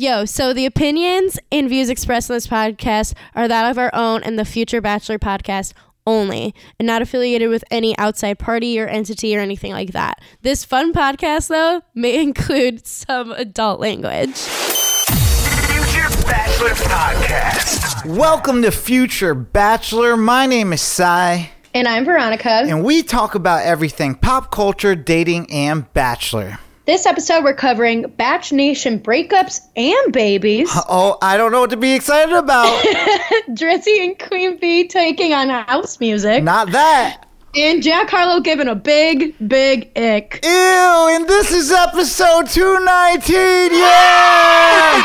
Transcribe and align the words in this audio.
Yo, 0.00 0.24
so 0.24 0.52
the 0.52 0.64
opinions 0.64 1.40
and 1.50 1.68
views 1.68 1.88
expressed 1.88 2.30
in 2.30 2.34
this 2.36 2.46
podcast 2.46 3.14
are 3.34 3.48
that 3.48 3.68
of 3.68 3.78
our 3.78 3.90
own 3.92 4.22
and 4.22 4.38
the 4.38 4.44
Future 4.44 4.80
Bachelor 4.80 5.18
podcast 5.18 5.72
only, 6.06 6.54
and 6.78 6.86
not 6.86 7.02
affiliated 7.02 7.50
with 7.50 7.64
any 7.72 7.98
outside 7.98 8.38
party 8.38 8.78
or 8.78 8.86
entity 8.86 9.36
or 9.36 9.40
anything 9.40 9.72
like 9.72 9.90
that. 9.90 10.20
This 10.42 10.64
fun 10.64 10.92
podcast, 10.92 11.48
though, 11.48 11.82
may 11.96 12.14
include 12.22 12.86
some 12.86 13.32
adult 13.32 13.80
language. 13.80 14.36
Future 14.36 16.08
Bachelor 16.28 16.68
Podcast. 16.76 18.06
Welcome 18.06 18.62
to 18.62 18.70
Future 18.70 19.34
Bachelor. 19.34 20.16
My 20.16 20.46
name 20.46 20.72
is 20.72 20.80
Cy, 20.80 21.50
And 21.74 21.88
I'm 21.88 22.04
Veronica. 22.04 22.48
and 22.68 22.84
we 22.84 23.02
talk 23.02 23.34
about 23.34 23.64
everything 23.64 24.14
pop 24.14 24.52
culture, 24.52 24.94
dating, 24.94 25.50
and 25.50 25.92
Bachelor. 25.92 26.60
This 26.88 27.04
episode, 27.04 27.44
we're 27.44 27.52
covering 27.52 28.08
Batch 28.16 28.50
Nation 28.50 28.98
breakups 28.98 29.60
and 29.76 30.10
babies. 30.10 30.70
Oh, 30.88 31.18
I 31.20 31.36
don't 31.36 31.52
know 31.52 31.60
what 31.60 31.68
to 31.68 31.76
be 31.76 31.92
excited 31.92 32.34
about. 32.34 32.82
Drizzy 33.50 34.06
and 34.06 34.18
Queen 34.18 34.56
Bee 34.56 34.88
taking 34.88 35.34
on 35.34 35.50
house 35.50 36.00
music. 36.00 36.42
Not 36.42 36.72
that. 36.72 37.26
and 37.54 37.82
Jack 37.82 38.08
Harlow 38.08 38.40
giving 38.40 38.68
a 38.68 38.74
big, 38.74 39.34
big 39.46 39.90
ick. 39.98 40.40
Ew, 40.42 40.48
and 40.50 41.28
this 41.28 41.52
is 41.52 41.70
episode 41.70 42.46
219. 42.46 43.36
Yeah! 43.78 45.04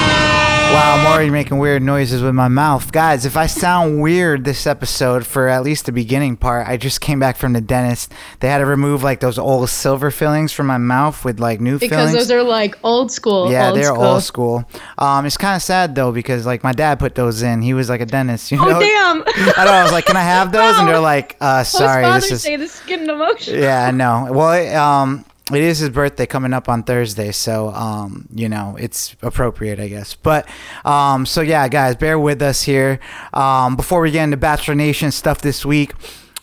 Wow, 0.70 0.96
I'm 0.96 1.06
already 1.06 1.30
making 1.30 1.58
weird 1.58 1.82
noises 1.82 2.22
with 2.22 2.34
my 2.34 2.48
mouth. 2.48 2.92
Guys, 2.92 3.24
if 3.24 3.36
I 3.36 3.46
sound 3.46 4.02
weird 4.02 4.44
this 4.44 4.66
episode 4.66 5.26
for 5.26 5.48
at 5.48 5.62
least 5.62 5.86
the 5.86 5.92
beginning 5.92 6.36
part, 6.36 6.68
I 6.68 6.76
just 6.76 7.00
came 7.00 7.18
back 7.18 7.36
from 7.36 7.54
the 7.54 7.60
dentist. 7.62 8.12
They 8.40 8.48
had 8.48 8.58
to 8.58 8.66
remove 8.66 9.02
like 9.02 9.20
those 9.20 9.38
old 9.38 9.70
silver 9.70 10.10
fillings 10.10 10.52
from 10.52 10.66
my 10.66 10.76
mouth 10.76 11.24
with 11.24 11.40
like 11.40 11.60
new 11.60 11.78
fillings. 11.78 11.90
Because 11.90 12.10
fillings. 12.10 12.28
those 12.28 12.30
are 12.30 12.42
like 12.42 12.76
old 12.84 13.10
school. 13.10 13.50
Yeah, 13.50 13.68
old 13.68 13.78
they're 13.78 13.84
school. 13.84 14.04
old 14.04 14.22
school. 14.22 14.70
Um, 14.98 15.24
it's 15.24 15.38
kind 15.38 15.56
of 15.56 15.62
sad 15.62 15.94
though 15.94 16.12
because 16.12 16.44
like 16.44 16.62
my 16.62 16.72
dad 16.72 16.98
put 16.98 17.14
those 17.14 17.40
in. 17.42 17.62
He 17.62 17.72
was 17.72 17.88
like 17.88 18.02
a 18.02 18.06
dentist. 18.06 18.52
You 18.52 18.58
know? 18.58 18.76
Oh, 18.76 18.80
damn. 18.80 19.22
I 19.56 19.64
know. 19.64 19.72
I 19.72 19.82
was 19.82 19.92
like, 19.92 20.04
"Can 20.04 20.16
I 20.16 20.22
have 20.22 20.52
those?" 20.52 20.76
And 20.76 20.86
they're 20.86 21.00
like, 21.00 21.36
"Uh, 21.40 21.64
sorry, 21.64 22.04
this 22.12 22.30
is." 22.30 22.42
Day, 22.42 22.56
this 22.56 22.78
is 22.78 22.86
getting 22.86 23.08
emotional. 23.08 23.58
Yeah, 23.58 23.86
I 23.86 23.90
know. 23.90 24.28
Well, 24.30 24.52
it, 24.52 24.74
um, 24.74 25.24
it 25.52 25.62
is 25.62 25.78
his 25.78 25.90
birthday 25.90 26.26
coming 26.26 26.52
up 26.52 26.68
on 26.68 26.82
Thursday, 26.82 27.32
so 27.32 27.68
um, 27.70 28.28
you 28.34 28.48
know, 28.48 28.76
it's 28.78 29.16
appropriate, 29.22 29.80
I 29.80 29.88
guess. 29.88 30.14
But 30.14 30.48
um, 30.84 31.26
so 31.26 31.40
yeah, 31.40 31.68
guys, 31.68 31.96
bear 31.96 32.18
with 32.18 32.42
us 32.42 32.62
here. 32.62 33.00
Um, 33.32 33.76
before 33.76 34.00
we 34.00 34.10
get 34.10 34.24
into 34.24 34.36
Bachelor 34.36 34.74
Nation 34.74 35.10
stuff 35.10 35.40
this 35.40 35.64
week, 35.64 35.92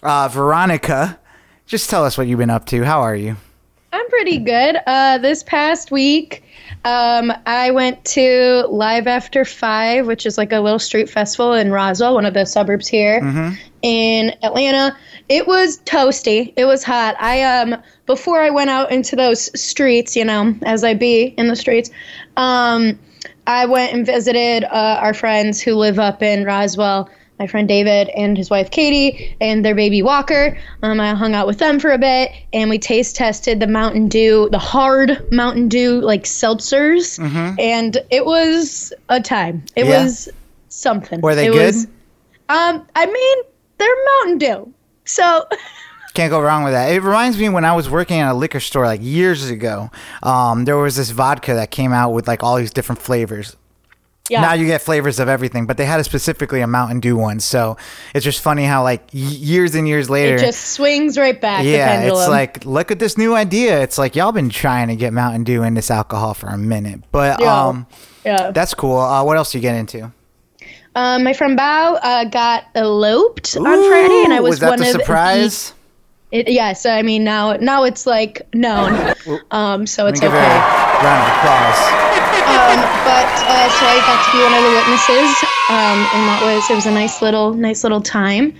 uh, 0.03 0.27
Veronica, 0.27 1.19
just 1.65 1.89
tell 1.89 2.05
us 2.05 2.17
what 2.17 2.27
you've 2.27 2.39
been 2.39 2.49
up 2.49 2.65
to. 2.67 2.83
How 2.83 3.01
are 3.01 3.15
you? 3.15 3.37
I'm 3.93 4.09
pretty 4.09 4.39
good. 4.39 4.77
Uh, 4.87 5.17
this 5.19 5.43
past 5.43 5.91
week, 5.91 6.43
um, 6.85 7.33
I 7.47 7.71
went 7.71 8.05
to 8.05 8.67
Live 8.69 9.07
After 9.07 9.43
Five, 9.43 10.05
which 10.05 10.25
is 10.27 10.37
like 10.37 10.51
a 10.51 10.59
little 10.59 10.79
street 10.79 11.09
festival 11.09 11.53
in 11.53 11.71
Roswell, 11.71 12.13
one 12.13 12.25
of 12.25 12.35
the 12.35 12.45
suburbs 12.45 12.87
here 12.87 13.19
in 13.81 14.33
Atlanta. 14.43 14.95
It 15.27 15.47
was 15.47 15.79
toasty. 15.79 16.53
It 16.55 16.65
was 16.65 16.83
hot. 16.83 17.15
I 17.19 17.41
um 17.41 17.81
before 18.05 18.39
I 18.39 18.51
went 18.51 18.69
out 18.69 18.91
into 18.91 19.15
those 19.15 19.59
streets, 19.59 20.15
you 20.15 20.23
know, 20.23 20.55
as 20.63 20.83
I 20.83 20.93
be 20.93 21.33
in 21.37 21.47
the 21.47 21.55
streets, 21.55 21.89
um, 22.37 22.99
I 23.47 23.65
went 23.65 23.93
and 23.93 24.05
visited 24.05 24.63
uh, 24.63 24.99
our 25.01 25.15
friends 25.15 25.59
who 25.59 25.73
live 25.73 25.97
up 25.97 26.21
in 26.21 26.45
Roswell. 26.45 27.09
My 27.39 27.47
friend 27.47 27.67
David 27.67 28.07
and 28.09 28.37
his 28.37 28.49
wife 28.49 28.71
Katie 28.71 29.35
and 29.41 29.65
their 29.65 29.75
baby 29.75 30.01
Walker. 30.01 30.57
Um, 30.83 30.99
I 31.01 31.13
hung 31.13 31.33
out 31.35 31.47
with 31.47 31.57
them 31.59 31.79
for 31.79 31.91
a 31.91 31.97
bit, 31.97 32.31
and 32.53 32.69
we 32.69 32.79
taste 32.79 33.15
tested 33.17 33.59
the 33.59 33.67
Mountain 33.67 34.07
Dew, 34.07 34.47
the 34.51 34.57
hard 34.59 35.25
Mountain 35.33 35.67
Dew 35.67 35.99
like 35.99 36.23
seltzers, 36.23 37.19
and 37.59 37.97
it 38.09 38.25
was 38.25 38.93
a 39.09 39.19
time. 39.19 39.63
It 39.75 39.81
Mm-hmm. 39.81 39.89
Yeah? 39.91 40.03
was 40.03 40.29
something. 40.69 41.19
Were 41.21 41.35
they 41.35 41.47
It 41.47 41.51
good? 41.53 41.65
was- 41.75 41.87
um, 42.47 42.87
I 42.95 43.05
mean, 43.07 43.37
they're 43.79 43.95
Mountain 44.23 44.37
Dew, 44.37 44.73
so 45.05 45.45
Can't 46.13 46.29
go 46.31 46.39
wrong 46.39 46.63
with 46.63 46.71
that. 46.71 46.93
It 46.93 47.01
reminds 47.01 47.37
me 47.37 47.49
when 47.49 47.65
I 47.65 47.75
was 47.75 47.89
working 47.89 48.19
at 48.21 48.31
a 48.31 48.33
liquor 48.33 48.61
store 48.61 48.85
like 48.85 49.01
years 49.03 49.49
ago. 49.49 49.91
Um, 50.23 50.63
there 50.63 50.77
was 50.77 50.95
this 50.95 51.09
vodka 51.09 51.55
that 51.55 51.71
came 51.71 51.91
out 51.91 52.11
with 52.11 52.25
like 52.25 52.41
all 52.43 52.55
these 52.55 52.71
different 52.71 53.01
flavors. 53.01 53.57
Yeah. 54.29 54.41
Now 54.41 54.53
you 54.53 54.65
get 54.65 54.81
flavors 54.81 55.19
of 55.19 55.27
everything, 55.29 55.65
but 55.65 55.77
they 55.77 55.85
had 55.85 55.99
a 55.99 56.03
specifically 56.03 56.61
a 56.61 56.67
Mountain 56.67 56.99
Dew 56.99 57.15
one. 57.15 57.39
So 57.39 57.77
it's 58.13 58.23
just 58.25 58.41
funny 58.41 58.65
how 58.65 58.83
like 58.83 59.01
years 59.11 59.75
and 59.75 59.87
years 59.87 60.09
later, 60.09 60.35
it 60.35 60.39
just 60.39 60.71
swings 60.71 61.17
right 61.17 61.39
back. 61.39 61.63
yeah, 61.63 62.01
it's 62.01 62.27
like 62.27 62.65
look 62.65 62.91
at 62.91 62.99
this 62.99 63.17
new 63.17 63.35
idea. 63.35 63.81
It's 63.81 63.97
like 63.97 64.15
y'all 64.15 64.31
been 64.31 64.49
trying 64.49 64.87
to 64.87 64.95
get 64.95 65.13
Mountain 65.13 65.43
Dew 65.43 65.63
in 65.63 65.73
this 65.75 65.91
alcohol 65.91 66.33
for 66.33 66.47
a 66.47 66.57
minute, 66.57 67.01
but 67.11 67.39
Yeah. 67.39 67.67
um, 67.67 67.87
yeah. 68.25 68.51
that's 68.51 68.73
cool. 68.73 68.97
Uh, 68.99 69.23
what 69.23 69.37
else 69.37 69.51
do 69.51 69.57
you 69.57 69.61
get 69.61 69.75
into? 69.75 70.11
Um, 70.95 71.23
my 71.25 71.33
friend 71.33 71.59
Bao 71.59 71.99
uh, 72.01 72.23
got 72.25 72.63
eloped 72.73 73.57
on 73.57 73.63
Friday, 73.63 74.23
and 74.23 74.33
I 74.33 74.39
was, 74.39 74.51
was 74.51 74.59
that 74.61 74.69
one 74.69 74.79
the 74.79 74.85
of 74.85 74.91
surprise? 74.91 75.69
The, 75.71 75.74
it, 76.35 76.49
yes, 76.49 76.85
I 76.85 77.01
mean 77.01 77.23
now 77.23 77.53
now 77.53 77.85
it's 77.85 78.05
like 78.05 78.53
known, 78.53 79.13
um, 79.51 79.87
so 79.87 80.07
it's 80.07 80.21
okay. 80.21 80.27
round 80.27 81.21
of 81.23 81.29
applause. 81.31 81.79
Um, 82.45 82.79
but 83.07 83.31
uh, 83.47 83.69
so 83.71 83.85
I 83.87 83.97
got 84.03 84.19
to 84.25 84.31
be 84.35 84.43
one 84.43 84.53
of 84.53 84.63
the 84.63 84.73
witnesses, 84.75 85.31
um, 85.69 85.97
and 86.13 86.27
that 86.27 86.41
was 86.43 86.69
it 86.69 86.75
was 86.75 86.85
a 86.85 86.91
nice 86.91 87.21
little 87.21 87.53
nice 87.53 87.83
little 87.83 88.01
time. 88.01 88.53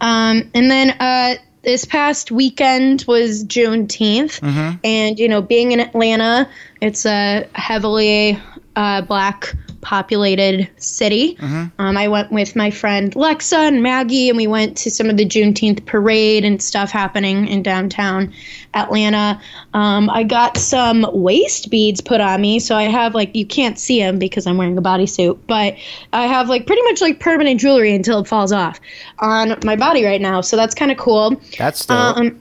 Um, 0.00 0.50
and 0.54 0.68
then 0.68 0.90
uh, 0.98 1.36
this 1.62 1.84
past 1.84 2.32
weekend 2.32 3.04
was 3.06 3.44
Juneteenth, 3.44 4.40
and 4.82 5.18
you 5.18 5.28
know, 5.28 5.40
being 5.40 5.70
in 5.70 5.78
Atlanta, 5.78 6.48
it's 6.80 7.06
a 7.06 7.48
heavily 7.54 8.40
uh, 8.74 9.02
black 9.02 9.54
populated 9.80 10.68
city. 10.76 11.36
Um, 11.78 11.96
I 11.96 12.08
went 12.08 12.30
with 12.30 12.56
my 12.56 12.70
friend 12.70 13.12
Lexa 13.14 13.56
and 13.68 13.82
Maggie, 13.82 14.28
and 14.28 14.36
we 14.36 14.46
went 14.46 14.76
to 14.78 14.90
some 14.90 15.08
of 15.08 15.16
the 15.16 15.24
Juneteenth 15.24 15.84
parade 15.86 16.44
and 16.44 16.62
stuff 16.62 16.90
happening 16.90 17.48
in 17.48 17.62
downtown 17.62 18.32
Atlanta. 18.74 19.40
Um, 19.74 20.10
I 20.10 20.22
got 20.22 20.56
some 20.56 21.06
waist 21.12 21.70
beads 21.70 22.00
put 22.00 22.20
on 22.20 22.40
me, 22.40 22.58
so 22.58 22.76
I 22.76 22.84
have 22.84 23.14
like 23.14 23.34
you 23.34 23.46
can't 23.46 23.78
see 23.78 24.00
them 24.00 24.18
because 24.18 24.46
I'm 24.46 24.56
wearing 24.56 24.78
a 24.78 24.82
bodysuit, 24.82 25.38
but 25.46 25.76
I 26.12 26.26
have 26.26 26.48
like 26.48 26.66
pretty 26.66 26.82
much 26.82 27.00
like 27.00 27.20
permanent 27.20 27.60
jewelry 27.60 27.94
until 27.94 28.20
it 28.20 28.28
falls 28.28 28.52
off 28.52 28.80
on 29.18 29.58
my 29.64 29.76
body 29.76 30.04
right 30.04 30.20
now. 30.20 30.40
So 30.40 30.56
that's 30.56 30.74
kind 30.74 30.90
of 30.90 30.98
cool. 30.98 31.40
That's 31.58 31.86
dope. 31.86 32.16
Um, 32.16 32.40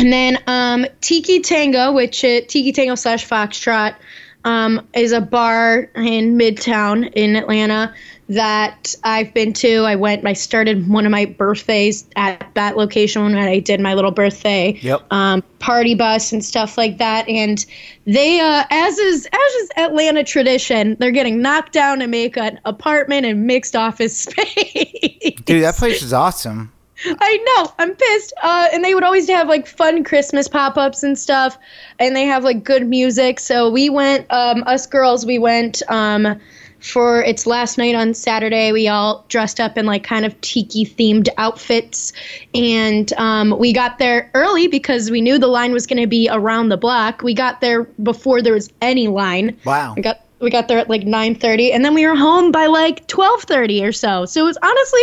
and 0.00 0.10
then 0.10 0.38
um, 0.46 0.86
Tiki 1.02 1.40
Tango, 1.40 1.92
which 1.92 2.24
uh, 2.24 2.40
Tiki 2.48 2.72
Tango 2.72 2.94
slash 2.94 3.28
Foxtrot, 3.28 3.96
um, 4.44 4.86
is 4.94 5.12
a 5.12 5.20
bar 5.20 5.90
in 5.94 6.38
Midtown 6.38 7.12
in 7.14 7.36
Atlanta 7.36 7.94
that 8.28 8.94
I've 9.02 9.34
been 9.34 9.52
to. 9.54 9.78
I 9.78 9.96
went. 9.96 10.24
I 10.24 10.34
started 10.34 10.88
one 10.88 11.04
of 11.04 11.10
my 11.10 11.24
birthdays 11.26 12.06
at 12.14 12.48
that 12.54 12.76
location 12.76 13.22
when 13.24 13.34
I 13.34 13.58
did 13.58 13.80
my 13.80 13.94
little 13.94 14.12
birthday 14.12 14.78
Yep. 14.80 15.12
um, 15.12 15.42
party 15.58 15.96
bus 15.96 16.32
and 16.32 16.44
stuff 16.44 16.78
like 16.78 16.98
that. 16.98 17.28
And 17.28 17.64
they, 18.06 18.38
uh, 18.38 18.64
as 18.70 18.98
is 18.98 19.26
as 19.26 19.52
is 19.62 19.70
Atlanta 19.76 20.22
tradition, 20.22 20.96
they're 21.00 21.10
getting 21.10 21.42
knocked 21.42 21.72
down 21.72 21.98
to 21.98 22.06
make 22.06 22.36
an 22.36 22.60
apartment 22.64 23.26
and 23.26 23.46
mixed 23.46 23.74
office 23.74 24.16
space. 24.28 25.34
Dude, 25.44 25.64
that 25.64 25.74
place 25.76 26.00
is 26.02 26.12
awesome. 26.12 26.72
I 27.20 27.36
know. 27.56 27.72
I'm 27.78 27.94
pissed. 27.94 28.32
Uh, 28.42 28.68
and 28.72 28.84
they 28.84 28.94
would 28.94 29.04
always 29.04 29.28
have 29.28 29.48
like 29.48 29.66
fun 29.66 30.04
Christmas 30.04 30.48
pop 30.48 30.76
ups 30.76 31.02
and 31.02 31.18
stuff. 31.18 31.58
And 31.98 32.14
they 32.14 32.24
have 32.24 32.44
like 32.44 32.64
good 32.64 32.86
music. 32.86 33.40
So 33.40 33.70
we 33.70 33.90
went, 33.90 34.26
um, 34.30 34.64
us 34.66 34.86
girls, 34.86 35.24
we 35.24 35.38
went 35.38 35.82
um, 35.88 36.40
for 36.80 37.22
its 37.22 37.46
last 37.46 37.78
night 37.78 37.94
on 37.94 38.14
Saturday. 38.14 38.72
We 38.72 38.88
all 38.88 39.24
dressed 39.28 39.60
up 39.60 39.78
in 39.78 39.86
like 39.86 40.04
kind 40.04 40.24
of 40.24 40.38
tiki 40.40 40.84
themed 40.84 41.28
outfits. 41.38 42.12
And 42.54 43.12
um, 43.14 43.56
we 43.58 43.72
got 43.72 43.98
there 43.98 44.30
early 44.34 44.66
because 44.66 45.10
we 45.10 45.20
knew 45.20 45.38
the 45.38 45.46
line 45.46 45.72
was 45.72 45.86
going 45.86 46.02
to 46.02 46.08
be 46.08 46.28
around 46.30 46.68
the 46.68 46.76
block. 46.76 47.22
We 47.22 47.34
got 47.34 47.60
there 47.60 47.84
before 47.84 48.42
there 48.42 48.54
was 48.54 48.70
any 48.80 49.08
line. 49.08 49.58
Wow. 49.64 49.94
We 49.94 50.02
got 50.02 50.20
we 50.38 50.48
got 50.48 50.68
there 50.68 50.78
at 50.78 50.88
like 50.88 51.02
9:30 51.02 51.74
and 51.74 51.84
then 51.84 51.92
we 51.92 52.06
were 52.06 52.16
home 52.16 52.50
by 52.50 52.66
like 52.66 53.06
12:30 53.06 53.86
or 53.86 53.92
so. 53.92 54.24
So 54.24 54.40
it 54.40 54.44
was 54.44 54.58
honestly 54.62 55.02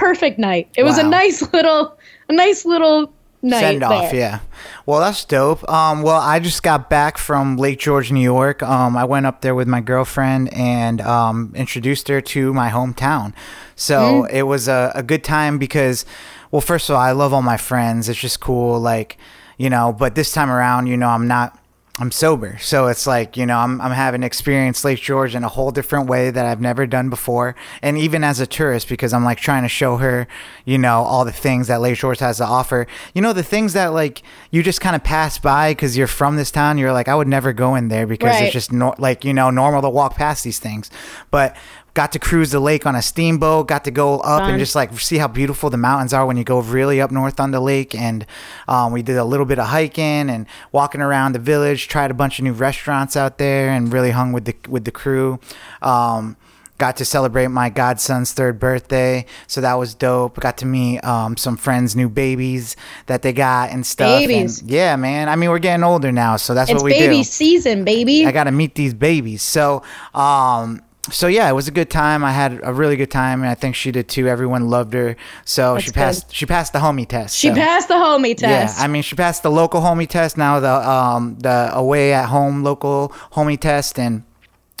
perfect 0.00 0.38
night. 0.38 0.68
It 0.76 0.82
was 0.82 0.98
a 0.98 1.02
nice 1.02 1.40
little 1.52 1.98
a 2.28 2.32
nice 2.32 2.64
little 2.64 3.12
night 3.42 3.60
Send 3.60 3.82
off, 3.82 4.10
there. 4.10 4.20
yeah. 4.20 4.40
Well, 4.86 5.00
that's 5.00 5.24
dope. 5.24 5.68
Um, 5.68 6.02
well, 6.02 6.20
I 6.20 6.40
just 6.40 6.62
got 6.62 6.90
back 6.90 7.16
from 7.18 7.56
Lake 7.56 7.78
George, 7.78 8.12
New 8.12 8.20
York. 8.20 8.62
Um, 8.62 8.96
I 8.96 9.04
went 9.04 9.26
up 9.26 9.40
there 9.40 9.54
with 9.54 9.68
my 9.68 9.80
girlfriend 9.80 10.52
and 10.52 11.00
um, 11.00 11.52
introduced 11.54 12.08
her 12.08 12.20
to 12.20 12.52
my 12.52 12.70
hometown. 12.70 13.32
So 13.76 14.24
it 14.24 14.42
was 14.42 14.68
a, 14.68 14.92
a 14.94 15.02
good 15.02 15.24
time 15.24 15.58
because, 15.58 16.04
well, 16.50 16.60
first 16.60 16.90
of 16.90 16.96
all, 16.96 17.00
I 17.02 17.12
love 17.12 17.32
all 17.32 17.42
my 17.42 17.56
friends. 17.56 18.08
It's 18.08 18.18
just 18.20 18.40
cool, 18.40 18.78
like 18.78 19.16
you 19.56 19.70
know. 19.70 19.92
But 19.92 20.14
this 20.14 20.32
time 20.32 20.50
around, 20.50 20.86
you 20.88 20.96
know, 20.96 21.08
I'm 21.08 21.26
not. 21.28 21.56
I'm 22.00 22.10
sober. 22.10 22.56
So 22.62 22.86
it's 22.86 23.06
like, 23.06 23.36
you 23.36 23.44
know, 23.44 23.58
I'm, 23.58 23.78
I'm 23.78 23.90
having 23.90 24.22
experienced 24.22 24.86
Lake 24.86 25.00
George 25.00 25.34
in 25.34 25.44
a 25.44 25.48
whole 25.48 25.70
different 25.70 26.08
way 26.08 26.30
that 26.30 26.46
I've 26.46 26.60
never 26.60 26.86
done 26.86 27.10
before. 27.10 27.54
And 27.82 27.98
even 27.98 28.24
as 28.24 28.40
a 28.40 28.46
tourist, 28.46 28.88
because 28.88 29.12
I'm 29.12 29.22
like 29.22 29.36
trying 29.38 29.64
to 29.64 29.68
show 29.68 29.98
her, 29.98 30.26
you 30.64 30.78
know, 30.78 31.02
all 31.02 31.26
the 31.26 31.30
things 31.32 31.66
that 31.66 31.82
Lake 31.82 31.98
George 31.98 32.18
has 32.20 32.38
to 32.38 32.44
offer. 32.46 32.86
You 33.12 33.20
know, 33.20 33.34
the 33.34 33.42
things 33.42 33.74
that 33.74 33.88
like 33.88 34.22
you 34.50 34.62
just 34.62 34.80
kind 34.80 34.96
of 34.96 35.04
pass 35.04 35.36
by 35.38 35.72
because 35.72 35.94
you're 35.94 36.06
from 36.06 36.36
this 36.36 36.50
town. 36.50 36.78
You're 36.78 36.94
like, 36.94 37.06
I 37.08 37.14
would 37.14 37.28
never 37.28 37.52
go 37.52 37.74
in 37.74 37.88
there 37.88 38.06
because 38.06 38.30
Right. 38.30 38.44
it's 38.44 38.54
just 38.54 38.72
no, 38.72 38.94
like, 38.98 39.22
you 39.22 39.34
know, 39.34 39.50
normal 39.50 39.82
to 39.82 39.90
walk 39.90 40.16
past 40.16 40.42
these 40.42 40.58
things. 40.58 40.90
But 41.30 41.54
got 41.94 42.12
to 42.12 42.18
cruise 42.18 42.50
the 42.50 42.60
lake 42.60 42.86
on 42.86 42.94
a 42.94 43.02
steamboat, 43.02 43.68
got 43.68 43.84
to 43.84 43.90
go 43.90 44.18
up 44.20 44.42
Fun. 44.42 44.50
and 44.50 44.58
just 44.58 44.74
like 44.74 44.96
see 44.98 45.18
how 45.18 45.28
beautiful 45.28 45.70
the 45.70 45.76
mountains 45.76 46.12
are 46.12 46.24
when 46.26 46.36
you 46.36 46.44
go 46.44 46.60
really 46.60 47.00
up 47.00 47.10
north 47.10 47.40
on 47.40 47.50
the 47.50 47.60
lake. 47.60 47.94
And 47.94 48.26
um, 48.68 48.92
we 48.92 49.02
did 49.02 49.16
a 49.16 49.24
little 49.24 49.46
bit 49.46 49.58
of 49.58 49.66
hiking 49.66 50.30
and 50.30 50.46
walking 50.72 51.00
around 51.00 51.32
the 51.32 51.38
village. 51.38 51.88
Tried 51.88 52.10
a 52.10 52.14
bunch 52.14 52.38
of 52.38 52.44
new 52.44 52.52
restaurants 52.52 53.16
out 53.16 53.38
there 53.38 53.70
and 53.70 53.92
really 53.92 54.10
hung 54.10 54.32
with 54.32 54.44
the 54.44 54.54
with 54.68 54.84
the 54.84 54.92
crew. 54.92 55.40
Um, 55.82 56.36
got 56.78 56.96
to 56.96 57.04
celebrate 57.04 57.48
my 57.48 57.68
godson's 57.68 58.32
third 58.32 58.58
birthday, 58.58 59.26
so 59.46 59.60
that 59.60 59.74
was 59.74 59.94
dope. 59.94 60.40
Got 60.40 60.56
to 60.58 60.66
meet 60.66 61.04
um, 61.04 61.36
some 61.36 61.58
friends' 61.58 61.94
new 61.94 62.08
babies 62.08 62.74
that 63.04 63.20
they 63.20 63.34
got 63.34 63.70
and 63.70 63.84
stuff. 63.84 64.20
and 64.22 64.26
Babies. 64.28 64.62
yeah, 64.62 64.96
man. 64.96 65.28
I 65.28 65.36
mean, 65.36 65.50
we're 65.50 65.58
getting 65.58 65.84
older 65.84 66.10
now, 66.10 66.36
so 66.36 66.54
that's 66.54 66.70
It's 66.70 66.76
what 66.82 66.84
we 66.86 66.92
baby 66.92 67.04
do. 67.04 67.10
Baby 67.10 67.22
season, 67.24 67.84
baby. 67.84 68.24
I 68.24 68.32
got 68.32 68.44
to 68.44 68.50
meet 68.52 68.76
these 68.76 68.94
babies. 68.94 69.42
So, 69.42 69.82
um, 70.14 70.80
so 71.08 71.26
yeah, 71.28 71.48
it 71.48 71.54
was 71.54 71.66
a 71.66 71.70
good 71.70 71.88
time. 71.88 72.22
I 72.22 72.32
had 72.32 72.60
a 72.62 72.72
really 72.72 72.96
good 72.96 73.10
time, 73.10 73.40
and 73.40 73.48
I 73.48 73.54
think 73.54 73.74
she 73.74 73.90
did 73.90 74.08
too. 74.08 74.28
Everyone 74.28 74.68
loved 74.68 74.92
her. 74.92 75.16
So 75.44 75.78
she 75.78 75.90
That's 75.90 76.20
passed. 76.20 76.34
She 76.34 76.44
passed 76.46 76.72
the 76.72 76.78
homie 76.80 77.08
test. 77.08 77.36
she 77.38 77.48
so- 77.48 77.54
passed 77.54 77.88
the 77.88 77.94
homie 77.94 78.36
test. 78.36 78.76
Yeah, 78.78 78.84
I 78.84 78.86
mean, 78.86 79.02
she 79.02 79.16
passed 79.16 79.42
the 79.42 79.50
local 79.50 79.80
homie 79.80 80.08
test. 80.08 80.36
Now 80.36 80.60
the 80.60 80.88
um 80.90 81.36
the 81.38 81.70
away 81.72 82.12
at 82.12 82.26
home 82.26 82.62
local 82.62 83.08
homie 83.32 83.58
test, 83.58 83.98
and 83.98 84.24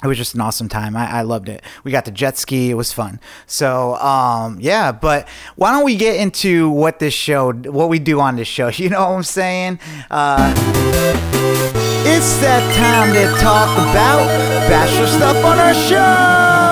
it 0.02 0.06
was 0.06 0.18
just 0.18 0.34
an 0.34 0.40
awesome 0.42 0.68
time. 0.68 0.96
I, 0.96 1.10
I 1.10 1.22
loved 1.22 1.48
it. 1.48 1.62
We 1.84 1.90
got 1.90 2.04
to 2.06 2.10
jet 2.10 2.36
ski. 2.38 2.70
It 2.70 2.74
was 2.74 2.92
fun. 2.92 3.18
So 3.46 3.96
um 3.96 4.58
yeah, 4.60 4.92
but 4.92 5.26
why 5.56 5.72
don't 5.72 5.84
we 5.84 5.96
get 5.96 6.16
into 6.16 6.68
what 6.70 6.98
this 6.98 7.14
show, 7.14 7.52
what 7.52 7.88
we 7.88 7.98
do 7.98 8.20
on 8.20 8.36
this 8.36 8.48
show? 8.48 8.68
You 8.80 8.88
know 8.90 9.00
what 9.00 9.16
I'm 9.16 9.22
saying? 9.22 9.78
Uh, 10.10 11.76
it's 12.06 12.36
that 12.38 12.62
time 12.74 13.12
to 13.12 13.24
talk 13.40 13.70
about 13.76 14.26
bachelor 14.68 15.06
stuff 15.06 15.36
on 15.44 15.58
our 15.58 15.74
show. 15.74 16.69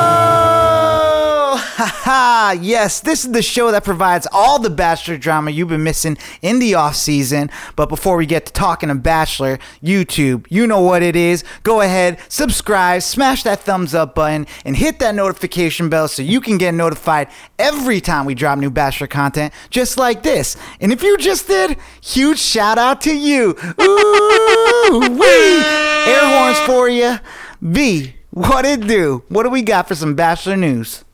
Haha, 2.49 2.63
yes, 2.63 3.01
this 3.01 3.27
is 3.27 3.33
the 3.33 3.43
show 3.43 3.71
that 3.73 3.85
provides 3.85 4.27
all 4.33 4.59
the 4.59 4.71
bachelor 4.71 5.19
drama 5.19 5.51
you've 5.51 5.69
been 5.69 5.85
missing 5.85 6.17
in 6.41 6.61
the 6.61 6.77
off 6.77 6.97
season. 6.97 7.51
But 7.77 7.91
before 7.91 8.17
we 8.17 8.25
get 8.25 8.47
to 8.47 8.53
talking 8.55 8.89
to 8.89 8.95
Bachelor, 8.95 9.59
YouTube, 9.83 10.47
you 10.49 10.67
know 10.67 10.81
what 10.81 11.03
it 11.03 11.15
is. 11.15 11.45
Go 11.63 11.83
ahead, 11.83 12.19
subscribe, 12.31 13.03
smash 13.03 13.43
that 13.43 13.61
thumbs 13.61 13.95
up 13.95 14.15
button, 14.15 14.47
and 14.65 14.79
hit 14.79 14.99
that 15.01 15.15
notification 15.15 15.91
bell 15.91 16.09
so 16.09 16.23
you 16.23 16.41
can 16.41 16.57
get 16.57 16.73
notified 16.73 17.29
every 17.59 18.01
time 18.01 18.25
we 18.25 18.35
drop 18.35 18.59
new 18.59 18.71
Bachelor 18.71 19.09
content, 19.09 19.53
just 19.69 19.99
like 19.99 20.23
this. 20.23 20.57
And 20.81 20.91
if 20.91 21.03
you 21.03 21.19
just 21.19 21.49
did, 21.49 21.77
huge 22.01 22.39
shout 22.39 22.79
out 22.79 23.03
to 23.03 23.15
you. 23.15 23.51
Ooh, 23.79 25.01
wee! 25.21 25.63
Air 26.09 26.25
horns 26.25 26.59
for 26.61 26.89
you. 26.89 27.19
V, 27.61 28.15
what 28.31 28.65
it 28.65 28.87
do? 28.87 29.23
What 29.29 29.43
do 29.43 29.51
we 29.51 29.61
got 29.61 29.87
for 29.87 29.95
some 29.95 30.15
Bachelor 30.15 30.57
news? 30.57 31.05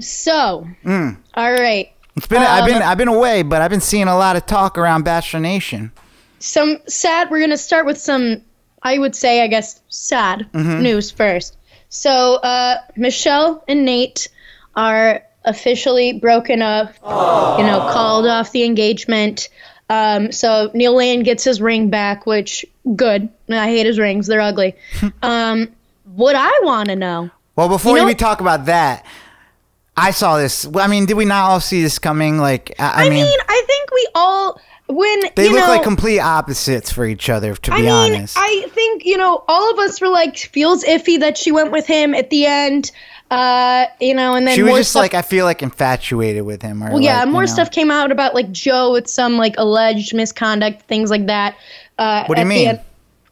So, 0.00 0.66
Mm. 0.84 1.16
all 1.34 1.52
right. 1.52 1.90
It's 2.16 2.26
been 2.26 2.42
I've 2.42 2.66
been 2.66 2.76
Um, 2.76 2.82
I've 2.82 2.98
been 2.98 3.08
away, 3.08 3.42
but 3.42 3.62
I've 3.62 3.70
been 3.70 3.80
seeing 3.80 4.08
a 4.08 4.16
lot 4.16 4.36
of 4.36 4.44
talk 4.46 4.76
around 4.76 5.04
Bachelor 5.04 5.40
Nation. 5.40 5.92
some 6.40 6.78
sad 6.86 7.30
we're 7.30 7.38
going 7.40 7.50
to 7.50 7.58
start 7.58 7.84
with 7.84 7.98
some 7.98 8.40
i 8.84 8.96
would 8.96 9.16
say 9.16 9.42
i 9.42 9.48
guess 9.48 9.80
sad 9.88 10.46
Mm-hmm. 10.54 10.82
news 10.82 11.10
first 11.10 11.56
so 11.88 12.36
uh, 12.36 12.76
michelle 12.94 13.64
and 13.66 13.84
nayte 13.88 14.28
are 14.76 15.20
officially 15.44 16.12
broken 16.12 16.62
up 16.62 16.90
you 17.58 17.64
know 17.66 17.80
called 17.92 18.24
off 18.28 18.52
the 18.52 18.62
engagement 18.62 19.48
um, 19.90 20.30
so 20.30 20.70
neil 20.74 20.94
lane 20.94 21.24
gets 21.24 21.42
his 21.42 21.60
ring 21.60 21.90
back 21.90 22.24
which 22.24 22.64
good 22.94 23.28
i 23.50 23.66
hate 23.66 23.84
his 23.86 23.98
rings 23.98 24.28
they're 24.28 24.40
ugly 24.40 24.76
um, 25.22 25.66
what 26.14 26.36
i 26.36 26.52
want 26.62 26.88
to 26.88 26.94
know 26.94 27.28
Well, 27.56 27.68
before 27.68 27.96
You 27.96 28.02
know- 28.02 28.06
we 28.06 28.14
talk 28.14 28.40
about 28.40 28.66
that, 28.66 29.04
I 29.98 30.10
saw 30.10 30.38
this. 30.38 30.66
I 30.76 30.86
mean, 30.86 31.06
did 31.06 31.16
we 31.16 31.24
not 31.24 31.50
all 31.50 31.60
see 31.60 31.82
this 31.82 31.98
coming? 31.98 32.38
Like, 32.38 32.74
I, 32.78 32.84
I, 32.84 33.06
i 33.06 33.08
mean, 33.08 33.24
mean 33.24 33.38
i 33.48 33.62
think 33.66 33.90
we 33.92 34.08
all 34.14 34.60
when 34.88 35.20
they 35.36 35.50
look 35.50 35.60
know, 35.60 35.68
like 35.68 35.82
complete 35.82 36.18
opposites 36.18 36.90
for 36.90 37.04
each 37.04 37.28
other. 37.28 37.54
To 37.54 37.70
be 37.70 37.82
mean, 37.82 37.88
honest, 37.88 38.36
I 38.38 38.66
think 38.70 39.04
you 39.04 39.18
know 39.18 39.44
all 39.46 39.70
of 39.72 39.78
us 39.78 40.00
were 40.00 40.08
like 40.08 40.36
feels 40.36 40.82
iffy 40.82 41.20
that 41.20 41.36
she 41.36 41.52
went 41.52 41.72
with 41.72 41.86
him 41.86 42.14
at 42.14 42.30
the 42.30 42.46
end. 42.46 42.90
Uh, 43.30 43.84
you 44.00 44.14
know, 44.14 44.34
and 44.34 44.46
then 44.46 44.56
she 44.56 44.62
was 44.62 44.78
just 44.78 44.90
stuff. 44.92 45.02
like 45.02 45.14
I 45.14 45.20
feel 45.20 45.44
like 45.44 45.62
infatuated 45.62 46.44
with 46.44 46.62
him. 46.62 46.82
Or 46.82 46.92
well, 46.92 47.00
yeah, 47.00 47.18
like, 47.18 47.26
you 47.26 47.32
more 47.32 47.42
know. 47.42 47.46
stuff 47.46 47.70
came 47.70 47.90
out 47.90 48.10
about 48.10 48.34
like 48.34 48.50
Joe 48.50 48.92
with 48.92 49.08
some 49.08 49.36
like 49.36 49.54
alleged 49.58 50.14
misconduct, 50.14 50.82
things 50.82 51.10
like 51.10 51.26
that. 51.26 51.56
Uh, 51.98 52.24
What 52.24 52.36
do 52.36 52.40
you 52.40 52.48
mean? 52.48 52.80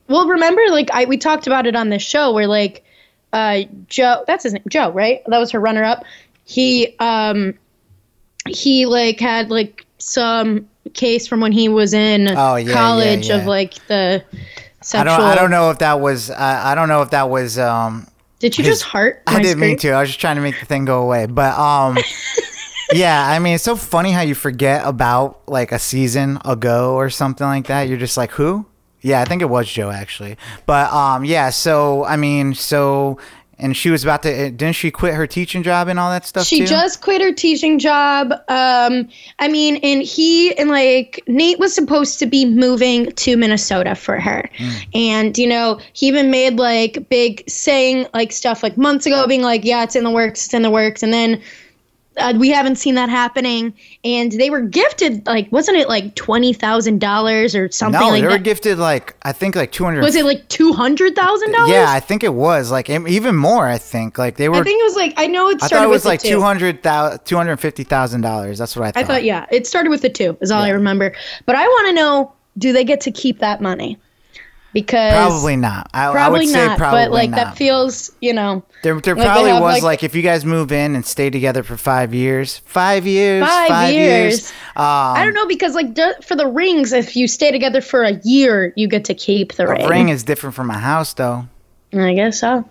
Well, 0.08 0.28
remember, 0.28 0.60
like 0.68 0.90
I 0.92 1.06
we 1.06 1.16
talked 1.16 1.46
about 1.46 1.66
it 1.66 1.74
on 1.74 1.88
this 1.88 2.02
show 2.02 2.32
where 2.32 2.46
like 2.46 2.84
uh 3.32 3.62
Joe, 3.88 4.24
that's 4.26 4.44
his 4.44 4.52
name, 4.52 4.62
Joe, 4.68 4.90
right? 4.90 5.22
That 5.28 5.38
was 5.38 5.50
her 5.52 5.60
runner 5.60 5.82
up. 5.82 6.04
He 6.46 6.96
um 7.00 7.52
he 8.48 8.86
like 8.86 9.20
had 9.20 9.50
like 9.50 9.84
some 9.98 10.68
case 10.94 11.26
from 11.26 11.40
when 11.40 11.52
he 11.52 11.68
was 11.68 11.92
in 11.92 12.28
Oh, 12.28 12.54
yeah, 12.56 12.68
yeah, 12.68 12.72
college 12.72 13.28
yeah. 13.28 13.36
of 13.36 13.46
like 13.46 13.74
the 13.88 14.24
I 14.94 15.02
don't. 15.02 15.20
I 15.20 15.34
don't 15.34 15.50
know 15.50 15.70
if 15.70 15.78
that 15.80 15.98
was. 16.00 16.30
Uh, 16.30 16.36
I 16.38 16.76
don't 16.76 16.88
know 16.88 17.02
if 17.02 17.10
that 17.10 17.28
was. 17.28 17.58
Um, 17.58 18.06
Did 18.38 18.56
you 18.56 18.62
his- 18.62 18.74
just 18.78 18.82
heart? 18.84 19.20
I 19.26 19.42
didn't 19.42 19.58
mean 19.58 19.76
to. 19.78 19.90
I 19.90 20.00
was 20.00 20.10
just 20.10 20.20
trying 20.20 20.36
to 20.36 20.42
make 20.42 20.60
the 20.60 20.66
thing 20.66 20.84
go 20.84 21.02
away. 21.02 21.26
But 21.26 21.58
um 21.58 21.98
yeah, 22.92 23.26
I 23.28 23.40
mean 23.40 23.56
it's 23.56 23.64
so 23.64 23.74
funny 23.74 24.12
how 24.12 24.20
you 24.20 24.36
forget 24.36 24.86
about 24.86 25.40
like 25.48 25.72
a 25.72 25.78
season 25.80 26.38
ago 26.44 26.94
or 26.94 27.10
something 27.10 27.46
like 27.46 27.66
that. 27.66 27.88
You're 27.88 27.98
just 27.98 28.16
like, 28.16 28.30
"Who?" 28.32 28.66
Yeah, 29.00 29.20
I 29.20 29.24
think 29.24 29.42
it 29.42 29.46
was 29.50 29.68
Joe 29.68 29.90
actually. 29.90 30.36
But 30.66 30.92
um 30.92 31.24
yeah, 31.24 31.50
so 31.50 32.04
I 32.04 32.14
mean, 32.16 32.54
so 32.54 33.18
and 33.58 33.76
she 33.76 33.90
was 33.90 34.04
about 34.04 34.22
to 34.22 34.30
uh, 34.30 34.44
didn't 34.50 34.72
she 34.74 34.90
quit 34.90 35.14
her 35.14 35.26
teaching 35.26 35.62
job 35.62 35.88
and 35.88 35.98
all 35.98 36.10
that 36.10 36.26
stuff 36.26 36.46
She 36.46 36.60
too? 36.60 36.66
just 36.66 37.00
quit 37.00 37.20
her 37.22 37.32
teaching 37.32 37.78
job. 37.78 38.32
Um, 38.48 39.08
I 39.38 39.48
mean, 39.48 39.76
and 39.76 40.02
he 40.02 40.56
and 40.58 40.68
like 40.70 41.22
Nayte 41.26 41.58
was 41.58 41.74
supposed 41.74 42.18
to 42.18 42.26
be 42.26 42.44
moving 42.44 43.12
to 43.12 43.36
Minnesota 43.36 43.94
for 43.94 44.20
her, 44.20 44.48
and 44.94 45.36
you 45.38 45.46
know 45.46 45.80
he 45.92 46.06
even 46.08 46.30
made 46.30 46.58
like 46.58 47.08
big 47.08 47.48
saying 47.48 48.06
like 48.14 48.32
stuff 48.32 48.62
like 48.62 48.76
months 48.76 49.06
ago, 49.06 49.26
being 49.26 49.42
like, 49.42 49.64
"Yeah, 49.64 49.82
it's 49.84 49.96
in 49.96 50.04
the 50.04 50.10
works, 50.10 50.44
it's 50.44 50.54
in 50.54 50.62
the 50.62 50.70
works," 50.70 51.02
and 51.02 51.12
then. 51.12 51.40
Uh, 52.16 52.34
we 52.38 52.48
haven't 52.48 52.76
seen 52.76 52.94
that 52.94 53.08
happening, 53.08 53.74
and 54.04 54.32
they 54.32 54.50
were 54.50 54.62
gifted 54.62 55.26
like 55.26 55.50
wasn't 55.52 55.76
it 55.76 55.88
like 55.88 56.14
twenty 56.14 56.52
thousand 56.52 57.00
dollars 57.00 57.54
or 57.54 57.70
something 57.70 58.00
no, 58.00 58.08
like 58.08 58.22
they 58.22 58.26
were 58.26 58.32
that? 58.34 58.42
gifted 58.42 58.78
like 58.78 59.16
I 59.22 59.32
think 59.32 59.54
like 59.54 59.72
200 59.72 60.02
was 60.02 60.16
it 60.16 60.24
like 60.24 60.48
two 60.48 60.72
hundred 60.72 61.14
thousand 61.14 61.52
dollars? 61.52 61.70
Yeah, 61.70 61.86
I 61.88 62.00
think 62.00 62.24
it 62.24 62.34
was 62.34 62.70
like 62.70 62.88
even 62.88 63.36
more, 63.36 63.66
I 63.66 63.78
think. 63.78 64.18
Like 64.18 64.36
they 64.36 64.48
were 64.48 64.56
I 64.56 64.62
think 64.62 64.80
it 64.80 64.84
was 64.84 64.96
like 64.96 65.14
I 65.16 65.26
know 65.26 65.48
it 65.48 65.58
started. 65.58 65.74
I 65.74 65.78
thought 65.78 65.84
it 65.84 65.90
was 65.90 66.02
the 66.02 66.08
like 66.08 66.20
two. 66.20 66.30
two 66.30 66.40
hundred 66.40 66.82
thousand, 66.82 67.24
two 67.24 67.36
hundred 67.36 67.56
fifty 67.58 67.84
thousand 67.84 68.22
dollars. 68.22 68.58
That's 68.58 68.76
what 68.76 68.86
I 68.86 68.92
thought. 68.92 69.04
I 69.04 69.06
thought, 69.06 69.24
yeah, 69.24 69.46
it 69.50 69.66
started 69.66 69.90
with 69.90 70.02
the 70.02 70.10
two, 70.10 70.36
is 70.40 70.50
all 70.50 70.62
I 70.62 70.70
remember. 70.70 71.14
But 71.44 71.56
I 71.56 71.66
want 71.66 71.88
to 71.88 71.92
know 71.92 72.32
do 72.58 72.72
they 72.72 72.84
get 72.84 73.00
to 73.02 73.10
keep 73.10 73.38
that 73.40 73.60
money? 73.60 73.98
Because 74.76 75.12
Probably 75.14 75.56
not. 75.56 75.88
I, 75.94 76.10
I 76.10 76.12
probably 76.12 76.40
would 76.40 76.48
say 76.50 76.66
not. 76.66 76.76
probably 76.76 77.04
but 77.04 77.10
like 77.10 77.30
not. 77.30 77.36
that 77.36 77.56
feels, 77.56 78.12
you 78.20 78.34
know, 78.34 78.62
there, 78.82 79.00
there 79.00 79.16
like 79.16 79.24
probably 79.24 79.52
was 79.52 79.60
like- 79.62 79.82
like, 79.82 80.04
if 80.04 80.14
you 80.14 80.20
guys 80.20 80.44
move 80.44 80.70
in 80.70 80.94
and 80.94 81.06
stay 81.06 81.30
together 81.30 81.62
for 81.62 81.78
five 81.78 82.12
years, 82.12 82.58
five 82.66 83.06
years, 83.06 83.46
Five 83.48 83.94
years. 83.94 84.32
years. 84.34 84.50
Um, 84.76 84.84
I 84.84 85.24
don't 85.24 85.32
know 85.32 85.46
because 85.46 85.74
like 85.74 85.96
for 86.22 86.36
the 86.36 86.46
rings, 86.46 86.92
if 86.92 87.16
you 87.16 87.26
stay 87.26 87.50
together 87.50 87.80
for 87.80 88.02
a 88.02 88.20
year, 88.22 88.74
you 88.76 88.86
get 88.86 89.06
to 89.06 89.14
keep 89.14 89.54
the 89.54 89.66
ring. 89.66 89.80
A 89.82 89.88
ring 89.88 90.08
is 90.10 90.24
different 90.24 90.54
from 90.54 90.68
a 90.68 90.78
house, 90.78 91.14
though. 91.14 91.48
I 91.94 92.12
guess 92.12 92.40
so. 92.40 92.68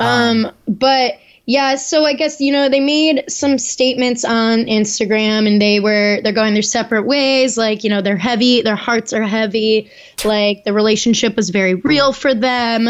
Um, 0.00 0.50
but 0.66 1.12
yeah, 1.46 1.74
so 1.74 2.06
I 2.06 2.14
guess 2.14 2.40
you 2.40 2.52
know 2.52 2.70
they 2.70 2.80
made 2.80 3.24
some 3.28 3.58
statements 3.58 4.24
on 4.24 4.64
Instagram, 4.64 5.46
and 5.46 5.60
they 5.60 5.78
were 5.78 6.20
they're 6.22 6.32
going 6.32 6.54
their 6.54 6.62
separate 6.62 7.04
ways. 7.04 7.58
Like 7.58 7.84
you 7.84 7.90
know 7.90 8.00
they're 8.00 8.16
heavy, 8.16 8.62
their 8.62 8.76
hearts 8.76 9.12
are 9.12 9.22
heavy. 9.22 9.90
Like 10.24 10.64
the 10.64 10.72
relationship 10.72 11.36
was 11.36 11.50
very 11.50 11.74
real 11.74 12.14
for 12.14 12.34
them. 12.34 12.88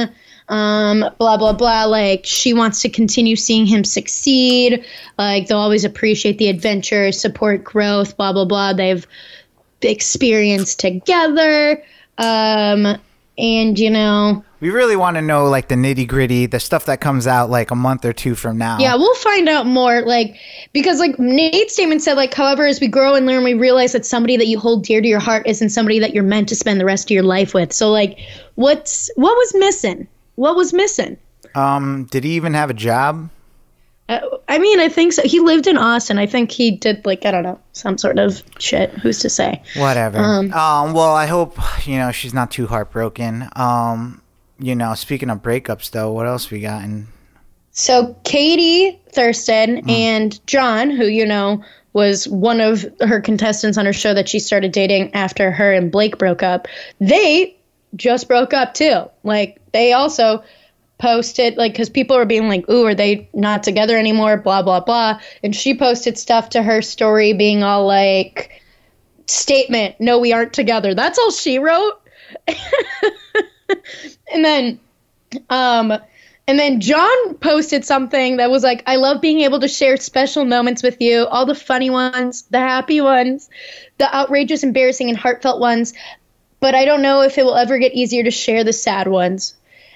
Um, 0.48 1.04
blah 1.18 1.36
blah 1.36 1.54
blah. 1.54 1.86
Like 1.86 2.26
she 2.26 2.54
wants 2.54 2.82
to 2.82 2.88
continue 2.90 3.34
seeing 3.34 3.66
him 3.66 3.82
succeed. 3.82 4.84
Like 5.18 5.48
they'll 5.48 5.58
always 5.58 5.84
appreciate 5.84 6.38
the 6.38 6.48
adventure, 6.48 7.10
support 7.10 7.64
growth. 7.64 8.16
Blah 8.16 8.34
blah 8.34 8.44
blah. 8.44 8.72
They've 8.72 9.04
experienced 9.82 10.78
together. 10.78 11.82
Um, 12.18 12.98
and 13.36 13.78
you 13.78 13.90
know, 13.90 14.44
We 14.60 14.70
really 14.70 14.96
want 14.96 15.16
to 15.16 15.22
know 15.22 15.46
like 15.46 15.68
the 15.68 15.74
nitty 15.74 16.06
gritty, 16.06 16.46
the 16.46 16.60
stuff 16.60 16.86
that 16.86 17.00
comes 17.00 17.26
out 17.26 17.50
like 17.50 17.70
a 17.70 17.74
month 17.74 18.04
or 18.04 18.12
two 18.12 18.34
from 18.34 18.58
now. 18.58 18.78
yeah, 18.78 18.94
we'll 18.94 19.14
find 19.16 19.48
out 19.48 19.66
more. 19.66 20.02
Like 20.02 20.36
because 20.72 20.98
like 21.00 21.16
Nayte's 21.16 21.72
statement 21.72 22.02
said, 22.02 22.14
like, 22.14 22.32
however, 22.34 22.64
as 22.66 22.80
we 22.80 22.88
grow 22.88 23.14
and 23.14 23.26
learn, 23.26 23.44
we 23.44 23.54
realize 23.54 23.92
that 23.92 24.06
somebody 24.06 24.36
that 24.36 24.46
you 24.46 24.58
hold 24.58 24.84
dear 24.84 25.00
to 25.00 25.08
your 25.08 25.20
heart 25.20 25.46
isn't 25.46 25.70
somebody 25.70 25.98
that 25.98 26.14
you're 26.14 26.22
meant 26.24 26.48
to 26.50 26.56
spend 26.56 26.80
the 26.80 26.84
rest 26.84 27.06
of 27.06 27.10
your 27.10 27.24
life 27.24 27.54
with. 27.54 27.72
So 27.72 27.90
like, 27.90 28.18
what's 28.54 29.10
what 29.16 29.36
was 29.36 29.52
missing? 29.56 30.06
What 30.36 30.56
was 30.56 30.72
missing? 30.72 31.16
Um, 31.54 32.08
did 32.10 32.24
he 32.24 32.30
even 32.34 32.54
have 32.54 32.70
a 32.70 32.74
job? 32.74 33.30
Uh, 34.08 34.20
I 34.48 34.58
mean, 34.58 34.80
I 34.80 34.88
think 34.88 35.14
so. 35.14 35.22
He 35.22 35.40
lived 35.40 35.66
in 35.66 35.78
Austin. 35.78 36.18
I 36.18 36.26
think 36.26 36.50
he 36.50 36.70
did 36.70 37.04
like 37.06 37.24
I 37.24 37.30
don't 37.30 37.42
know 37.42 37.58
some 37.72 37.96
sort 37.96 38.18
of 38.18 38.42
shit. 38.58 38.90
Who's 38.90 39.18
to 39.20 39.30
say? 39.30 39.62
Whatever. 39.76 40.18
Um, 40.18 40.52
Um, 40.52 40.92
well, 40.92 41.14
I 41.14 41.26
hope 41.26 41.58
you 41.86 41.96
know 41.96 42.12
she's 42.12 42.34
not 42.34 42.50
too 42.50 42.66
heartbroken. 42.66 43.48
Um, 43.56 44.20
you 44.58 44.74
know, 44.74 44.94
speaking 44.94 45.30
of 45.30 45.42
breakups, 45.42 45.90
though, 45.90 46.12
what 46.12 46.26
else 46.26 46.50
we 46.50 46.60
got? 46.60 46.84
And 46.84 47.06
So 47.72 48.14
Katie 48.24 49.00
Thurston 49.12 49.88
and 49.88 50.46
John, 50.46 50.90
who 50.90 51.06
you 51.06 51.24
know 51.24 51.64
was 51.94 52.28
one 52.28 52.60
of 52.60 52.84
her 53.00 53.20
contestants 53.20 53.78
on 53.78 53.86
her 53.86 53.92
show 53.92 54.12
that 54.12 54.28
she 54.28 54.38
started 54.38 54.72
dating 54.72 55.14
after 55.14 55.50
her 55.50 55.72
and 55.72 55.90
Blake 55.90 56.18
broke 56.18 56.42
up, 56.42 56.68
they 57.00 57.56
just 57.96 58.28
broke 58.28 58.52
up 58.52 58.74
too. 58.74 59.04
Like 59.22 59.60
they 59.72 59.92
also 59.92 60.42
posted 61.04 61.58
like 61.58 61.72
because 61.72 61.90
people 61.90 62.16
were 62.16 62.24
being 62.24 62.48
like, 62.48 62.66
"Ooh, 62.70 62.86
are 62.86 62.94
they 62.94 63.28
not 63.34 63.62
together 63.62 63.98
anymore?" 63.98 64.38
Blah 64.38 64.62
blah 64.62 64.80
blah, 64.80 65.20
and 65.42 65.54
she 65.54 65.76
posted 65.76 66.16
stuff 66.16 66.48
to 66.50 66.62
her 66.62 66.80
story, 66.80 67.34
being 67.34 67.62
all 67.62 67.86
like, 67.86 68.62
"Statement: 69.26 69.96
No, 70.00 70.18
we 70.18 70.32
aren't 70.32 70.54
together." 70.54 70.94
That's 70.94 71.18
all 71.18 71.30
she 71.30 71.58
wrote. 71.58 72.00
and 74.32 74.44
then 74.44 74.80
um 75.50 75.92
and 76.46 76.58
then 76.58 76.80
John 76.80 77.34
posted 77.34 77.84
something 77.84 78.38
that 78.38 78.50
was 78.50 78.62
like, 78.62 78.82
I 78.86 78.96
love 78.96 79.20
being 79.20 79.40
able 79.40 79.60
to 79.60 79.68
share 79.68 79.98
special 79.98 80.46
moments 80.46 80.82
with 80.82 81.00
you, 81.00 81.26
all 81.26 81.44
the 81.44 81.54
funny 81.54 81.90
ones, 81.90 82.42
the 82.50 82.58
happy 82.58 83.00
ones, 83.02 83.50
the 83.98 84.14
outrageous, 84.14 84.62
embarrassing, 84.62 85.08
and 85.10 85.18
heartfelt 85.18 85.60
ones. 85.60 85.92
But 86.60 86.74
I 86.74 86.86
don't 86.86 87.02
know 87.02 87.20
if 87.20 87.36
it 87.36 87.44
will 87.44 87.56
ever 87.56 87.78
get 87.78 87.92
easier 87.92 88.24
to 88.24 88.30
share 88.30 88.64
the 88.64 88.72
sad 88.72 89.06
ones. 89.08 89.54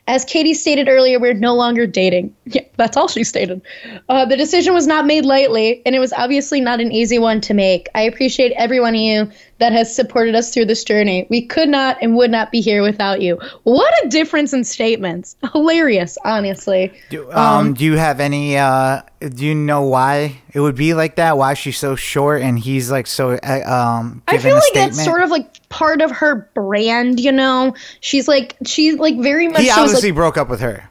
As 0.08 0.24
Katie 0.24 0.54
stated 0.54 0.88
earlier, 0.88 1.20
we're 1.20 1.34
no 1.34 1.54
longer 1.54 1.86
dating. 1.86 2.34
Yeah, 2.50 2.62
that's 2.78 2.96
all 2.96 3.08
she 3.08 3.24
stated. 3.24 3.60
Uh, 4.08 4.24
the 4.24 4.34
decision 4.34 4.72
was 4.72 4.86
not 4.86 5.04
made 5.04 5.26
lightly, 5.26 5.82
and 5.84 5.94
it 5.94 5.98
was 5.98 6.14
obviously 6.14 6.62
not 6.62 6.80
an 6.80 6.90
easy 6.92 7.18
one 7.18 7.42
to 7.42 7.52
make. 7.52 7.90
I 7.94 8.00
appreciate 8.00 8.52
every 8.52 8.80
one 8.80 8.94
of 8.94 9.00
you 9.02 9.30
that 9.58 9.72
has 9.72 9.94
supported 9.94 10.34
us 10.34 10.54
through 10.54 10.64
this 10.64 10.82
journey. 10.82 11.26
We 11.28 11.44
could 11.44 11.68
not 11.68 11.98
and 12.00 12.16
would 12.16 12.30
not 12.30 12.50
be 12.50 12.62
here 12.62 12.80
without 12.82 13.20
you. 13.20 13.38
What 13.64 13.92
a 14.02 14.08
difference 14.08 14.54
in 14.54 14.64
statements. 14.64 15.36
Hilarious, 15.52 16.16
honestly. 16.24 16.90
do, 17.10 17.30
um, 17.32 17.74
do 17.74 17.84
you 17.84 17.98
have 17.98 18.18
any? 18.18 18.56
Uh, 18.56 19.02
do 19.20 19.44
you 19.44 19.54
know 19.54 19.82
why 19.82 20.40
it 20.58 20.60
would 20.60 20.74
be 20.74 20.92
like 20.92 21.14
that? 21.16 21.38
Why 21.38 21.54
she's 21.54 21.78
so 21.78 21.94
short 21.94 22.42
and 22.42 22.58
he's 22.58 22.90
like 22.90 23.06
so? 23.06 23.30
Uh, 23.34 23.60
um, 23.64 24.24
I 24.26 24.38
feel 24.38 24.54
like 24.56 24.64
statement? 24.64 24.94
that's 24.94 25.04
sort 25.04 25.22
of 25.22 25.30
like 25.30 25.68
part 25.68 26.02
of 26.02 26.10
her 26.10 26.50
brand, 26.52 27.20
you 27.20 27.30
know. 27.30 27.76
She's 28.00 28.26
like 28.26 28.56
she's 28.66 28.96
like 28.96 29.16
very 29.20 29.46
much 29.46 29.62
He 29.62 29.70
obviously 29.70 30.10
like 30.10 30.16
broke 30.16 30.36
up 30.36 30.48
with 30.48 30.58
her. 30.58 30.90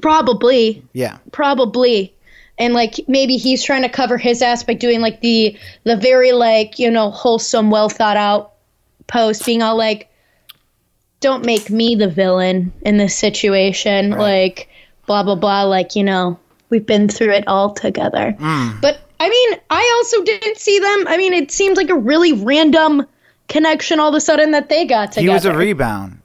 probably 0.00 0.84
Yeah. 0.92 1.18
probably 1.32 2.14
and 2.58 2.74
like 2.74 3.00
maybe 3.08 3.38
he's 3.38 3.64
trying 3.64 3.82
to 3.82 3.88
cover 3.88 4.18
his 4.18 4.40
ass 4.40 4.62
by 4.62 4.74
doing 4.74 5.00
like 5.00 5.20
the 5.20 5.58
the 5.82 5.96
very 5.96 6.30
like 6.30 6.78
you 6.78 6.92
know 6.92 7.10
wholesome 7.10 7.70
well 7.70 7.88
thought 7.88 8.16
out 8.16 8.52
post 9.08 9.44
being 9.44 9.62
all 9.62 9.76
like 9.76 10.08
don't 11.18 11.44
make 11.44 11.70
me 11.70 11.96
the 11.96 12.08
villain 12.08 12.72
in 12.82 12.98
this 12.98 13.16
situation 13.16 14.10
like 14.10 14.68
blah 15.06 15.24
blah 15.24 15.34
blah 15.34 15.64
like 15.64 15.96
you 15.96 16.04
know 16.04 16.38
we've 16.72 16.86
been 16.86 17.08
through 17.08 17.30
it 17.30 17.46
all 17.46 17.72
together 17.72 18.34
but 18.80 18.98
i 19.20 19.28
mean 19.28 19.60
i 19.70 19.92
also 19.96 20.24
didn't 20.24 20.56
see 20.56 20.80
them 20.80 21.06
i 21.06 21.16
mean 21.16 21.32
it 21.32 21.52
seemed 21.52 21.76
like 21.76 21.90
a 21.90 21.94
really 21.96 22.32
random 22.32 23.06
connection 23.48 24.00
all 24.00 24.08
of 24.08 24.14
a 24.14 24.20
sudden 24.20 24.50
that 24.52 24.68
they 24.68 24.86
got 24.86 25.12
together 25.12 25.28
He 25.28 25.28
was 25.28 25.44
a 25.44 25.54
rebound. 25.54 26.18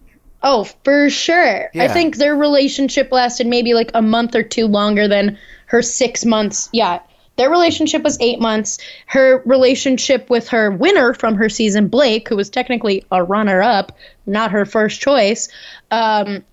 Oh, 0.43 0.63
for 0.83 1.09
sure. 1.09 1.69
I 1.75 1.87
think 1.87 2.17
their 2.17 2.35
relationship 2.35 3.11
lasted 3.11 3.47
maybe 3.47 3.73
like 3.73 3.91
a 3.93 4.01
month 4.01 4.35
or 4.35 4.43
two 4.43 4.67
longer 4.67 5.07
than 5.07 5.37
her 5.65 5.81
six 5.81 6.25
months. 6.25 6.69
Yeah. 6.71 6.99
Their 7.35 7.49
relationship 7.49 8.03
was 8.03 8.17
eight 8.21 8.39
months. 8.39 8.77
Her 9.07 9.41
relationship 9.45 10.29
with 10.29 10.47
her 10.49 10.71
winner 10.71 11.13
from 11.13 11.35
her 11.35 11.49
season, 11.49 11.87
Blake, 11.87 12.29
who 12.29 12.35
was 12.35 12.49
technically 12.49 13.03
a 13.11 13.23
runner 13.23 13.61
up, 13.61 13.91
not 14.25 14.51
her 14.51 14.65
first 14.65 15.01
choice, 15.01 15.49
um, 15.91 16.43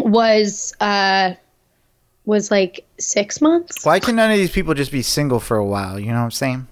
was 0.00 0.74
uh, 0.80 1.34
was 2.28 2.50
like 2.50 2.84
six 2.98 3.40
months. 3.40 3.86
Why 3.86 4.00
can 4.00 4.14
none 4.16 4.30
of 4.30 4.36
these 4.36 4.50
people 4.50 4.74
just 4.74 4.92
be 4.92 5.00
single 5.00 5.40
for 5.40 5.56
a 5.56 5.64
while? 5.64 5.98
You 5.98 6.08
know 6.08 6.18
what 6.18 6.24
I'm 6.24 6.30
saying? 6.30 6.66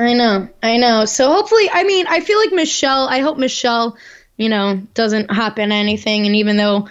I 0.00 0.14
know, 0.14 0.48
I 0.64 0.78
know. 0.78 1.04
So 1.04 1.32
hopefully, 1.32 1.70
I 1.72 1.84
mean, 1.84 2.06
I 2.08 2.18
feel 2.18 2.38
like 2.40 2.52
Michelle. 2.52 3.08
I 3.08 3.20
hope 3.20 3.38
Michelle, 3.38 3.96
you 4.36 4.48
know, 4.48 4.82
doesn't 4.94 5.30
hop 5.30 5.60
in 5.60 5.70
anything. 5.70 6.26
And 6.26 6.34
even 6.34 6.56
though 6.56 6.88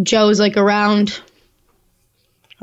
Joe's 0.00 0.38
like 0.38 0.56
around, 0.56 1.20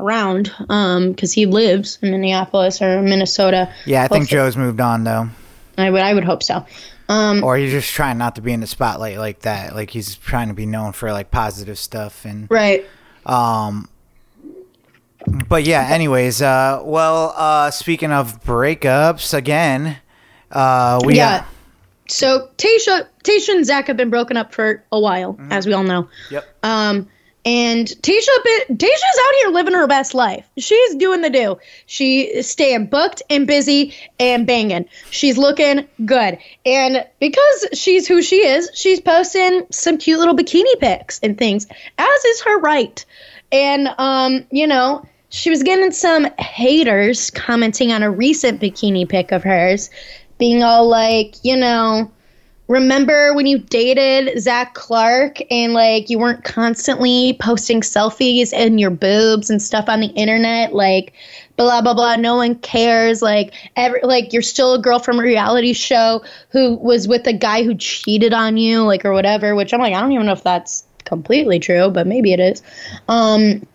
around, 0.00 0.50
um, 0.70 1.12
because 1.12 1.34
he 1.34 1.44
lives 1.44 1.98
in 2.00 2.10
Minneapolis 2.10 2.80
or 2.80 3.02
Minnesota. 3.02 3.70
Yeah, 3.84 4.04
I 4.04 4.08
think 4.08 4.22
hopefully- 4.22 4.40
Joe's 4.40 4.56
moved 4.56 4.80
on 4.80 5.04
though, 5.04 5.28
I 5.76 5.90
would, 5.90 6.00
I 6.00 6.14
would 6.14 6.24
hope 6.24 6.42
so. 6.42 6.64
Um, 7.10 7.44
or 7.44 7.58
he's 7.58 7.72
just 7.72 7.92
trying 7.92 8.16
not 8.16 8.36
to 8.36 8.40
be 8.40 8.54
in 8.54 8.60
the 8.60 8.66
spotlight 8.66 9.18
like 9.18 9.40
that. 9.40 9.74
Like 9.74 9.90
he's 9.90 10.16
trying 10.16 10.48
to 10.48 10.54
be 10.54 10.64
known 10.64 10.92
for 10.92 11.12
like 11.12 11.30
positive 11.30 11.78
stuff 11.78 12.24
and 12.24 12.50
right. 12.50 12.86
Um, 13.26 13.90
but 15.48 15.64
yeah. 15.64 15.88
Anyways, 15.90 16.42
uh, 16.42 16.80
well, 16.84 17.32
uh, 17.36 17.70
speaking 17.70 18.12
of 18.12 18.42
breakups 18.44 19.34
again, 19.34 19.96
uh, 20.50 21.00
we 21.04 21.16
yeah. 21.16 21.38
got- 21.40 21.48
So 22.08 22.48
Tasha, 22.58 23.06
Tasha 23.24 23.48
and 23.50 23.66
Zac 23.66 23.86
have 23.86 23.96
been 23.96 24.10
broken 24.10 24.36
up 24.36 24.54
for 24.54 24.84
a 24.92 25.00
while, 25.00 25.38
as 25.50 25.66
we 25.66 25.72
all 25.72 25.82
know. 25.84 26.08
Yep. 26.30 26.44
Um, 26.62 27.08
and 27.46 27.86
Tasha, 27.86 28.28
Tasha's 28.70 29.18
out 29.20 29.34
here 29.40 29.48
living 29.50 29.74
her 29.74 29.86
best 29.86 30.14
life. 30.14 30.46
She's 30.56 30.94
doing 30.94 31.20
the 31.20 31.28
do. 31.28 31.58
She 31.84 32.22
is 32.22 32.48
staying 32.48 32.86
booked 32.86 33.22
and 33.28 33.46
busy 33.46 33.94
and 34.18 34.46
banging. 34.46 34.86
She's 35.10 35.36
looking 35.36 35.86
good. 36.06 36.38
And 36.64 37.06
because 37.20 37.66
she's 37.74 38.08
who 38.08 38.22
she 38.22 38.36
is, 38.46 38.70
she's 38.72 38.98
posting 39.00 39.66
some 39.70 39.98
cute 39.98 40.18
little 40.18 40.34
bikini 40.34 40.78
pics 40.80 41.20
and 41.22 41.36
things, 41.36 41.66
as 41.98 42.24
is 42.24 42.40
her 42.42 42.60
right. 42.60 43.04
And, 43.52 43.88
um, 43.98 44.46
you 44.50 44.66
know, 44.66 45.04
she 45.28 45.50
was 45.50 45.62
getting 45.62 45.90
some 45.90 46.26
haters 46.38 47.30
commenting 47.30 47.92
on 47.92 48.02
a 48.02 48.10
recent 48.10 48.60
bikini 48.60 49.08
pic 49.08 49.32
of 49.32 49.42
hers, 49.42 49.90
being 50.38 50.62
all 50.62 50.88
like, 50.88 51.34
you 51.44 51.56
know, 51.56 52.10
remember 52.68 53.34
when 53.34 53.46
you 53.46 53.58
dated 53.58 54.40
Zac 54.40 54.74
Clark 54.74 55.38
and 55.50 55.74
like 55.74 56.08
you 56.08 56.18
weren't 56.18 56.44
constantly 56.44 57.36
posting 57.40 57.80
selfies 57.80 58.52
and 58.54 58.80
your 58.80 58.90
boobs 58.90 59.50
and 59.50 59.60
stuff 59.60 59.88
on 59.88 60.00
the 60.00 60.08
internet, 60.08 60.74
like 60.74 61.12
blah 61.56 61.82
blah 61.82 61.94
blah. 61.94 62.16
No 62.16 62.36
one 62.36 62.54
cares. 62.56 63.20
Like 63.22 63.54
every 63.76 64.00
like 64.02 64.32
you're 64.32 64.42
still 64.42 64.74
a 64.74 64.78
girl 64.78 64.98
from 64.98 65.18
a 65.18 65.22
reality 65.22 65.72
show 65.72 66.24
who 66.50 66.76
was 66.76 67.06
with 67.06 67.26
a 67.26 67.32
guy 67.32 67.62
who 67.62 67.74
cheated 67.74 68.32
on 68.32 68.56
you, 68.56 68.82
like 68.82 69.04
or 69.04 69.12
whatever. 69.12 69.54
Which 69.54 69.74
I'm 69.74 69.80
like, 69.80 69.94
I 69.94 70.00
don't 70.00 70.12
even 70.12 70.26
know 70.26 70.32
if 70.32 70.42
that's 70.42 70.84
completely 71.04 71.58
true, 71.58 71.90
but 71.90 72.06
maybe 72.06 72.32
it 72.32 72.40
is. 72.40 72.62
Um, 73.08 73.66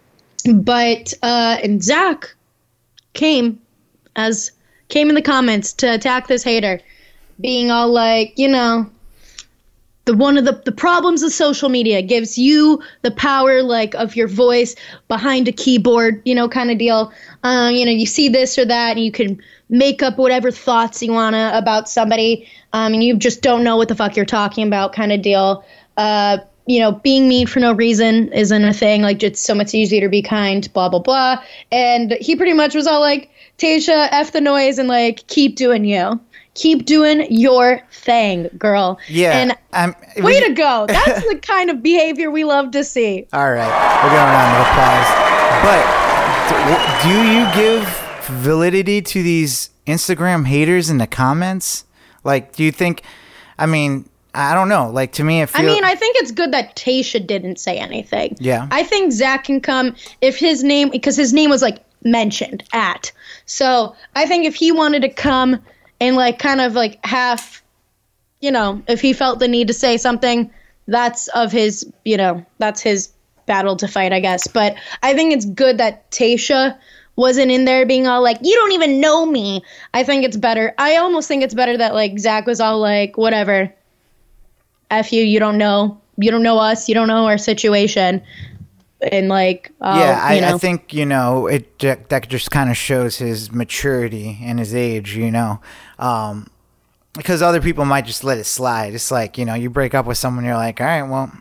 but 0.44 1.14
uh, 1.22 1.58
and 1.64 1.84
Zac 1.84 2.36
came 3.14 3.60
as 4.16 4.52
came 4.88 5.10
in 5.10 5.16
the 5.16 5.22
comments 5.22 5.74
to 5.74 5.94
attack 5.94 6.28
this 6.28 6.44
hater 6.44 6.80
being 7.40 7.72
all 7.72 7.90
like, 7.90 8.34
you 8.38 8.48
know, 8.48 8.90
the 10.06 10.14
one 10.16 10.38
of 10.38 10.46
the, 10.46 10.62
the 10.66 10.72
problems 10.72 11.22
of 11.24 11.32
social 11.32 11.70
media 11.70 12.02
gives 12.02 12.38
you 12.38 12.82
the 13.04 13.12
power 13.12 13.62
like 13.62 13.94
of 13.96 14.16
your 14.16 14.28
voice 14.28 14.76
behind 15.08 15.48
a 15.48 15.52
keyboard, 15.52 16.22
you 16.26 16.34
know, 16.34 16.50
kind 16.50 16.72
of 16.72 16.78
deal. 16.78 17.14
Um, 17.44 17.76
you 17.76 17.86
know, 17.86 17.92
you 17.92 18.06
see 18.06 18.28
this 18.28 18.58
or 18.58 18.66
that 18.66 18.98
and 18.98 19.06
you 19.06 19.12
can 19.12 19.40
make 19.70 20.02
up 20.02 20.18
whatever 20.18 20.50
thoughts 20.52 21.02
you 21.04 21.14
wanna 21.14 21.52
about 21.54 21.88
somebody, 21.88 22.48
um, 22.74 22.94
and 22.94 23.04
you 23.04 23.16
just 23.18 23.42
don't 23.42 23.64
know 23.64 23.78
what 23.78 23.88
the 23.88 23.96
fuck 23.96 24.16
you're 24.16 24.26
talking 24.26 24.66
about, 24.66 24.94
kind 24.94 25.12
of 25.12 25.22
deal. 25.22 25.64
Uh, 25.96 26.40
you 26.70 26.80
know, 26.80 26.92
being 26.92 27.28
mean 27.28 27.48
for 27.48 27.60
no 27.60 27.74
reason 27.74 28.32
isn't 28.32 28.64
a 28.64 28.74
thing. 28.74 29.02
Like, 29.02 29.24
it's 29.24 29.42
so 29.42 29.56
much 29.56 29.74
easier 29.74 30.02
to 30.02 30.08
be 30.08 30.22
kind, 30.22 30.72
blah, 30.72 30.88
blah, 30.88 31.00
blah. 31.00 31.44
And 31.72 32.12
he 32.22 32.36
pretty 32.36 32.54
much 32.54 32.76
was 32.76 32.86
all 32.86 33.00
like, 33.00 33.32
Tasha, 33.58 34.08
F 34.12 34.34
the 34.34 34.40
noise 34.40 34.78
and 34.78 34.88
like, 34.88 35.26
keep 35.26 35.56
doing 35.56 35.84
you. 35.84 36.20
Keep 36.54 36.86
doing 36.86 37.26
your 37.32 37.82
thing, 37.92 38.50
girl. 38.58 39.00
yeah. 39.08 39.32
And 39.32 39.58
I'm, 39.74 39.96
way 40.18 40.40
to 40.48 40.54
go. 40.54 40.86
That's 40.88 41.28
the 41.28 41.40
kind 41.40 41.72
of 41.72 41.82
behavior 41.82 42.30
we 42.30 42.44
love 42.44 42.70
to 42.72 42.84
see. 42.84 43.28
All 43.34 43.52
right, 43.52 44.04
we're 44.04 44.12
going 44.12 44.30
around 44.30 44.60
with 44.60 44.68
applause. 44.68 45.30
But 45.66 46.00
do, 47.04 47.10
do 47.10 47.32
you 47.32 47.46
give 47.56 47.88
validity 48.42 49.02
to 49.02 49.24
these 49.24 49.72
Instagram 49.88 50.46
haters 50.46 50.90
in 50.90 51.00
the 51.00 51.08
comments? 51.08 51.86
Like, 52.24 52.56
do 52.56 52.64
you 52.64 52.72
think? 52.72 53.04
I 53.58 53.66
mean, 53.66 54.09
I 54.34 54.54
don't 54.54 54.70
know. 54.70 54.90
Like 54.90 55.14
to 55.14 55.24
me, 55.24 55.42
it 55.42 55.50
feels. 55.50 55.64
I 55.64 55.66
mean, 55.66 55.84
I 55.84 55.96
think 55.96 56.18
it's 56.18 56.32
good 56.32 56.52
that 56.52 56.76
Tasha 56.76 57.26
didn't 57.26 57.60
say 57.60 57.78
anything. 57.78 58.38
Yeah. 58.40 58.68
I 58.72 58.84
think 58.84 59.12
Zac 59.12 59.46
can 59.46 59.60
come 59.60 59.96
if 60.22 60.38
his 60.38 60.64
name, 60.64 60.90
because 60.90 61.16
his 61.16 61.34
name 61.34 61.50
was 61.50 61.62
like 61.62 61.84
mentioned 62.04 62.64
at. 62.72 63.12
So 63.46 63.96
I 64.16 64.26
think 64.26 64.46
if 64.46 64.56
he 64.56 64.72
wanted 64.72 65.02
to 65.02 65.10
come 65.10 65.60
and 66.00 66.16
like 66.16 66.40
kind 66.40 66.62
of 66.62 66.74
like 66.74 67.04
half, 67.06 67.64
you 68.40 68.52
know, 68.52 68.82
if 68.88 69.02
he 69.02 69.14
felt 69.14 69.40
the 69.40 69.48
need 69.48 69.68
to 69.68 69.74
say 69.74 69.98
something, 69.98 70.52
that's 70.88 71.28
of 71.30 71.52
his, 71.52 71.92
you 72.06 72.18
know, 72.18 72.46
that's 72.60 72.82
his 72.82 73.10
battle 73.48 73.76
to 73.78 73.88
fight, 73.88 74.14
I 74.14 74.20
guess. 74.20 74.48
But 74.48 74.76
I 75.02 75.14
think 75.14 75.34
it's 75.34 75.46
good 75.46 75.80
that 75.80 76.10
Tasha 76.12 76.78
wasn't 77.16 77.52
in 77.52 77.66
there 77.66 77.86
being 77.86 78.08
all 78.08 78.22
like, 78.22 78.38
you 78.44 78.56
don't 78.56 78.72
even 78.72 79.02
know 79.02 79.26
me. 79.26 79.64
I 79.94 80.04
think 80.04 80.24
it's 80.24 80.38
better. 80.38 80.74
I 80.78 80.98
almost 80.98 81.28
think 81.28 81.44
it's 81.44 81.54
better 81.54 81.76
that 81.78 81.94
like 81.94 82.18
Zac 82.20 82.46
was 82.46 82.62
all 82.62 82.80
like, 82.80 83.18
whatever. 83.18 83.74
F 84.90 85.14
you, 85.14 85.24
you 85.24 85.40
don't 85.40 85.58
know. 85.58 86.00
You 86.18 86.32
don't 86.32 86.44
know 86.44 86.58
us. 86.60 86.90
You 86.90 86.96
don't 86.96 87.08
know 87.08 87.26
our 87.26 87.38
situation. 87.38 88.22
And 89.02 89.30
like, 89.30 89.72
uh, 89.80 89.96
yeah, 89.98 90.20
I, 90.22 90.36
you 90.36 90.42
know, 90.42 90.56
I 90.56 90.58
think 90.58 90.94
you 90.94 91.06
know 91.06 91.48
it. 91.48 91.80
That 91.80 92.28
just 92.28 92.52
kind 92.52 92.70
of 92.70 92.76
shows 92.76 93.16
his 93.18 93.50
maturity 93.52 94.38
and 94.42 94.60
his 94.60 94.76
age. 94.76 95.16
You 95.16 95.32
know, 95.32 95.62
um, 95.98 96.48
because 97.16 97.42
other 97.42 97.62
people 97.62 97.86
might 97.86 98.06
just 98.06 98.26
let 98.26 98.38
it 98.38 98.44
slide. 98.44 98.94
It's 98.94 99.10
like 99.10 99.38
you 99.38 99.46
know, 99.46 99.54
you 99.54 99.70
break 99.70 99.94
up 99.94 100.06
with 100.06 100.18
someone, 100.18 100.44
you're 100.44 100.56
like, 100.56 100.82
all 100.82 100.88
right, 100.88 101.04
well, 101.04 101.32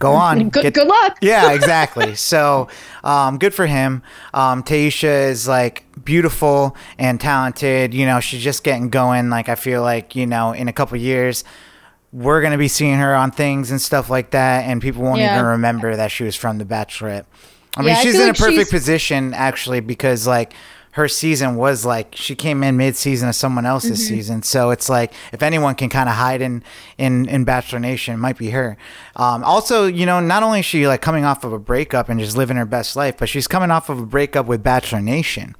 go 0.00 0.12
on. 0.12 0.50
good, 0.50 0.64
get- 0.64 0.74
good 0.74 0.86
luck. 0.86 1.16
yeah, 1.22 1.52
exactly. 1.54 2.14
so, 2.14 2.68
um, 3.04 3.38
good 3.38 3.54
for 3.54 3.66
him. 3.66 4.02
Um, 4.34 4.62
Tayshia 4.62 5.30
is 5.30 5.48
like 5.48 5.86
beautiful 6.04 6.76
and 6.98 7.18
talented. 7.18 7.94
You 7.94 8.04
know, 8.04 8.20
she's 8.20 8.42
just 8.42 8.64
getting 8.64 8.90
going. 8.90 9.30
Like 9.30 9.48
I 9.48 9.54
feel 9.54 9.80
like 9.80 10.14
you 10.14 10.26
know, 10.26 10.52
in 10.52 10.68
a 10.68 10.74
couple 10.74 10.98
years, 10.98 11.42
we're 12.12 12.42
gonna 12.42 12.58
be 12.58 12.68
seeing 12.68 12.98
her 12.98 13.14
on 13.14 13.30
things 13.30 13.70
and 13.70 13.80
stuff 13.80 14.10
like 14.10 14.30
that, 14.30 14.64
and 14.64 14.80
people 14.82 15.02
won't 15.02 15.20
Yeah. 15.20 15.34
even 15.34 15.46
remember 15.46 15.96
that 15.96 16.10
she 16.10 16.24
was 16.24 16.36
from 16.36 16.58
The 16.58 16.64
Bachelorette. 16.64 17.24
I 17.76 17.80
mean, 17.80 17.88
Yeah, 17.88 18.00
she's 18.00 18.12
feel 18.14 18.24
in 18.24 18.28
a 18.30 18.34
perfect 18.34 18.54
she's- 18.54 18.70
position 18.70 19.32
actually 19.32 19.80
because 19.80 20.26
like 20.26 20.52
her 20.92 21.08
season 21.08 21.56
was 21.56 21.86
like 21.86 22.08
she 22.14 22.34
came 22.34 22.62
in 22.62 22.76
mid-season 22.76 23.30
of 23.30 23.34
someone 23.34 23.64
else's 23.64 23.98
Mm-hmm. 23.98 24.14
season 24.14 24.42
so 24.42 24.68
it's 24.72 24.90
like 24.90 25.10
if 25.32 25.42
anyone 25.42 25.74
can 25.74 25.88
kind 25.88 26.06
of 26.06 26.16
hide 26.16 26.42
in 26.42 26.62
in 26.98 27.26
in 27.30 27.44
bachelor 27.44 27.78
nation 27.78 28.12
it 28.12 28.18
might 28.18 28.36
be 28.36 28.50
her 28.50 28.76
um, 29.16 29.42
also 29.42 29.86
you 29.86 30.04
know 30.04 30.20
not 30.20 30.42
only 30.42 30.60
is 30.60 30.66
she 30.66 30.86
like 30.86 31.00
coming 31.00 31.24
off 31.24 31.44
of 31.44 31.52
a 31.54 31.58
breakup 31.58 32.10
and 32.10 32.20
just 32.20 32.36
living 32.36 32.58
her 32.58 32.66
best 32.66 32.94
life 32.94 33.14
but 33.18 33.26
she's 33.30 33.48
coming 33.48 33.70
off 33.70 33.88
of 33.88 33.98
a 34.00 34.04
breakup 34.04 34.44
with 34.44 34.62
bachelor 34.62 35.00
nation 35.00 35.56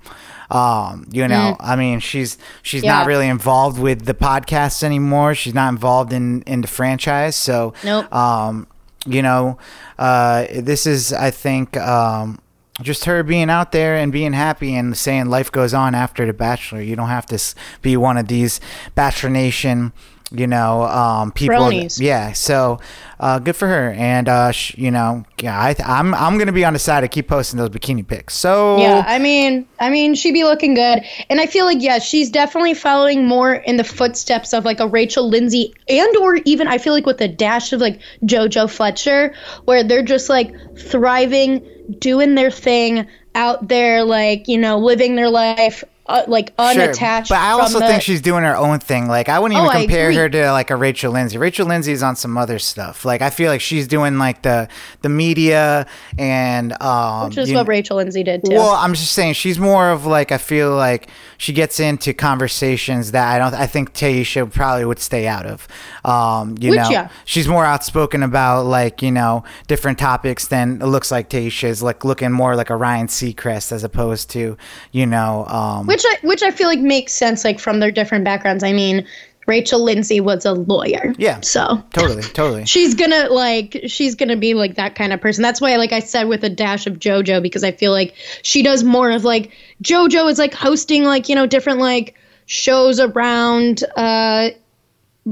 um, 0.52 1.06
you 1.10 1.26
know 1.26 1.56
i 1.60 1.74
mean 1.76 1.98
she's 2.00 2.36
she's 2.62 2.84
not 2.84 3.04
Mm. 3.04 3.08
Really 3.08 3.28
involved 3.28 3.78
with 3.78 4.04
the 4.04 4.14
podcast 4.14 4.82
anymore 4.82 5.34
she's 5.34 5.54
not 5.54 5.70
involved 5.70 6.12
in 6.12 6.42
in 6.42 6.60
the 6.60 6.68
franchise 6.68 7.34
so 7.36 7.72
Nope. 7.82 8.12
um, 8.14 8.66
you 9.04 9.20
know, 9.20 9.58
uh, 9.98 10.46
this 10.54 10.86
is, 10.86 11.12
I 11.12 11.32
think, 11.32 11.76
um, 11.76 12.38
just 12.80 13.04
her 13.06 13.24
being 13.24 13.50
out 13.50 13.72
there 13.72 13.96
and 13.96 14.12
being 14.12 14.32
happy 14.32 14.76
and 14.76 14.96
saying 14.96 15.26
life 15.26 15.50
goes 15.50 15.74
on 15.74 15.96
after 15.96 16.24
The 16.24 16.32
Bachelor. 16.32 16.80
You 16.82 16.94
don't 16.94 17.08
have 17.08 17.26
to 17.26 17.38
be 17.82 17.96
one 17.96 18.16
of 18.16 18.28
these 18.28 18.60
Bachelor 18.94 19.30
Nation, 19.30 19.92
you 20.32 20.46
know, 20.46 20.82
um, 20.82 21.32
people. 21.32 21.56
Bronies. 21.56 22.00
Yeah. 22.00 22.32
So, 22.32 22.80
uh, 23.20 23.38
good 23.38 23.54
for 23.54 23.68
her. 23.68 23.92
And, 23.92 24.28
uh, 24.28 24.50
sh- 24.50 24.76
you 24.76 24.90
know, 24.90 25.24
yeah, 25.40 25.58
I, 25.58 25.76
I'm, 25.84 26.14
I'm 26.14 26.38
going 26.38 26.46
to 26.48 26.52
be 26.52 26.64
on 26.64 26.72
the 26.72 26.78
side 26.78 27.02
to 27.02 27.08
keep 27.08 27.28
posting 27.28 27.58
those 27.58 27.68
bikini 27.68 28.06
pics. 28.06 28.34
So, 28.34 28.78
Yeah, 28.78 29.04
I 29.06 29.18
mean, 29.18 29.68
I 29.78 29.90
mean, 29.90 30.14
she'd 30.14 30.32
be 30.32 30.44
looking 30.44 30.74
good, 30.74 31.04
and 31.30 31.40
I 31.40 31.46
feel 31.46 31.64
like 31.64 31.78
yeah, 31.80 31.98
she's 31.98 32.30
definitely 32.30 32.74
following 32.74 33.26
more 33.26 33.54
in 33.54 33.76
the 33.76 33.84
footsteps 33.84 34.52
of 34.52 34.64
like 34.64 34.80
a 34.80 34.86
Rachel 34.88 35.28
Lindsay, 35.28 35.74
and 35.88 36.16
or 36.16 36.36
even 36.44 36.66
I 36.66 36.78
feel 36.78 36.92
like 36.92 37.06
with 37.06 37.20
a 37.20 37.28
dash 37.28 37.72
of 37.72 37.80
like 37.80 38.00
JoJo 38.24 38.70
Fletcher, 38.70 39.34
where 39.64 39.84
they're 39.84 40.02
just 40.02 40.28
like 40.28 40.52
thriving, 40.76 41.64
doing 41.98 42.34
their 42.34 42.50
thing 42.50 43.06
out 43.34 43.68
there, 43.68 44.04
like 44.04 44.48
you 44.48 44.58
know, 44.58 44.78
living 44.78 45.14
their 45.16 45.30
life, 45.30 45.84
uh, 46.06 46.24
like 46.26 46.48
Sure, 46.58 46.68
unattached. 46.70 47.28
But 47.28 47.38
I 47.38 47.52
also 47.52 47.78
the- 47.78 47.86
think 47.86 48.02
she's 48.02 48.20
doing 48.20 48.42
her 48.44 48.56
own 48.56 48.78
thing. 48.80 49.06
Like 49.08 49.28
I 49.28 49.38
wouldn't 49.38 49.56
even 49.58 49.68
Oh, 49.68 49.78
compare 49.80 50.12
her 50.12 50.28
to 50.28 50.50
like 50.52 50.70
a 50.70 50.76
Rachel 50.76 51.12
Lindsay. 51.12 51.38
Rachel 51.38 51.66
Lindsay's 51.66 52.02
on 52.02 52.16
some 52.16 52.36
other 52.36 52.58
stuff. 52.58 53.04
Like 53.04 53.22
I 53.22 53.30
feel 53.30 53.50
like 53.50 53.60
she's 53.60 53.86
doing 53.86 54.18
like 54.18 54.42
the 54.42 54.68
the 55.02 55.08
media 55.08 55.86
and 56.18 56.72
um 56.82 57.28
which 57.28 57.38
is 57.38 57.48
what 57.52 57.64
kn- 57.64 57.66
Rachel 57.66 57.96
Lindsay 57.98 58.22
did 58.24 58.44
too. 58.44 58.54
Well, 58.54 58.72
I'm 58.74 58.94
just 58.94 59.12
saying 59.12 59.34
she's 59.34 59.58
more 59.58 59.90
of 59.90 60.04
like 60.06 60.32
I 60.32 60.38
feel 60.38 60.74
like 60.74 61.08
she 61.38 61.52
gets 61.52 61.78
into 61.80 62.12
conversations 62.12 63.12
that 63.12 63.28
I 63.34 63.38
don't 63.38 63.54
I 63.54 63.66
think 63.66 63.94
Tayshia 63.94 64.50
probably 64.52 64.84
would 64.84 64.98
stay 64.98 65.26
out 65.26 65.46
of. 65.46 65.68
Um, 66.04 66.56
you 66.60 66.70
Which, 66.70 66.80
know, 66.80 66.90
yeah. 66.90 67.08
she's 67.24 67.46
more 67.46 67.64
outspoken 67.64 68.22
about 68.22 68.64
like 68.64 69.02
you 69.02 69.12
know 69.12 69.44
different 69.68 69.98
topics 69.98 70.48
than 70.48 70.82
it 70.82 70.86
looks 70.86 71.10
like 71.12 71.30
Tayshia 71.30 71.68
is 71.68 71.82
like 71.82 72.04
looking 72.04 72.32
more 72.32 72.56
like 72.56 72.70
a 72.70 72.76
Ryan 72.76 73.06
Seacrest 73.06 73.70
as 73.72 73.84
opposed 73.84 74.28
to 74.30 74.56
you 74.90 75.06
know 75.06 75.46
um, 75.46 75.86
which 75.92 76.04
I 76.06 76.26
which 76.26 76.42
I 76.42 76.50
feel 76.50 76.68
like 76.68 76.80
makes 76.80 77.12
sense, 77.12 77.44
like 77.44 77.58
from 77.60 77.80
their 77.80 77.90
different 77.90 78.24
backgrounds. 78.24 78.64
I 78.64 78.72
mean, 78.72 79.06
Rachel 79.46 79.82
Lindsay 79.82 80.20
was 80.20 80.44
a 80.44 80.52
lawyer. 80.52 81.14
Yeah. 81.18 81.40
So 81.40 81.82
totally 81.92 82.22
totally. 82.22 82.64
she's 82.66 82.94
gonna 82.94 83.28
like 83.28 83.82
she's 83.86 84.14
gonna 84.14 84.36
be 84.36 84.54
like 84.54 84.76
that 84.76 84.94
kind 84.94 85.12
of 85.12 85.20
person 85.20 85.42
that's 85.42 85.60
why 85.60 85.76
like 85.76 85.92
i 85.92 85.98
said 86.00 86.28
with 86.28 86.44
a 86.44 86.48
dash 86.48 86.86
of 86.86 86.98
jojo 86.98 87.42
because 87.42 87.64
i 87.64 87.72
feel 87.72 87.90
like 87.90 88.14
she 88.42 88.62
does 88.62 88.84
more 88.84 89.10
of 89.10 89.24
like 89.24 89.50
jojo 89.82 90.30
is 90.30 90.38
like 90.38 90.54
hosting 90.54 91.02
like 91.04 91.28
you 91.28 91.34
know 91.34 91.46
different 91.46 91.80
like 91.80 92.14
shows 92.46 93.00
around 93.00 93.82
uh 93.96 94.50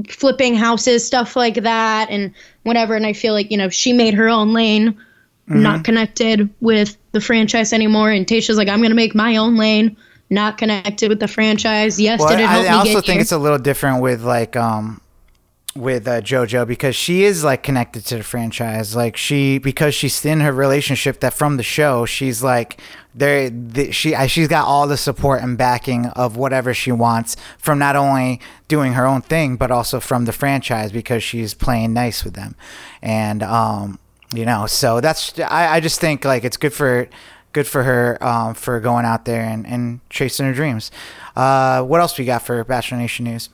flipping 0.07 0.55
houses 0.55 1.05
stuff 1.05 1.35
like 1.35 1.55
that 1.55 2.09
and 2.09 2.33
whatever 2.63 2.95
and 2.95 3.05
i 3.05 3.13
feel 3.13 3.33
like 3.33 3.51
you 3.51 3.57
know 3.57 3.69
she 3.69 3.93
made 3.93 4.13
her 4.13 4.27
own 4.29 4.53
lane 4.53 4.97
Mm-hmm. 5.49 5.63
not 5.63 5.83
connected 5.83 6.49
with 6.61 6.95
the 7.13 7.19
franchise 7.19 7.73
anymore 7.73 8.11
and 8.11 8.27
tasha's 8.27 8.57
like 8.57 8.69
i'm 8.69 8.81
gonna 8.81 8.93
make 8.93 9.15
my 9.15 9.37
own 9.37 9.57
lane 9.57 9.97
not 10.31 10.57
connected 10.57 11.09
with 11.09 11.19
the 11.19 11.27
franchise 11.27 11.99
yes 11.99 12.19
Well, 12.19 12.29
did 12.29 12.39
it 12.39 12.47
help 12.47 12.65
I, 12.65 12.69
I 12.69 12.73
also 12.77 12.93
think 13.01 13.05
here? 13.05 13.21
it's 13.21 13.31
a 13.31 13.37
little 13.37 13.59
different 13.59 14.01
with 14.01 14.23
like 14.23 14.55
um 14.55 15.01
with 15.75 16.05
uh, 16.05 16.19
JoJo 16.19 16.67
because 16.67 16.95
she 16.97 17.23
is 17.23 17.43
like 17.45 17.63
connected 17.63 18.05
to 18.07 18.17
the 18.17 18.23
franchise. 18.23 18.93
Like 18.95 19.15
she 19.15 19.57
because 19.57 19.95
she's 19.95 20.25
in 20.25 20.41
her 20.41 20.51
relationship 20.51 21.21
that 21.21 21.33
from 21.33 21.57
the 21.57 21.63
show 21.63 22.05
she's 22.05 22.43
like 22.43 22.81
there 23.15 23.49
the, 23.49 23.91
she 23.91 24.15
she's 24.27 24.47
got 24.47 24.65
all 24.65 24.87
the 24.87 24.97
support 24.97 25.41
and 25.41 25.57
backing 25.57 26.07
of 26.07 26.35
whatever 26.35 26.73
she 26.73 26.91
wants 26.91 27.37
from 27.57 27.79
not 27.79 27.95
only 27.95 28.39
doing 28.67 28.93
her 28.93 29.05
own 29.05 29.21
thing 29.21 29.55
but 29.55 29.71
also 29.71 29.99
from 29.99 30.25
the 30.25 30.33
franchise 30.33 30.91
because 30.91 31.23
she's 31.23 31.53
playing 31.53 31.93
nice 31.93 32.23
with 32.23 32.33
them 32.33 32.55
and 33.01 33.43
um 33.43 33.99
you 34.33 34.45
know 34.45 34.65
so 34.65 35.01
that's 35.01 35.37
I, 35.39 35.75
I 35.75 35.79
just 35.81 35.99
think 35.99 36.23
like 36.23 36.45
it's 36.45 36.57
good 36.57 36.73
for 36.73 37.09
good 37.53 37.67
for 37.67 37.83
her 37.83 38.17
um, 38.23 38.53
for 38.53 38.79
going 38.79 39.05
out 39.05 39.25
there 39.25 39.41
and, 39.41 39.65
and 39.65 39.99
chasing 40.09 40.45
her 40.45 40.53
dreams. 40.53 40.91
Uh, 41.35 41.83
what 41.83 42.01
else 42.01 42.17
we 42.17 42.25
got 42.25 42.41
for 42.41 42.63
Bachelor 42.63 42.97
Nation 42.97 43.25
news? 43.25 43.49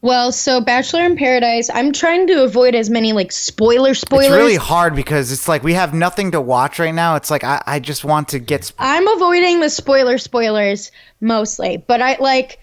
Well, 0.00 0.30
so 0.30 0.60
Bachelor 0.60 1.04
in 1.04 1.16
Paradise, 1.16 1.68
I'm 1.70 1.92
trying 1.92 2.28
to 2.28 2.44
avoid 2.44 2.76
as 2.76 2.88
many 2.88 3.12
like 3.12 3.32
spoiler 3.32 3.94
spoilers. 3.94 4.26
It's 4.26 4.34
really 4.34 4.54
hard 4.56 4.94
because 4.94 5.32
it's 5.32 5.48
like 5.48 5.64
we 5.64 5.74
have 5.74 5.92
nothing 5.92 6.30
to 6.32 6.40
watch 6.40 6.78
right 6.78 6.94
now. 6.94 7.16
It's 7.16 7.32
like 7.32 7.42
I, 7.42 7.62
I 7.66 7.80
just 7.80 8.04
want 8.04 8.28
to 8.28 8.38
get. 8.38 8.64
Sp- 8.66 8.78
I'm 8.78 9.08
avoiding 9.08 9.58
the 9.60 9.70
spoiler 9.70 10.18
spoilers 10.18 10.92
mostly, 11.20 11.82
but 11.88 12.00
I 12.00 12.16
like 12.20 12.60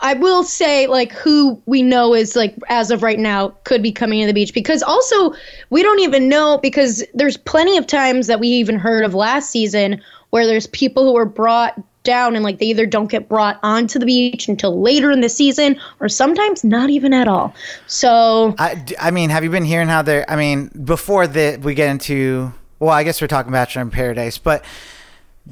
I 0.00 0.14
will 0.14 0.44
say 0.44 0.86
like 0.86 1.12
who 1.12 1.60
we 1.66 1.82
know 1.82 2.14
is 2.14 2.36
like 2.36 2.54
as 2.68 2.90
of 2.90 3.02
right 3.02 3.18
now 3.18 3.48
could 3.64 3.82
be 3.82 3.92
coming 3.92 4.20
to 4.22 4.26
the 4.26 4.32
beach 4.32 4.54
because 4.54 4.82
also 4.82 5.34
we 5.70 5.82
don't 5.82 6.00
even 6.00 6.28
know 6.28 6.58
because 6.62 7.04
there's 7.12 7.36
plenty 7.36 7.76
of 7.76 7.86
times 7.86 8.28
that 8.28 8.40
we 8.40 8.48
even 8.48 8.78
heard 8.78 9.04
of 9.04 9.14
last 9.14 9.50
season 9.50 10.00
where 10.30 10.46
there's 10.46 10.66
people 10.68 11.04
who 11.04 11.16
are 11.16 11.24
brought 11.24 11.80
down 12.04 12.34
and 12.34 12.44
like 12.44 12.58
they 12.58 12.66
either 12.66 12.86
don't 12.86 13.10
get 13.10 13.28
brought 13.28 13.58
onto 13.62 13.98
the 13.98 14.06
beach 14.06 14.48
until 14.48 14.80
later 14.80 15.10
in 15.10 15.20
the 15.20 15.28
season 15.28 15.78
or 16.00 16.08
sometimes 16.08 16.64
not 16.64 16.88
even 16.90 17.12
at 17.12 17.28
all. 17.28 17.54
So 17.86 18.54
I, 18.58 18.82
I 18.98 19.10
mean, 19.10 19.30
have 19.30 19.44
you 19.44 19.50
been 19.50 19.64
hearing 19.64 19.88
how 19.88 20.02
they're? 20.02 20.28
I 20.30 20.36
mean, 20.36 20.68
before 20.84 21.26
that 21.26 21.60
we 21.60 21.74
get 21.74 21.90
into. 21.90 22.52
Well, 22.80 22.90
I 22.90 23.02
guess 23.02 23.20
we're 23.20 23.26
talking 23.26 23.50
Bachelor 23.50 23.82
in 23.82 23.90
Paradise, 23.90 24.38
but 24.38 24.64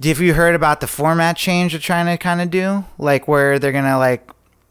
have 0.02 0.20
you 0.20 0.32
heard 0.34 0.54
about 0.54 0.80
the 0.80 0.86
format 0.86 1.36
change 1.36 1.72
they're 1.72 1.80
trying 1.80 2.06
to 2.06 2.16
kind 2.16 2.40
of 2.40 2.50
do? 2.50 2.84
Like 2.98 3.26
where 3.26 3.58
they're 3.58 3.72
gonna 3.72 3.98
like 3.98 4.30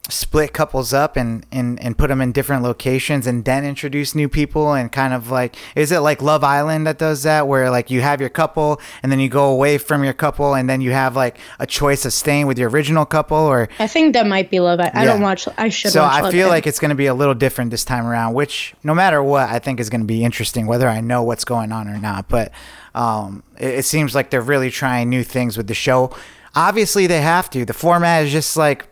split 0.10 0.54
couples 0.54 0.94
up 0.94 1.18
and, 1.18 1.46
and 1.52 1.80
and 1.82 1.98
put 1.98 2.10
them 2.10 2.22
in 2.22 2.32
different 2.32 2.62
locations 2.64 3.26
and 3.26 3.46
then 3.46 3.66
introduce 3.66 4.14
new 4.14 4.30
people 4.30 4.74
and 4.74 4.92
kind 4.92 5.14
of 5.14 5.32
like 5.32 5.56
is 5.76 5.92
it 5.92 6.00
like 6.00 6.22
Love 6.22 6.44
Island 6.44 6.86
that 6.86 6.98
does 6.98 7.24
that 7.24 7.48
where 7.48 7.72
like 7.72 7.90
you 7.90 8.02
have 8.02 8.20
your 8.20 8.30
couple 8.30 8.80
and 9.02 9.12
then 9.12 9.20
you 9.20 9.30
go 9.30 9.50
away 9.52 9.78
from 9.78 10.04
your 10.04 10.14
couple 10.14 10.54
and 10.54 10.70
then 10.70 10.82
you 10.82 10.92
have 10.92 11.16
like 11.16 11.40
a 11.60 11.66
choice 11.66 12.06
of 12.06 12.14
staying 12.14 12.46
with 12.46 12.60
your 12.60 12.70
original 12.70 13.06
couple 13.06 13.38
or 13.38 13.68
I 13.80 13.88
think 13.88 14.14
that 14.14 14.28
might 14.28 14.50
be 14.52 14.60
Love. 14.60 14.80
I, 14.80 14.92
I 14.94 15.06
don't 15.06 15.22
watch. 15.22 15.48
I 15.58 15.70
should. 15.70 15.92
so 15.92 16.04
I 16.04 16.32
feel 16.32 16.48
like 16.48 16.68
it's 16.68 16.80
going 16.80 16.90
to 16.90 16.96
be 16.96 17.06
a 17.08 17.14
little 17.14 17.34
different 17.34 17.72
this 17.72 17.86
time 17.86 18.06
around, 18.06 18.34
which 18.34 18.74
no 18.84 18.94
matter 18.94 19.22
what, 19.22 19.50
I 19.50 19.60
think 19.60 19.80
is 19.80 19.90
going 19.90 20.02
to 20.02 20.08
be 20.08 20.24
interesting, 20.24 20.68
whether 20.68 20.88
I 20.88 21.02
know 21.02 21.24
what's 21.24 21.46
going 21.46 21.72
on 21.72 21.88
or 21.88 21.98
not. 21.98 22.30
But 22.30 22.52
um, 22.94 23.44
it, 23.58 23.80
it 23.80 23.86
seems 23.86 24.16
like 24.16 24.30
they're 24.30 24.42
really 24.42 24.72
trying 24.72 25.10
new 25.10 25.24
things 25.24 25.58
with 25.58 25.68
the 25.68 25.74
show. 25.74 26.16
Obviously, 26.56 27.08
they 27.08 27.22
have 27.22 27.50
to. 27.52 27.66
The 27.66 27.74
format 27.74 28.26
is 28.26 28.32
just 28.32 28.56
like 28.56 28.88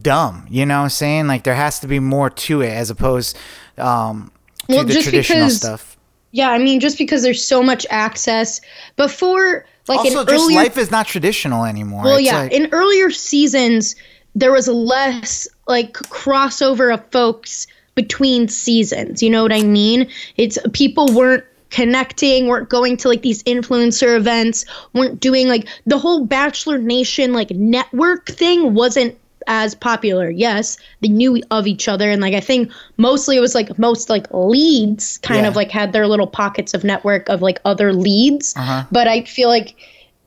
dumb, 0.00 0.46
you 0.50 0.66
know 0.66 0.78
what 0.78 0.84
I'm 0.84 0.90
saying? 0.90 1.26
Like 1.26 1.44
there 1.44 1.54
has 1.54 1.80
to 1.80 1.86
be 1.86 1.98
more 2.00 2.30
to 2.30 2.60
it 2.62 2.70
as 2.70 2.90
opposed. 2.90 3.36
Um, 3.76 4.30
Well, 4.68 4.84
the 4.84 4.92
just 4.94 5.04
traditional 5.04 5.40
because- 5.46 5.56
stuff. 5.58 5.94
Yeah, 6.30 6.50
I 6.50 6.58
mean, 6.58 6.78
just 6.78 6.98
because 6.98 7.22
there's 7.22 7.42
so 7.42 7.62
much 7.62 7.86
access 7.88 8.60
before, 8.96 9.64
like 9.88 10.00
Also, 10.00 10.24
just 10.26 10.30
earlier, 10.44 10.58
life 10.60 10.76
is 10.76 10.90
not 10.90 11.06
traditional 11.06 11.64
anymore. 11.64 12.04
well, 12.04 12.16
It's 12.16 12.26
yeah, 12.26 12.42
like- 12.42 12.52
in 12.52 12.68
earlier 12.72 13.10
seasons, 13.10 13.96
there 14.34 14.52
was 14.52 14.68
less 14.68 15.48
like 15.66 15.94
crossover 15.94 16.92
of 16.92 17.00
folks 17.10 17.66
between 17.94 18.46
seasons. 18.46 19.22
You 19.22 19.30
know 19.30 19.42
what 19.42 19.52
I 19.52 19.62
mean? 19.62 20.06
It's 20.36 20.58
people 20.74 21.06
weren't 21.14 21.44
connecting, 21.70 22.46
weren't 22.46 22.68
going 22.68 22.98
to 22.98 23.08
like 23.08 23.22
these 23.22 23.42
influencer 23.44 24.14
events, 24.16 24.66
weren't 24.92 25.20
doing 25.20 25.48
like 25.48 25.66
the 25.86 25.96
whole 25.98 26.26
Bachelor 26.26 26.76
Nation 26.78 27.32
like 27.32 27.50
network 27.52 28.26
thing 28.28 28.74
wasn't 28.74 29.16
as 29.48 29.74
popular. 29.74 30.30
Yes, 30.30 30.76
they 31.00 31.08
knew 31.08 31.42
of 31.50 31.66
each 31.66 31.88
other 31.88 32.08
and 32.10 32.22
like 32.22 32.34
I 32.34 32.40
think 32.40 32.70
mostly 32.98 33.36
it 33.36 33.40
was 33.40 33.54
like 33.54 33.78
most 33.78 34.08
like 34.08 34.26
leads 34.30 35.18
kind 35.18 35.42
Yeah. 35.42 35.48
of 35.48 35.56
like 35.56 35.70
had 35.70 35.92
their 35.92 36.06
little 36.06 36.26
pockets 36.26 36.74
of 36.74 36.84
network 36.84 37.28
of 37.28 37.42
like 37.42 37.58
other 37.64 37.92
leads. 37.92 38.54
Uh-huh. 38.56 38.84
But 38.92 39.08
I 39.08 39.22
feel 39.22 39.48
like 39.48 39.74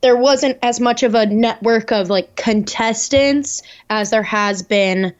there 0.01 0.17
wasn't 0.17 0.57
as 0.63 0.79
much 0.79 1.03
of 1.03 1.13
a 1.13 1.27
network 1.27 1.91
of 1.91 2.09
like 2.09 2.35
contestants 2.35 3.61
as 3.89 4.09
there 4.09 4.23
has 4.23 4.63
been 4.63 5.13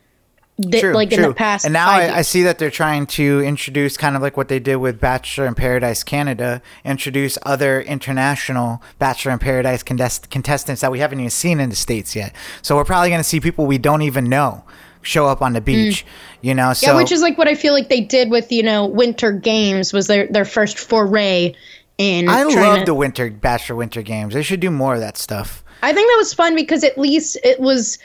th- 0.62 0.82
True, 0.82 0.94
like 0.94 1.12
in 1.12 1.20
true. 1.20 1.28
the 1.28 1.34
past 1.34 1.66
And 1.66 1.74
now 1.74 1.90
I, 1.90 2.18
I 2.18 2.22
see 2.22 2.44
that 2.44 2.58
they're 2.60 2.70
trying 2.72 3.06
to 3.08 3.42
introduce 3.42 3.98
kind 3.98 4.16
of 4.16 4.22
like 4.22 4.38
what 4.38 4.48
they 4.48 4.60
did 4.60 4.78
with 4.78 5.00
Bachelor 5.00 5.46
in 5.48 5.56
Paradise 5.56 6.04
Canada, 6.04 6.62
introduce 6.86 7.38
other 7.44 7.82
international 7.82 8.82
Bachelor 9.00 9.32
in 9.34 9.40
Paradise 9.40 9.84
contest- 9.84 10.30
contestants 10.30 10.82
that 10.82 10.92
we 10.92 11.00
haven't 11.00 11.20
even 11.20 11.30
seen 11.30 11.60
in 11.60 11.70
the 11.70 11.76
states 11.76 12.16
yet. 12.16 12.34
So 12.62 12.76
we're 12.76 12.86
probably 12.86 13.10
going 13.10 13.20
to 13.22 13.28
see 13.28 13.40
people 13.40 13.66
we 13.66 13.78
don't 13.78 14.02
even 14.02 14.30
know 14.30 14.64
show 15.04 15.26
up 15.26 15.42
on 15.42 15.54
the 15.54 15.62
beach. 15.62 16.06
You 16.42 16.54
know, 16.54 16.74
so 16.74 16.88
Mm. 16.88 16.90
yeah, 16.92 16.96
which 16.98 17.12
is 17.12 17.22
like 17.22 17.38
what 17.38 17.48
I 17.48 17.56
feel 17.56 17.74
like 17.74 17.90
they 17.90 18.02
did 18.02 18.30
with 18.30 18.52
you 18.52 18.64
know 18.64 18.86
Winter 18.86 19.32
Games 19.32 19.94
was 19.94 20.08
their 20.08 20.28
their 20.28 20.46
first 20.46 20.78
foray 20.80 21.54
in. 21.98 22.30
I 22.30 22.44
love 22.44 22.80
to- 22.80 22.86
the 22.86 22.94
winter 22.94 23.30
Bachelor 23.30 23.76
Winter 23.78 24.02
Games. 24.02 24.34
They 24.34 24.44
should 24.44 24.60
do 24.60 24.70
more 24.72 24.94
of 24.96 25.00
that 25.00 25.18
stuff. 25.18 25.64
I 25.84 25.94
think 25.94 26.08
that 26.12 26.18
was 26.18 26.34
fun 26.34 26.56
because 26.56 26.84
at 26.84 26.98
least 27.00 27.38
it 27.44 27.60
was 27.60 27.98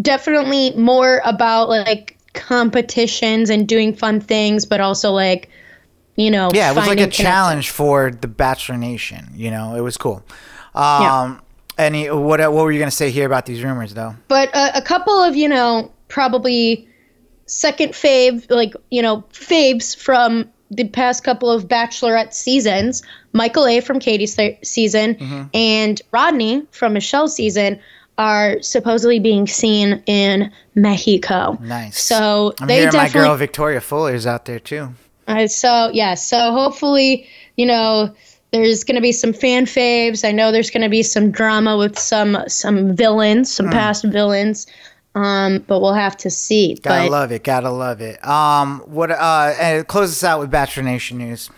definitely 0.00 0.72
more 0.76 1.20
about 1.24 1.68
like 1.68 2.18
competitions 2.34 3.50
and 3.50 3.66
doing 3.68 3.94
fun 3.94 4.20
things, 4.20 4.66
but 4.66 4.80
also 4.80 5.10
like 5.10 5.48
you 6.16 6.30
know 6.30 6.50
Yeah, 6.52 6.70
it 6.70 6.76
was 6.76 6.86
like 6.86 7.00
a 7.00 7.06
challenge 7.08 7.70
for 7.70 8.10
the 8.10 8.28
Bachelor 8.28 8.76
Nation. 8.78 9.28
You 9.34 9.50
know, 9.50 9.74
it 9.74 9.80
was 9.80 9.96
cool. 9.96 10.22
Um, 10.74 11.40
Any 11.78 12.10
what 12.10 12.40
what 12.40 12.64
were 12.64 12.72
you 12.72 12.78
to 12.90 12.96
say 12.96 13.10
here 13.10 13.26
about 13.26 13.46
these 13.46 13.62
rumors 13.62 13.94
though? 13.94 14.14
but 14.28 14.50
uh, 14.54 14.70
a 14.74 14.82
couple 14.82 15.14
of 15.18 15.34
you 15.36 15.48
know 15.48 15.90
probably 16.08 16.88
second 17.46 17.92
fave 17.92 18.46
like 18.50 18.74
you 18.90 19.02
know 19.02 19.24
faves 19.32 19.96
from 19.96 20.48
the 20.70 20.84
past 20.88 21.22
couple 21.24 21.50
of 21.50 21.68
bachelorette 21.68 22.32
seasons 22.32 23.02
michael 23.32 23.66
a 23.66 23.80
from 23.80 23.98
katie's 23.98 24.36
th- 24.36 24.58
season 24.62 25.14
Mm-hmm. 25.16 25.42
and 25.52 26.00
rodney 26.12 26.66
from 26.70 26.92
michelle's 26.94 27.34
season 27.34 27.78
are 28.18 28.60
supposedly 28.62 29.18
being 29.18 29.46
seen 29.46 30.02
in 30.06 30.50
mexico 30.74 31.56
Nice. 31.60 31.98
so 32.00 32.54
I'm 32.60 32.68
they 32.68 32.88
my 32.90 33.08
girl 33.08 33.34
Victoria 33.36 33.80
Fuller 33.80 34.14
is 34.14 34.26
out 34.26 34.44
there 34.44 34.60
too. 34.60 34.94
uh, 35.28 35.46
so 35.46 35.90
yeah, 35.92 36.14
so 36.14 36.52
hopefully, 36.52 37.26
you 37.56 37.64
know, 37.66 38.14
there's 38.52 38.84
going 38.84 38.96
to 38.96 39.00
be 39.00 39.12
some 39.12 39.32
fan 39.32 39.64
faves. 39.64 40.26
I 40.28 40.32
know 40.32 40.52
there's 40.52 40.70
going 40.70 40.82
to 40.82 40.90
be 40.90 41.02
some 41.02 41.30
drama 41.30 41.76
with 41.78 41.98
some 41.98 42.36
some 42.48 42.94
villains, 42.94 43.50
some 43.52 43.66
Hmm. 43.66 43.72
past 43.72 44.04
villains. 44.04 44.66
Um, 45.14 45.58
but 45.66 45.80
we'll 45.80 45.92
have 45.94 46.16
to 46.18 46.30
see. 46.30 46.74
Gotta 46.82 47.04
but 47.04 47.10
love 47.10 47.32
it. 47.32 47.44
Gotta 47.44 47.70
love 47.70 48.00
it. 48.00 48.22
Um, 48.26 48.80
what? 48.86 49.10
Uh, 49.10 49.54
and 49.60 49.86
close 49.86 50.10
us 50.10 50.24
out 50.24 50.40
with 50.40 50.50
Bachelor 50.50 50.82
Nation 50.84 51.18
news. 51.18 51.50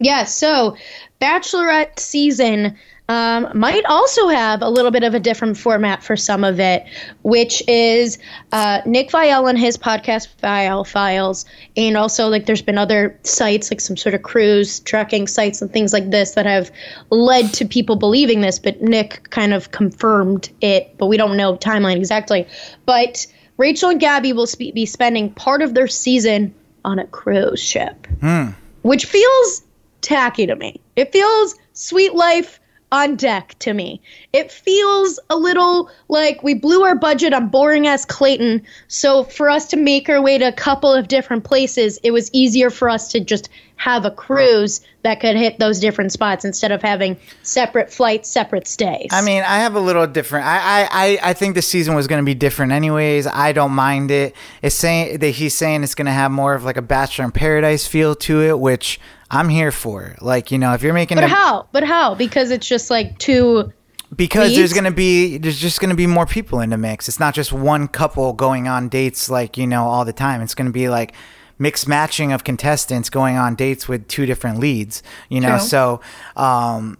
yeah, 0.00 0.24
so 0.24 0.76
Bachelorette 1.20 1.98
season 1.98 2.76
um, 3.08 3.50
might 3.54 3.84
also 3.84 4.28
have 4.28 4.62
a 4.62 4.68
little 4.68 4.90
bit 4.90 5.02
of 5.02 5.14
a 5.14 5.20
different 5.20 5.56
format 5.58 6.02
for 6.02 6.16
some 6.16 6.42
of 6.44 6.58
it, 6.58 6.84
which 7.22 7.62
is 7.68 8.18
uh, 8.52 8.80
Nick 8.86 9.10
Viall 9.10 9.48
and 9.48 9.58
his 9.58 9.76
podcast 9.76 10.28
Viall 10.42 10.86
Files, 10.86 11.44
and 11.76 11.96
also 11.96 12.28
like 12.28 12.46
there's 12.46 12.62
been 12.62 12.78
other 12.78 13.18
sites 13.22 13.70
like 13.70 13.80
some 13.80 13.96
sort 13.96 14.14
of 14.14 14.22
cruise 14.22 14.80
tracking 14.80 15.26
sites 15.26 15.60
and 15.60 15.72
things 15.72 15.92
like 15.92 16.10
this 16.10 16.32
that 16.32 16.46
have 16.46 16.70
led 17.10 17.52
to 17.54 17.66
people 17.66 17.96
believing 17.96 18.40
this, 18.40 18.58
but 18.58 18.80
Nick 18.80 19.28
kind 19.30 19.52
of 19.52 19.70
confirmed 19.70 20.50
it, 20.60 20.96
but 20.96 21.06
we 21.06 21.16
don't 21.16 21.36
know 21.36 21.56
timeline 21.56 21.96
exactly. 21.96 22.46
But 22.86 23.26
Rachel 23.56 23.90
and 23.90 24.00
Gabby 24.00 24.32
will 24.32 24.46
spe- 24.46 24.74
be 24.74 24.86
spending 24.86 25.30
part 25.30 25.62
of 25.62 25.74
their 25.74 25.88
season 25.88 26.54
on 26.84 26.98
a 26.98 27.06
cruise 27.06 27.60
ship 27.62 28.06
which 28.82 29.06
feels 29.06 29.62
tacky 30.02 30.46
to 30.46 30.54
me. 30.54 30.80
It 30.96 31.10
feels 31.12 31.54
sweet 31.72 32.14
life 32.14 32.60
on 32.94 33.16
deck 33.16 33.56
to 33.58 33.74
me. 33.74 34.00
It 34.32 34.52
feels 34.52 35.18
a 35.28 35.36
little 35.36 35.90
like 36.06 36.44
we 36.44 36.54
blew 36.54 36.84
our 36.84 36.94
budget 36.94 37.34
on 37.34 37.48
boring 37.48 37.88
ass 37.88 38.04
Clayton. 38.04 38.62
So 38.86 39.24
for 39.24 39.50
us 39.50 39.66
to 39.70 39.76
make 39.76 40.08
our 40.08 40.22
way 40.22 40.38
to 40.38 40.44
a 40.44 40.52
couple 40.52 40.92
of 40.92 41.08
different 41.08 41.42
places, 41.42 41.98
it 42.04 42.12
was 42.12 42.30
easier 42.32 42.70
for 42.70 42.88
us 42.88 43.08
to 43.10 43.18
just 43.18 43.48
have 43.76 44.04
a 44.04 44.10
cruise 44.10 44.80
that 45.02 45.20
could 45.20 45.36
hit 45.36 45.58
those 45.58 45.78
different 45.80 46.12
spots 46.12 46.44
instead 46.44 46.72
of 46.72 46.80
having 46.80 47.16
separate 47.42 47.92
flights, 47.92 48.30
separate 48.30 48.66
stays. 48.66 49.08
I 49.12 49.22
mean, 49.22 49.42
I 49.42 49.58
have 49.58 49.74
a 49.74 49.80
little 49.80 50.06
different. 50.06 50.46
I 50.46 50.54
I, 50.54 50.88
I, 50.90 51.18
I 51.30 51.32
think 51.34 51.54
the 51.54 51.62
season 51.62 51.94
was 51.94 52.06
going 52.06 52.22
to 52.22 52.24
be 52.24 52.34
different, 52.34 52.72
anyways. 52.72 53.26
I 53.26 53.52
don't 53.52 53.72
mind 53.72 54.10
it. 54.10 54.34
It's 54.62 54.74
saying 54.74 55.18
that 55.18 55.30
he's 55.30 55.54
saying 55.54 55.82
it's 55.82 55.94
going 55.94 56.06
to 56.06 56.12
have 56.12 56.30
more 56.30 56.54
of 56.54 56.64
like 56.64 56.76
a 56.76 56.82
Bachelor 56.82 57.26
in 57.26 57.32
Paradise 57.32 57.86
feel 57.86 58.14
to 58.16 58.42
it, 58.42 58.58
which 58.58 58.98
I'm 59.30 59.48
here 59.48 59.72
for. 59.72 60.16
Like 60.20 60.50
you 60.50 60.58
know, 60.58 60.72
if 60.74 60.82
you're 60.82 60.94
making 60.94 61.16
but 61.16 61.24
a- 61.24 61.28
how? 61.28 61.68
But 61.72 61.84
how? 61.84 62.14
Because 62.14 62.50
it's 62.50 62.66
just 62.66 62.90
like 62.90 63.18
two 63.18 63.72
because 64.16 64.54
there's 64.54 64.72
going 64.72 64.84
to 64.84 64.90
be 64.90 65.38
there's 65.38 65.58
just 65.58 65.80
going 65.80 65.90
to 65.90 65.96
be 65.96 66.06
more 66.06 66.26
people 66.26 66.60
in 66.60 66.70
the 66.70 66.78
mix. 66.78 67.08
It's 67.08 67.20
not 67.20 67.34
just 67.34 67.52
one 67.52 67.88
couple 67.88 68.32
going 68.32 68.68
on 68.68 68.88
dates 68.88 69.28
like 69.28 69.56
you 69.58 69.66
know 69.66 69.84
all 69.84 70.04
the 70.04 70.12
time. 70.12 70.40
It's 70.40 70.54
going 70.54 70.66
to 70.66 70.72
be 70.72 70.88
like 70.88 71.14
mixed 71.58 71.86
matching 71.88 72.32
of 72.32 72.44
contestants 72.44 73.10
going 73.10 73.36
on 73.36 73.54
dates 73.54 73.88
with 73.88 74.08
two 74.08 74.26
different 74.26 74.58
leads. 74.58 75.02
You 75.28 75.40
know, 75.40 75.58
True. 75.58 75.66
so 75.66 76.00
um, 76.36 76.98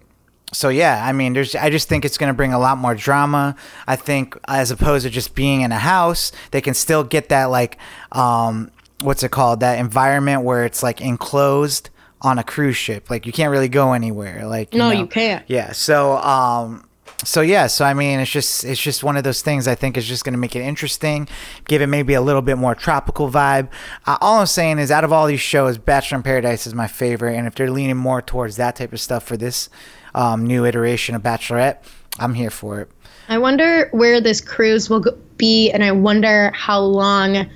so 0.52 0.68
yeah, 0.68 1.04
I 1.04 1.12
mean, 1.12 1.32
there's. 1.32 1.54
I 1.54 1.70
just 1.70 1.88
think 1.88 2.04
it's 2.04 2.16
going 2.18 2.30
to 2.30 2.34
bring 2.34 2.52
a 2.52 2.58
lot 2.58 2.78
more 2.78 2.94
drama. 2.94 3.56
I 3.86 3.96
think 3.96 4.38
as 4.46 4.70
opposed 4.70 5.04
to 5.04 5.10
just 5.10 5.34
being 5.34 5.62
in 5.62 5.72
a 5.72 5.78
house, 5.78 6.32
they 6.52 6.60
can 6.60 6.74
still 6.74 7.04
get 7.04 7.28
that 7.30 7.46
like, 7.46 7.78
um, 8.12 8.70
what's 9.00 9.22
it 9.22 9.30
called? 9.30 9.60
That 9.60 9.78
environment 9.78 10.42
where 10.42 10.64
it's 10.64 10.82
like 10.82 11.00
enclosed 11.00 11.90
on 12.22 12.38
a 12.38 12.44
cruise 12.44 12.76
ship. 12.76 13.10
Like 13.10 13.26
you 13.26 13.32
can't 13.32 13.50
really 13.50 13.68
go 13.68 13.92
anywhere. 13.92 14.46
Like 14.46 14.72
No, 14.72 14.90
know. 14.90 14.98
you 15.00 15.06
can't. 15.06 15.44
Yeah. 15.48 15.72
So 15.72 16.16
um, 16.18 16.88
so 17.22 17.40
yeah. 17.40 17.66
So 17.66 17.84
I 17.84 17.94
mean, 17.94 18.20
it's 18.20 18.30
just 18.30 18.64
it's 18.64 18.80
just 18.80 19.04
one 19.04 19.16
of 19.16 19.24
those 19.24 19.42
things. 19.42 19.68
I 19.68 19.74
think 19.74 19.96
is 19.96 20.06
just 20.06 20.24
going 20.24 20.32
to 20.32 20.38
make 20.38 20.56
it 20.56 20.62
interesting, 20.62 21.28
give 21.66 21.82
it 21.82 21.86
maybe 21.86 22.14
a 22.14 22.20
little 22.20 22.42
bit 22.42 22.58
more 22.58 22.74
tropical 22.74 23.30
vibe. 23.30 23.68
Uh, 24.06 24.16
all 24.20 24.40
I'm 24.40 24.46
saying 24.46 24.78
is, 24.78 24.90
out 24.90 25.04
of 25.04 25.12
all 25.12 25.26
these 25.26 25.40
shows, 25.40 25.78
Bachelor 25.78 26.16
in 26.16 26.22
Paradise 26.22 26.66
is 26.66 26.74
my 26.74 26.86
favorite, 26.86 27.36
and 27.36 27.46
if 27.46 27.54
they're 27.54 27.70
leaning 27.70 27.96
more 27.96 28.22
towards 28.22 28.56
that 28.56 28.76
type 28.76 28.92
of 28.92 29.00
stuff 29.00 29.24
for 29.24 29.36
this 29.36 29.68
um, 30.14 30.46
new 30.46 30.64
iteration 30.64 31.14
of 31.14 31.22
Bachelorette, 31.22 31.78
I'm 32.18 32.34
here 32.34 32.50
for 32.50 32.80
it. 32.80 32.90
I 33.28 33.38
wonder 33.38 33.88
where 33.92 34.20
this 34.20 34.40
cruise 34.40 34.90
will 34.90 35.00
go- 35.00 35.16
be, 35.36 35.70
and 35.70 35.82
I 35.82 35.92
wonder 35.92 36.50
how 36.54 36.80
long 36.80 37.46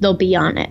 they'll 0.00 0.14
be 0.16 0.34
on 0.34 0.58
it. 0.58 0.70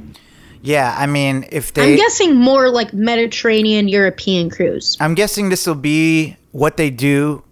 Yeah, 0.61 0.93
I 0.97 1.05
mean, 1.05 1.47
if 1.51 1.73
they, 1.73 1.91
I'm 1.91 1.97
guessing 1.97 2.35
more 2.35 2.69
like 2.69 2.93
Mediterranean 2.93 3.87
European 3.87 4.49
cruise. 4.49 4.97
I'm 4.99 5.15
guessing 5.15 5.49
this 5.49 5.65
will 5.65 5.75
be 5.75 6.35
what 6.51 6.75
they 6.75 6.89
do 6.89 7.43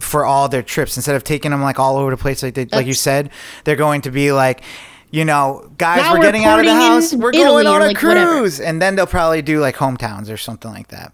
for 0.00 0.24
all 0.24 0.48
their 0.48 0.62
trips 0.62 0.96
instead 0.96 1.14
of 1.16 1.24
taking 1.24 1.50
them 1.50 1.62
like 1.62 1.78
all 1.78 1.96
over 1.96 2.10
the 2.10 2.16
place 2.16 2.42
like 2.42 2.54
they, 2.54 2.66
like 2.66 2.86
you 2.86 2.94
said 2.94 3.30
they're 3.64 3.76
going 3.76 4.00
to 4.02 4.10
be 4.10 4.32
like 4.32 4.62
you 5.10 5.24
know 5.24 5.70
guys 5.78 6.10
we're 6.10 6.18
we're 6.18 6.22
getting 6.24 6.44
out 6.44 6.58
of 6.58 6.66
the 6.66 6.74
house 6.74 7.12
we're 7.14 7.30
Italy 7.30 7.64
going 7.64 7.66
on 7.66 7.82
a 7.82 7.86
like, 7.86 8.02
whatever. 8.02 8.30
cruise 8.38 8.60
and 8.60 8.80
then 8.80 8.96
they'll 8.96 9.06
probably 9.06 9.42
do 9.42 9.60
like 9.60 9.76
hometowns 9.76 10.32
or 10.32 10.36
something 10.36 10.70
like 10.72 10.88
that 10.88 11.12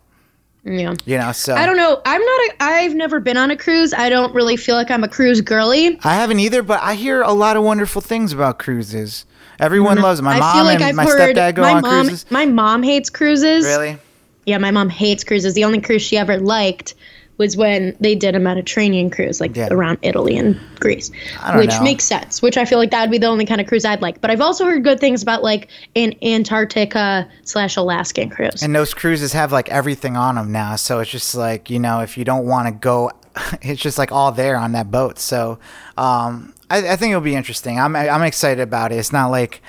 Yeah. 0.64 0.94
you 1.04 1.18
know 1.18 1.32
so 1.32 1.54
I 1.54 1.64
don't 1.66 1.76
know. 1.76 2.00
I'm 2.04 2.20
not. 2.20 2.40
A, 2.40 2.54
I've 2.60 2.94
never 2.94 3.20
been 3.20 3.36
on 3.36 3.50
a 3.52 3.56
cruise. 3.56 3.94
I 3.94 4.08
don't 4.08 4.34
really 4.34 4.56
feel 4.56 4.74
like 4.74 4.90
I'm 4.90 5.04
a 5.04 5.08
cruise 5.08 5.40
girly. 5.40 5.98
I 6.02 6.14
haven't 6.16 6.40
either 6.40 6.62
but 6.62 6.80
I 6.82 6.94
hear 6.94 7.22
a 7.22 7.32
lot 7.32 7.56
of 7.56 7.62
wonderful 7.62 8.02
things 8.02 8.32
about 8.32 8.58
cruises 8.58 9.24
everyone 9.58 9.96
mm-hmm. 9.96 10.04
loves 10.04 10.18
them 10.18 10.24
my 10.26 10.36
I 10.36 10.40
mom 10.40 10.54
feel 10.56 10.64
like 10.64 10.74
and 10.76 10.84
I've 10.84 10.94
my 10.94 11.04
heard 11.04 11.36
stepdad 11.36 11.54
go 11.54 11.62
my 11.62 11.72
on 11.74 11.82
mom. 11.82 12.06
cruises 12.06 12.30
My 12.30 12.46
mom 12.46 12.82
hates 12.82 13.08
cruises. 13.10 13.64
really 13.64 13.98
Yeah, 14.44 14.58
my 14.58 14.70
mom 14.70 14.88
hates 14.90 15.24
cruises. 15.24 15.54
The 15.54 15.64
only 15.64 15.80
cruise 15.80 16.02
she 16.02 16.18
ever 16.18 16.38
liked 16.38 16.94
was 17.38 17.56
when 17.56 17.96
they 18.00 18.14
did 18.14 18.34
a 18.34 18.38
Mediterranean 18.38 19.10
cruise, 19.10 19.40
like 19.40 19.54
Yeah. 19.56 19.68
around 19.70 19.98
Italy 20.02 20.36
and 20.36 20.58
Greece, 20.80 21.10
which 21.56 21.70
know. 21.70 21.82
makes 21.82 22.04
sense. 22.04 22.40
Which 22.40 22.56
I 22.56 22.64
feel 22.64 22.78
like 22.78 22.90
that 22.90 23.02
would 23.02 23.10
be 23.10 23.18
the 23.18 23.26
only 23.26 23.44
kind 23.44 23.60
of 23.60 23.66
cruise 23.66 23.84
I'd 23.84 24.02
like. 24.02 24.20
But 24.20 24.30
I've 24.30 24.40
also 24.40 24.64
heard 24.64 24.84
good 24.84 25.00
things 25.00 25.22
about 25.22 25.42
like 25.42 25.68
an 25.94 26.14
Antarctica 26.22 27.28
slash 27.44 27.76
Alaskan 27.76 28.30
cruise. 28.30 28.62
and 28.62 28.74
those 28.74 28.94
cruises 28.94 29.32
have 29.32 29.52
like 29.52 29.68
everything 29.68 30.16
on 30.16 30.36
them 30.36 30.52
now 30.52 30.76
so 30.76 31.00
it's 31.00 31.10
just 31.10 31.34
like 31.34 31.68
you 31.70 31.78
know 31.78 32.00
if 32.00 32.16
you 32.16 32.24
don't 32.24 32.46
want 32.46 32.66
to 32.68 32.72
go 32.72 33.10
it's 33.62 33.80
just 33.80 33.98
like 33.98 34.12
all 34.12 34.32
there 34.32 34.56
on 34.56 34.72
that 34.72 34.90
boat 34.90 35.18
so 35.18 35.58
um 35.96 36.54
I, 36.70 36.92
I 36.92 36.96
think 36.96 37.10
it'll 37.10 37.20
be 37.20 37.34
interesting 37.34 37.78
I'm, 37.78 37.94
I'm 37.94 38.22
excited 38.22 38.60
about 38.62 38.92
it 38.92 38.96
it's 38.96 39.12
not 39.12 39.30
like 39.30 39.60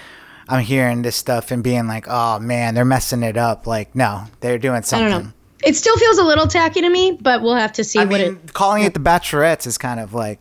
I'm 0.50 0.64
hearing 0.64 1.02
this 1.02 1.18
stuff 1.18 1.52
and 1.52 1.62
being 1.62 1.88
like, 1.88 2.06
oh 2.08 2.40
man, 2.40 2.74
they're 2.74 2.86
messing 2.86 3.22
it 3.22 3.36
up. 3.36 3.68
Like, 3.68 3.94
no, 3.96 4.24
they're 4.40 4.58
doing 4.58 4.82
something. 4.82 5.34
It 5.64 5.76
still 5.76 5.98
feels 5.98 6.18
a 6.18 6.24
little 6.24 6.48
tacky 6.48 6.82
to 6.82 6.90
me, 6.90 7.18
but 7.20 7.42
we'll 7.42 7.56
have 7.56 7.74
to 7.74 7.84
see 7.84 8.00
I 8.00 8.06
what 8.06 8.22
mean, 8.22 8.40
it. 8.46 8.54
calling 8.54 8.84
it 8.84 8.94
the 8.94 9.00
Bachelorettes 9.00 9.66
is 9.66 9.78
kind 9.78 10.00
of 10.00 10.14
like 10.14 10.40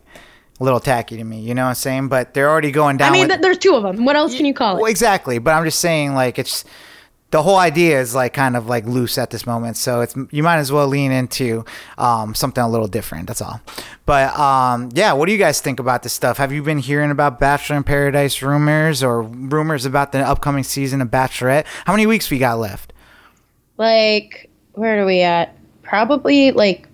a 0.60 0.64
little 0.64 0.80
tacky 0.80 1.16
to 1.16 1.24
me. 1.24 1.40
You 1.40 1.54
know 1.54 1.62
what 1.64 1.70
I'm 1.70 1.74
saying? 1.74 2.08
But 2.08 2.34
they're 2.34 2.50
already 2.50 2.70
going 2.70 2.96
down. 2.98 3.10
I 3.10 3.12
mean, 3.12 3.28
with- 3.28 3.40
there's 3.42 3.58
two 3.58 3.74
of 3.74 3.82
them. 3.82 4.04
What 4.04 4.16
else 4.16 4.34
can 4.36 4.44
you 4.46 4.54
call 4.54 4.76
it? 4.76 4.80
Well, 4.82 4.90
exactly, 4.90 5.38
but 5.38 5.52
I'm 5.52 5.64
just 5.64 5.80
saying, 5.80 6.14
like, 6.14 6.38
it's 6.38 6.64
the 7.32 7.42
whole 7.42 7.56
idea 7.56 8.00
is 8.00 8.14
like 8.14 8.32
kind 8.34 8.56
of 8.56 8.68
like 8.68 8.86
loose 8.86 9.18
at 9.18 9.30
this 9.30 9.46
moment, 9.46 9.76
so 9.76 10.00
it's 10.00 10.14
you 10.30 10.42
might 10.42 10.58
as 10.58 10.70
well 10.70 10.86
lean 10.86 11.10
into 11.12 11.64
um, 11.98 12.34
something 12.34 12.62
a 12.62 12.68
little 12.68 12.86
different. 12.86 13.26
That's 13.26 13.42
all. 13.42 13.60
But 14.06 14.38
um, 14.38 14.90
yeah, 14.94 15.12
what 15.12 15.26
do 15.26 15.32
you 15.32 15.38
guys 15.38 15.60
think 15.60 15.80
about 15.80 16.02
this 16.04 16.12
stuff? 16.12 16.36
Have 16.36 16.52
you 16.52 16.62
been 16.62 16.78
hearing 16.78 17.10
about 17.10 17.40
Bachelor 17.40 17.76
in 17.76 17.82
Paradise 17.84 18.42
rumors 18.42 19.02
or 19.02 19.22
rumors 19.22 19.84
about 19.84 20.12
the 20.12 20.20
upcoming 20.20 20.62
season 20.62 21.00
of 21.00 21.08
Bachelorette? 21.08 21.64
How 21.84 21.92
many 21.94 22.06
weeks 22.06 22.30
we 22.30 22.38
got 22.38 22.58
left? 22.58 22.92
Like, 23.76 24.48
where 24.76 25.02
are 25.02 25.06
we 25.06 25.22
at? 25.22 25.56
Probably 25.82 26.52
like, 26.52 26.86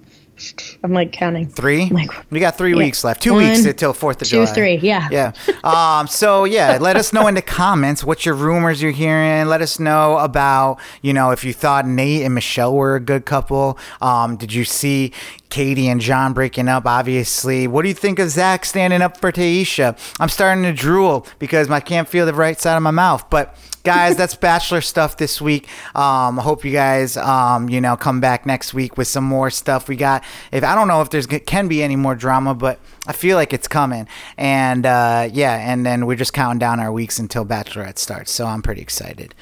I'm 0.82 0.92
like 0.92 1.12
counting. 1.12 1.46
Three. 1.48 1.88
Like- 1.90 2.10
we 2.30 2.40
got 2.40 2.56
three 2.58 2.70
Yeah. 2.72 2.78
weeks 2.78 3.04
left. 3.04 3.22
Two 3.22 3.34
One, 3.34 3.44
weeks 3.44 3.64
until 3.64 3.92
Fourth 3.92 4.22
of 4.22 4.28
two, 4.28 4.36
July. 4.44 4.46
three, 4.46 4.74
yeah. 4.76 5.08
Yeah. 5.10 5.32
Um. 5.62 6.06
So 6.08 6.44
yeah, 6.44 6.78
let 6.80 6.96
us 6.96 7.12
know 7.12 7.26
in 7.28 7.34
the 7.34 7.42
comments 7.42 8.02
what 8.02 8.26
your 8.26 8.34
rumors 8.34 8.82
you're 8.82 8.90
hearing. 8.92 9.46
Let 9.46 9.62
us 9.62 9.78
know 9.78 10.18
about 10.18 10.78
you 11.02 11.12
know 11.12 11.30
if 11.30 11.44
you 11.44 11.52
thought 11.52 11.84
Nayte 11.84 12.24
and 12.24 12.34
Michelle 12.34 12.74
were 12.74 12.96
a 12.96 13.00
good 13.00 13.24
couple. 13.24 13.78
Um. 14.00 14.36
Did 14.36 14.52
you 14.52 14.64
see 14.64 15.12
Katie 15.52 15.88
and 15.88 16.00
John 16.00 16.32
breaking 16.32 16.66
up? 16.66 16.86
Obviously. 16.86 17.66
What 17.66 17.82
do 17.82 17.88
you 17.88 17.94
think 17.94 18.18
of 18.18 18.30
Zac 18.30 18.64
standing 18.64 19.02
up 19.02 19.18
for 19.18 19.30
Tayshia? 19.30 19.98
I'm 20.18 20.30
starting 20.30 20.64
to 20.64 20.72
drool 20.72 21.26
because 21.38 21.70
I 21.70 21.80
can't 21.80 22.08
feel 22.08 22.24
the 22.24 22.32
right 22.32 22.58
side 22.58 22.74
of 22.74 22.82
my 22.82 22.90
mouth, 22.90 23.28
but 23.28 23.54
guys 23.84 24.16
that's 24.16 24.34
bachelor 24.50 24.80
stuff 24.80 25.16
this 25.16 25.40
week 25.40 25.68
um 25.96 26.38
I 26.38 26.42
hope 26.42 26.64
you 26.64 26.70
guys 26.70 27.16
um 27.16 27.68
you 27.68 27.80
know 27.80 27.96
come 27.96 28.20
back 28.20 28.46
next 28.46 28.72
week 28.72 28.96
with 28.96 29.08
some 29.08 29.24
more 29.24 29.50
stuff 29.50 29.88
we 29.88 29.96
got 29.96 30.22
if 30.52 30.62
i 30.62 30.76
don't 30.76 30.86
know 30.86 31.02
if 31.02 31.10
there's 31.10 31.26
can 31.26 31.66
be 31.66 31.82
any 31.82 31.96
more 31.96 32.14
drama 32.14 32.54
but 32.54 32.78
i 33.08 33.12
feel 33.12 33.36
like 33.36 33.52
it's 33.52 33.66
coming 33.66 34.06
and 34.38 34.86
uh 34.86 35.28
yeah 35.32 35.56
and 35.68 35.84
then 35.84 36.06
we're 36.06 36.16
just 36.16 36.32
counting 36.32 36.60
down 36.60 36.78
our 36.78 36.92
weeks 36.92 37.18
until 37.18 37.44
bachelorette 37.44 37.98
starts 37.98 38.30
so 38.30 38.46
i'm 38.46 38.62
pretty 38.62 38.80
excited 38.80 39.34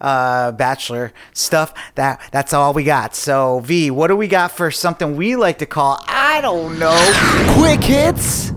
uh 0.00 0.52
bachelor 0.52 1.12
stuff 1.32 1.74
that 1.96 2.20
that's 2.30 2.52
all 2.52 2.72
we 2.72 2.84
got 2.84 3.14
so 3.16 3.60
v 3.60 3.90
what 3.90 4.06
do 4.08 4.16
we 4.16 4.28
got 4.28 4.50
for 4.52 4.70
something 4.70 5.16
we 5.16 5.34
like 5.34 5.58
to 5.58 5.66
call 5.66 5.98
i 6.06 6.40
don't 6.40 6.78
know 6.78 6.96
quick 7.58 7.82
hits 7.82 8.50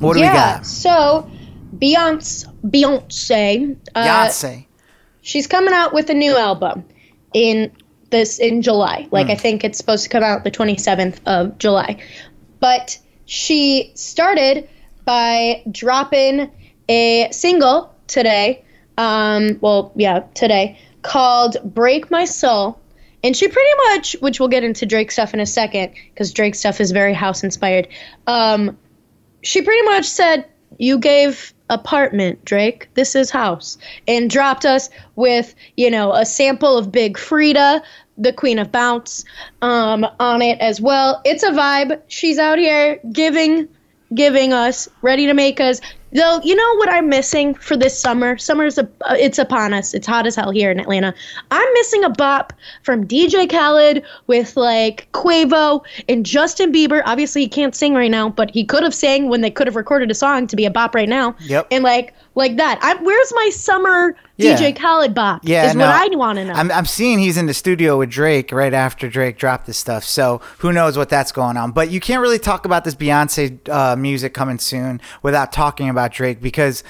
what 0.00 0.14
do 0.14 0.20
yeah. 0.20 0.30
we 0.32 0.36
got 0.36 0.66
So, 0.66 1.30
Beyonce, 1.78 2.46
Beyonce, 2.64 3.76
uh, 3.94 4.04
Beyonce. 4.04 4.66
she's 5.20 5.46
coming 5.46 5.72
out 5.72 5.94
with 5.94 6.10
a 6.10 6.14
new 6.14 6.36
album 6.36 6.84
in 7.32 7.70
this 8.10 8.38
in 8.38 8.62
July. 8.62 9.08
Like 9.10 9.26
Hmm. 9.26 9.32
I 9.32 9.34
think 9.36 9.64
it's 9.64 9.78
supposed 9.78 10.04
to 10.04 10.10
come 10.10 10.22
out 10.22 10.44
the 10.44 10.50
27th 10.50 11.18
of 11.26 11.56
July. 11.58 11.96
But 12.60 12.98
she 13.24 13.92
started 13.94 14.68
by 15.04 15.62
dropping 15.70 16.50
a 16.88 17.28
single 17.32 17.94
today. 18.06 18.64
Um, 18.98 19.58
well, 19.60 19.92
yeah, 19.96 20.24
today 20.34 20.78
called 21.02 21.56
"Break 21.64 22.10
My 22.10 22.24
Soul." 22.24 22.78
And 23.24 23.36
she 23.36 23.46
pretty 23.46 23.70
much, 23.88 24.16
which 24.20 24.40
we'll 24.40 24.48
get 24.48 24.64
into 24.64 24.84
Drake 24.84 25.12
stuff 25.12 25.32
in 25.32 25.38
a 25.38 25.46
second, 25.46 25.92
because 26.10 26.32
Drake 26.32 26.56
stuff 26.56 26.80
is 26.80 26.90
very 26.90 27.14
house 27.14 27.44
inspired. 27.44 27.88
Um, 28.26 28.76
she 29.42 29.62
pretty 29.62 29.82
much 29.82 30.06
said, 30.06 30.46
"You 30.78 30.98
gave 30.98 31.54
apartment, 31.70 32.44
Drake. 32.44 32.88
This 32.94 33.14
is 33.14 33.30
house," 33.30 33.78
and 34.08 34.28
dropped 34.28 34.64
us 34.64 34.90
with 35.14 35.54
you 35.76 35.90
know 35.90 36.12
a 36.12 36.26
sample 36.26 36.76
of 36.76 36.90
Big 36.90 37.16
Freedia, 37.16 37.82
the 38.18 38.32
Queen 38.32 38.58
of 38.58 38.72
Bounce, 38.72 39.24
um, 39.62 40.06
on 40.18 40.42
it 40.42 40.60
as 40.60 40.80
well. 40.80 41.20
It's 41.24 41.42
a 41.42 41.50
vibe. 41.50 42.00
She's 42.08 42.38
out 42.38 42.58
here 42.58 42.98
giving, 43.10 43.68
giving 44.14 44.52
us, 44.52 44.88
ready 45.00 45.26
to 45.26 45.34
make 45.34 45.60
us. 45.60 45.80
Though 46.12 46.40
you 46.42 46.54
know 46.54 46.74
what 46.76 46.88
I'm 46.90 47.08
missing 47.08 47.54
for 47.54 47.76
this 47.76 47.98
summer. 47.98 48.36
Summer's 48.36 48.78
a, 48.78 48.88
uh, 49.02 49.16
it's 49.18 49.38
upon 49.38 49.72
us. 49.72 49.94
It's 49.94 50.06
hot 50.06 50.26
as 50.26 50.36
hell 50.36 50.50
here 50.50 50.70
in 50.70 50.78
Atlanta. 50.78 51.14
I'm 51.50 51.72
missing 51.74 52.04
a 52.04 52.10
bop 52.10 52.52
from 52.82 53.06
DJ 53.06 53.50
Khaled 53.50 54.04
with 54.26 54.56
like 54.56 55.08
Quavo 55.12 55.82
and 56.08 56.26
Justin 56.26 56.72
Bieber. 56.72 57.02
Obviously, 57.06 57.42
he 57.42 57.48
can't 57.48 57.74
sing 57.74 57.94
right 57.94 58.10
now, 58.10 58.28
but 58.28 58.50
he 58.50 58.64
could 58.64 58.82
have 58.82 58.94
sang 58.94 59.28
when 59.28 59.40
they 59.40 59.50
could 59.50 59.66
have 59.66 59.76
recorded 59.76 60.10
a 60.10 60.14
song 60.14 60.46
to 60.46 60.56
be 60.56 60.66
a 60.66 60.70
bop 60.70 60.94
right 60.94 61.08
now. 61.08 61.34
Yep. 61.40 61.68
And 61.70 61.82
like 61.84 62.14
like 62.34 62.56
that. 62.56 62.78
I, 62.82 62.94
where's 63.02 63.32
my 63.34 63.50
summer 63.52 64.16
Yeah. 64.36 64.56
DJ 64.56 64.74
Khaled 64.76 65.14
bop? 65.14 65.42
Yeah, 65.44 65.68
is 65.68 65.74
no, 65.74 65.86
what 65.86 66.12
I 66.12 66.16
want 66.16 66.38
to 66.38 66.44
know. 66.46 66.54
I'm, 66.54 66.70
I'm 66.70 66.86
seeing 66.86 67.18
he's 67.18 67.36
in 67.36 67.46
the 67.46 67.54
studio 67.54 67.98
with 67.98 68.10
Drake 68.10 68.52
right 68.52 68.72
after 68.74 69.08
Drake 69.08 69.36
dropped 69.38 69.66
this 69.66 69.76
stuff. 69.78 70.04
So 70.04 70.40
who 70.58 70.72
knows 70.72 70.96
what 70.96 71.08
that's 71.08 71.32
going 71.32 71.56
on. 71.56 71.72
But 71.72 71.90
you 71.90 72.00
can't 72.00 72.22
really 72.22 72.38
talk 72.38 72.64
about 72.64 72.84
this 72.84 72.94
Beyonce 72.94 73.68
uh, 73.68 73.96
music 73.96 74.32
coming 74.34 74.58
soon 74.58 75.00
without 75.22 75.52
talking 75.52 75.88
about 75.88 76.12
Drake 76.12 76.40
because 76.40 76.82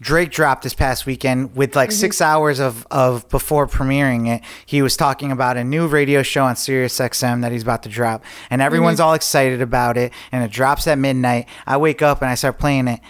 Drake 0.00 0.30
dropped 0.30 0.62
this 0.62 0.74
past 0.74 1.06
weekend 1.06 1.56
with 1.56 1.74
like 1.74 1.90
Mm-hmm. 1.90 1.98
six 1.98 2.20
hours 2.20 2.60
of, 2.60 2.86
of 2.90 3.28
before 3.30 3.66
premiering 3.66 4.28
it. 4.28 4.42
He 4.64 4.80
was 4.80 4.96
talking 4.96 5.32
about 5.32 5.56
a 5.56 5.64
new 5.64 5.88
radio 5.88 6.22
show 6.22 6.44
on 6.44 6.54
Sirius 6.54 6.96
XM 6.98 7.42
that 7.42 7.50
he's 7.50 7.62
about 7.64 7.82
to 7.82 7.88
drop, 7.88 8.22
and 8.48 8.62
everyone's 8.62 9.00
Mm-hmm. 9.00 9.08
all 9.08 9.14
excited 9.14 9.60
about 9.60 9.96
it. 9.96 10.12
And 10.30 10.44
it 10.44 10.52
drops 10.52 10.86
at 10.86 10.98
midnight. 10.98 11.48
I 11.66 11.78
wake 11.78 12.00
up 12.00 12.22
and 12.22 12.30
I 12.30 12.36
start 12.36 12.60
playing 12.60 12.86
it, 12.86 13.00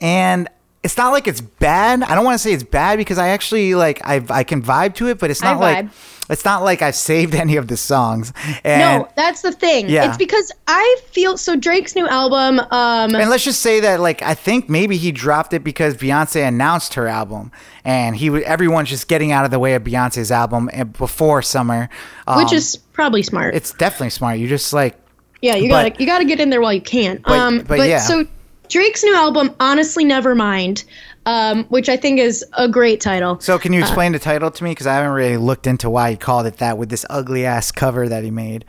and 0.00 0.48
it's 0.82 0.96
not 0.96 1.10
like 1.12 1.26
it's 1.28 1.40
bad. 1.40 2.02
I 2.02 2.14
don't 2.14 2.24
want 2.24 2.34
to 2.36 2.38
say 2.38 2.52
it's 2.52 2.62
bad 2.62 2.96
because 2.96 3.18
I 3.18 3.28
actually 3.28 3.74
like 3.74 4.00
I 4.04 4.24
I 4.30 4.44
can 4.44 4.62
vibe 4.62 4.94
to 4.96 5.08
it, 5.08 5.18
but 5.18 5.30
it's 5.30 5.42
not 5.42 5.60
like 5.60 5.86
it's 6.30 6.44
not 6.44 6.62
like 6.62 6.80
I've 6.80 6.94
saved 6.94 7.34
any 7.44 7.56
of 7.56 7.66
the 7.68 7.76
songs. 7.76 8.32
And 8.64 9.02
no, 9.02 9.08
that's 9.16 9.42
the 9.42 9.52
thing. 9.52 9.88
Yeah. 9.90 10.08
It's 10.08 10.16
because 10.16 10.50
I 10.66 11.00
feel 11.10 11.36
so 11.36 11.56
Drake's 11.56 11.94
new 11.96 12.06
album. 12.08 12.60
Um, 12.70 13.14
And 13.14 13.28
let's 13.28 13.42
just 13.44 13.60
say 13.60 13.80
that, 13.80 13.98
like, 14.00 14.22
I 14.22 14.34
think 14.34 14.68
maybe 14.68 14.96
he 14.96 15.10
dropped 15.12 15.52
it 15.52 15.64
because 15.64 15.96
Beyonce 15.96 16.46
announced 16.46 16.94
her 16.94 17.08
album, 17.08 17.50
and 17.84 18.14
he 18.16 18.28
everyone's 18.44 18.88
just 18.88 19.08
getting 19.08 19.32
out 19.32 19.44
of 19.44 19.50
the 19.50 19.58
way 19.58 19.74
of 19.74 19.82
Beyonce's 19.82 20.30
album 20.30 20.70
before 20.96 21.42
summer, 21.42 21.88
um, 22.26 22.42
which 22.42 22.52
is 22.52 22.76
probably 22.76 23.22
smart. 23.22 23.54
it's 23.54 23.72
definitely 23.74 24.10
smart. 24.10 24.38
You 24.38 24.46
just 24.48 24.72
like 24.72 24.96
Yeah, 25.42 25.56
you 25.56 25.68
gotta 25.68 25.92
you 25.98 26.06
gotta 26.06 26.24
get 26.24 26.40
in 26.40 26.48
there 26.48 26.60
while 26.62 26.72
you 26.72 26.80
can. 26.80 27.20
But- 27.26 27.38
um, 27.38 27.58
but 27.58 27.68
but, 27.68 27.88
yeah. 27.88 27.98
so 27.98 28.24
Drake's 28.70 29.02
new 29.02 29.14
album, 29.14 29.54
honestly, 29.58 30.04
never 30.04 30.34
mind, 30.34 30.84
um, 31.26 31.64
which 31.64 31.88
I 31.88 31.96
think 31.96 32.20
is 32.20 32.44
a 32.56 32.68
great 32.68 33.00
title. 33.00 33.38
So 33.40 33.58
can 33.58 33.72
you 33.72 33.80
explain 33.80 34.12
the 34.12 34.20
title 34.20 34.50
to 34.50 34.64
me? 34.64 34.70
Because 34.70 34.86
I 34.86 34.94
haven't 34.94 35.12
really 35.12 35.36
looked 35.36 35.66
into 35.66 35.90
why 35.90 36.12
he 36.12 36.16
called 36.16 36.46
it 36.46 36.58
that 36.58 36.78
with 36.78 36.88
this 36.88 37.04
ugly 37.10 37.44
ass 37.44 37.72
cover 37.72 38.08
that 38.08 38.22
he 38.22 38.30
made, 38.30 38.64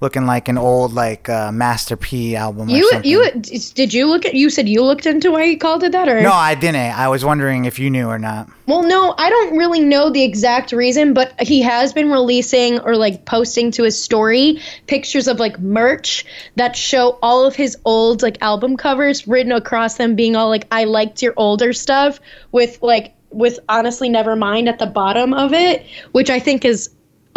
looking 0.00 0.26
like 0.26 0.48
an 0.48 0.58
old 0.58 0.92
like 0.92 1.28
uh, 1.28 1.52
Master 1.52 1.96
P 1.96 2.36
album. 2.36 2.68
or 2.68 2.72
You 2.72 2.90
something. 2.90 3.10
you 3.10 3.30
did 3.74 3.94
you 3.94 4.06
look 4.06 4.24
at 4.26 4.34
you 4.34 4.50
said 4.50 4.68
you 4.68 4.82
looked 4.82 5.06
into 5.06 5.30
why 5.32 5.46
he 5.46 5.56
called 5.56 5.82
it 5.82 5.92
that 5.92 6.08
or 6.08 6.20
No, 6.20 6.32
I 6.32 6.54
didn't. 6.54 6.76
I 6.76 7.08
was 7.08 7.24
wondering 7.24 7.64
if 7.64 7.78
you 7.78 7.90
knew 7.90 8.06
or 8.06 8.18
not. 8.18 8.48
Well, 8.66 8.82
no, 8.82 9.14
I 9.18 9.28
don't 9.28 9.58
really 9.58 9.80
know 9.80 10.08
the 10.10 10.22
exact 10.22 10.72
reason, 10.72 11.12
but 11.12 11.38
he 11.40 11.60
has 11.62 11.92
been 11.92 12.10
releasing 12.10 12.80
or 12.80 12.96
like 12.96 13.24
posting 13.26 13.70
to 13.72 13.82
his 13.82 14.02
story 14.02 14.60
pictures 14.86 15.28
of 15.28 15.38
like 15.38 15.58
merch 15.60 16.24
that 16.56 16.74
show 16.76 17.18
all 17.22 17.44
of 17.46 17.54
his 17.54 17.76
old 17.84 18.22
like 18.22 18.38
album 18.40 18.76
covers 18.76 19.28
written 19.28 19.52
across 19.52 19.96
them 19.96 20.14
being 20.16 20.34
all 20.36 20.48
like 20.48 20.66
I 20.70 20.84
liked 20.84 21.22
your 21.22 21.34
older 21.36 21.72
stuff 21.72 22.20
with 22.52 22.82
like 22.82 23.14
with 23.30 23.58
honestly 23.68 24.08
never 24.08 24.36
mind 24.36 24.68
at 24.68 24.78
the 24.78 24.86
bottom 24.86 25.34
of 25.34 25.52
it, 25.52 25.84
which 26.12 26.30
I 26.30 26.38
think 26.38 26.64
is 26.64 26.90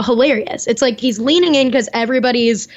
hilarious. 0.06 0.68
It's 0.68 0.82
like 0.82 1.00
he's 1.00 1.20
leaning 1.20 1.56
in 1.56 1.72
cuz 1.72 1.88
everybody's 1.94 2.68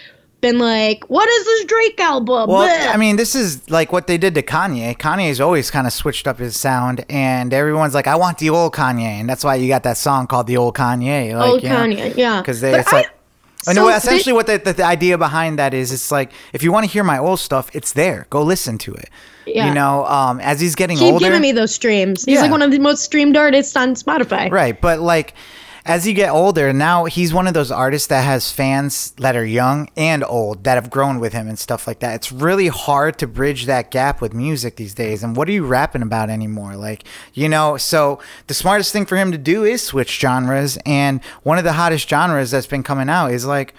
been 0.40 0.58
like, 0.58 1.04
"What 1.10 1.28
is 1.28 1.44
this 1.44 1.64
Drake 1.66 2.00
album?" 2.00 2.48
Well, 2.48 2.66
Bleh. 2.66 2.94
I 2.94 2.96
mean, 2.96 3.16
this 3.16 3.34
is 3.34 3.68
like 3.70 3.92
what 3.92 4.06
they 4.06 4.16
did 4.16 4.34
to 4.36 4.42
Kanye. 4.42 4.96
Kanye's 4.96 5.38
always 5.40 5.70
kind 5.70 5.86
of 5.86 5.92
switched 5.92 6.26
up 6.26 6.38
his 6.38 6.56
sound, 6.56 7.04
and 7.10 7.52
everyone's 7.52 7.92
like, 7.94 8.06
"I 8.06 8.16
want 8.16 8.38
the 8.38 8.48
old 8.50 8.72
Kanye," 8.72 9.02
and 9.20 9.28
that's 9.28 9.44
why 9.44 9.56
you 9.56 9.68
got 9.68 9.82
that 9.82 9.98
song 9.98 10.26
called 10.26 10.46
"The 10.46 10.56
Old 10.56 10.74
Kanye." 10.76 11.36
Like, 11.38 11.46
old 11.48 11.62
you 11.62 11.68
know, 11.68 11.76
Kanye, 11.76 12.16
yeah. 12.16 12.40
because 12.40 12.60
they 12.62 12.78
it's 12.78 12.92
I- 12.92 12.96
like. 12.96 13.10
I 13.68 13.74
know 13.74 13.90
essentially 13.90 14.32
what 14.32 14.46
the, 14.46 14.56
the, 14.56 14.72
the 14.72 14.84
idea 14.84 15.18
behind 15.18 15.58
that 15.58 15.74
is. 15.74 15.92
It's 15.92 16.10
like 16.10 16.32
if 16.54 16.62
you 16.62 16.72
want 16.72 16.86
to 16.86 16.90
hear 16.90 17.04
my 17.04 17.18
old 17.18 17.40
stuff, 17.40 17.68
it's 17.74 17.92
there. 17.92 18.26
Go 18.30 18.42
listen 18.42 18.78
to 18.78 18.94
it. 18.94 19.10
Yeah. 19.44 19.68
You 19.68 19.74
know, 19.74 20.06
um, 20.06 20.40
as 20.40 20.58
he's 20.62 20.74
getting 20.74 20.96
keep 20.96 21.12
older, 21.12 21.26
giving 21.26 21.42
me 21.42 21.52
those 21.52 21.74
streams. 21.74 22.24
He's 22.24 22.36
Yeah. 22.36 22.40
like 22.42 22.50
one 22.50 22.62
of 22.62 22.70
the 22.70 22.78
most 22.78 23.02
streamed 23.04 23.36
artists 23.36 23.76
on 23.76 23.96
Spotify. 23.96 24.50
Right, 24.50 24.80
but 24.80 25.00
like 25.00 25.34
as 25.84 26.06
you 26.06 26.12
get 26.12 26.30
older, 26.30 26.72
now 26.72 27.04
he's 27.04 27.32
one 27.32 27.46
of 27.46 27.54
those 27.54 27.70
artists 27.70 28.08
that 28.08 28.22
has 28.22 28.52
fans 28.52 29.12
that 29.12 29.36
are 29.36 29.44
young 29.44 29.88
and 29.96 30.22
old 30.24 30.64
that 30.64 30.74
have 30.74 30.90
grown 30.90 31.18
with 31.18 31.32
him 31.32 31.48
and 31.48 31.58
stuff 31.58 31.86
like 31.86 32.00
that. 32.00 32.14
It's 32.14 32.30
really 32.30 32.68
hard 32.68 33.18
to 33.18 33.26
bridge 33.26 33.66
that 33.66 33.90
gap 33.90 34.20
with 34.20 34.34
music 34.34 34.76
these 34.76 34.94
days. 34.94 35.22
And 35.22 35.36
what 35.36 35.48
are 35.48 35.52
you 35.52 35.64
rapping 35.64 36.02
about 36.02 36.30
anymore? 36.30 36.76
Like, 36.76 37.04
you 37.32 37.48
know, 37.48 37.76
so 37.76 38.20
the 38.46 38.54
smartest 38.54 38.92
thing 38.92 39.06
for 39.06 39.16
him 39.16 39.32
to 39.32 39.38
do 39.38 39.64
is 39.64 39.82
switch 39.82 40.20
genres. 40.20 40.78
And 40.84 41.22
one 41.42 41.58
of 41.58 41.64
the 41.64 41.72
hottest 41.72 42.08
genres 42.08 42.50
that's 42.50 42.66
been 42.66 42.82
coming 42.82 43.08
out 43.08 43.32
is 43.32 43.46
like 43.46 43.74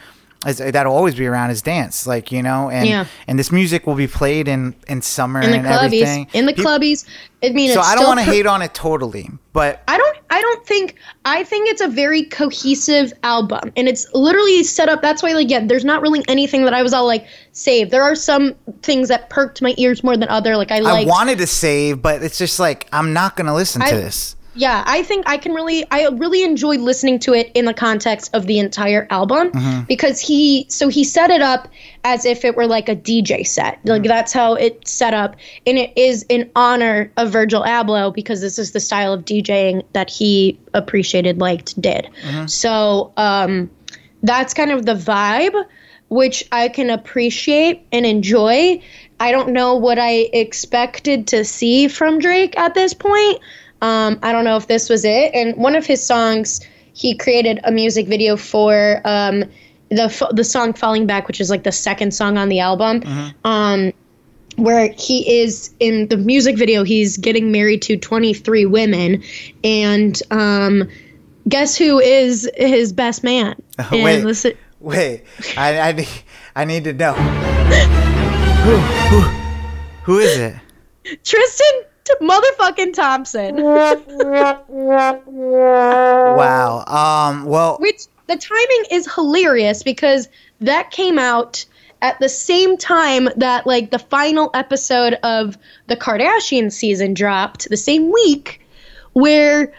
is, 0.45 0.60
uh, 0.60 0.71
that'll 0.71 0.95
always 0.95 1.15
be 1.15 1.25
around 1.27 1.51
is 1.51 1.62
dance, 1.62 2.08
like 2.08 2.32
you 2.32 2.41
know, 2.41 2.69
and 2.69 2.88
Yeah. 2.88 3.06
and 3.27 3.38
this 3.38 3.51
music 3.51 3.86
will 3.86 3.95
be 3.95 4.08
played 4.08 4.47
in 4.47 4.75
in 4.88 5.01
summer 5.01 5.41
in 5.41 5.51
the 5.51 5.58
and 5.58 5.65
clubbies, 5.67 5.84
everything. 5.86 6.27
in 6.34 6.45
the 6.45 6.54
clubbies. 6.54 7.06
I 7.43 7.49
mean, 7.49 7.73
So 7.73 7.82
I 7.82 7.95
don't 7.95 8.06
want 8.08 8.19
to 8.19 8.25
hate 8.25 8.45
on 8.45 8.62
it 8.62 8.73
totally, 8.73 9.30
but 9.54 9.82
I 9.88 9.97
don't 9.97 10.17
I 10.30 10.41
don't 10.41 10.65
think 10.65 10.95
I 11.25 11.43
think 11.43 11.69
it's 11.69 11.82
a 11.82 11.88
very 11.88 12.23
cohesive 12.23 13.13
album 13.23 13.71
and 13.75 13.88
it's 13.88 14.08
literally 14.13 14.63
set 14.63 14.89
up 14.89 15.01
that's 15.01 15.21
why 15.23 15.34
like 15.34 15.49
yeah 15.49 15.65
there's 15.65 15.86
not 15.86 16.01
really 16.01 16.23
anything 16.27 16.65
that 16.65 16.73
I 16.73 16.84
was 16.84 16.93
all 16.93 17.06
like 17.06 17.25
save 17.51 17.89
there 17.91 18.04
are 18.04 18.15
some 18.15 18.54
things 18.82 19.10
that 19.10 19.30
perked 19.30 19.62
my 19.62 19.73
ears 19.77 20.04
more 20.04 20.15
than 20.17 20.30
other 20.30 20.56
like 20.58 20.71
I 20.71 20.80
I 20.80 21.06
wanted 21.06 21.38
to 21.39 21.47
save, 21.47 22.01
but 22.01 22.23
it's 22.23 22.38
just 22.38 22.60
like 22.60 22.88
I'm 22.93 23.13
not 23.13 23.36
gonna 23.36 23.54
listen 23.56 23.82
to 23.82 23.95
this. 23.95 24.36
Yeah 24.53 24.83
I 24.85 25.03
think 25.03 25.27
I 25.29 25.37
can 25.37 25.53
really 25.53 25.85
I 25.91 26.07
really 26.09 26.43
enjoy 26.43 26.75
listening 26.77 27.19
to 27.19 27.33
it 27.33 27.51
in 27.53 27.65
the 27.65 27.73
context 27.73 28.31
of 28.35 28.47
the 28.47 28.59
entire 28.59 29.07
album 29.09 29.51
Mm-hmm. 29.51 29.83
because 29.85 30.19
he 30.19 30.65
so 30.69 30.87
he 30.89 31.03
set 31.03 31.29
it 31.29 31.41
up 31.41 31.67
as 32.03 32.25
if 32.25 32.43
it 32.43 32.55
were 32.55 32.67
like 32.67 32.89
a 32.89 32.95
DJ 32.95 33.47
set 33.47 33.77
Mm-hmm. 33.79 33.89
like 33.89 34.03
that's 34.03 34.33
how 34.33 34.55
it's 34.55 34.91
set 34.91 35.13
up 35.13 35.35
and 35.65 35.77
it 35.77 35.97
is 35.97 36.23
in 36.29 36.49
honor 36.55 37.11
of 37.17 37.31
Virgil 37.31 37.63
Abloh 37.63 38.13
because 38.13 38.41
this 38.41 38.59
is 38.59 38.71
the 38.71 38.79
style 38.79 39.13
of 39.13 39.23
DJing 39.25 39.83
that 39.93 40.09
he 40.09 40.59
appreciated 40.73 41.39
liked 41.39 41.79
did 41.79 42.09
Mm-hmm. 42.23 42.47
so 42.47 43.13
um 43.17 43.69
that's 44.23 44.53
kind 44.53 44.71
of 44.71 44.85
the 44.85 44.93
vibe 44.95 45.65
which 46.09 46.43
I 46.51 46.67
can 46.67 46.89
appreciate 46.89 47.87
and 47.93 48.05
enjoy. 48.05 48.81
I 49.17 49.31
don't 49.31 49.53
know 49.53 49.75
what 49.75 49.97
I 49.97 50.11
expected 50.33 51.27
to 51.27 51.45
see 51.45 51.87
from 51.87 52.19
Drake 52.19 52.57
at 52.57 52.73
this 52.73 52.93
point. 52.93 53.39
Um, 53.81 54.19
I 54.21 54.31
don't 54.31 54.43
know 54.45 54.57
if 54.57 54.67
this 54.67 54.89
was 54.89 55.03
it. 55.05 55.31
And 55.33 55.55
one 55.57 55.75
of 55.75 55.85
his 55.85 56.05
songs, 56.05 56.61
he 56.93 57.15
created 57.15 57.59
a 57.63 57.71
music 57.71 58.07
video 58.07 58.37
for 58.37 59.01
um, 59.05 59.43
the 59.89 60.27
the 60.33 60.43
song 60.43 60.73
"Falling 60.73 61.05
Back," 61.07 61.27
which 61.27 61.41
is 61.41 61.49
like 61.49 61.63
the 61.63 61.71
second 61.71 62.11
song 62.13 62.37
on 62.37 62.49
the 62.49 62.59
album. 62.59 63.03
Um, 63.43 63.91
where 64.57 64.91
he 64.97 65.39
is 65.41 65.73
in 65.79 66.09
the 66.09 66.17
music 66.17 66.57
video, 66.57 66.83
he's 66.83 67.17
getting 67.17 67.51
married 67.53 67.81
to 67.83 67.95
23 67.97 68.65
women, 68.65 69.23
and 69.63 70.21
um, 70.29 70.89
guess 71.47 71.77
who 71.77 71.99
is 71.99 72.49
his 72.57 72.91
best 72.93 73.23
man? 73.23 73.55
And 73.91 74.03
Wait. 74.03 74.23
listen- 74.25 74.53
Wait, 74.81 75.23
I 75.57 75.79
I, 75.79 75.91
need- 75.93 76.07
I 76.55 76.65
need 76.65 76.83
to 76.85 76.93
know 76.93 77.13
who, 78.63 78.77
who 78.77 79.19
who 80.03 80.19
is 80.19 80.37
it? 80.37 80.55
Tristan 81.23 81.81
motherfucking 82.21 82.93
Thompson. 82.93 83.56
Wow. 86.32 86.84
Um. 86.88 87.45
Well. 87.45 87.78
Which 87.80 88.04
the 88.28 88.38
timing 88.38 88.86
is 88.91 89.12
hilarious 89.13 89.84
because 89.84 90.30
that 90.62 90.91
came 90.91 91.19
out 91.19 91.65
at 92.02 92.19
the 92.19 92.30
same 92.30 92.78
time 92.78 93.30
that 93.36 93.67
like 93.67 93.91
the 93.91 94.00
final 94.00 94.50
episode 94.54 95.13
of 95.24 95.58
the 95.88 95.95
Kardashian 95.95 96.71
season 96.71 97.13
dropped 97.13 97.69
the 97.69 97.78
same 97.78 98.12
week 98.12 98.65
where 99.13 99.74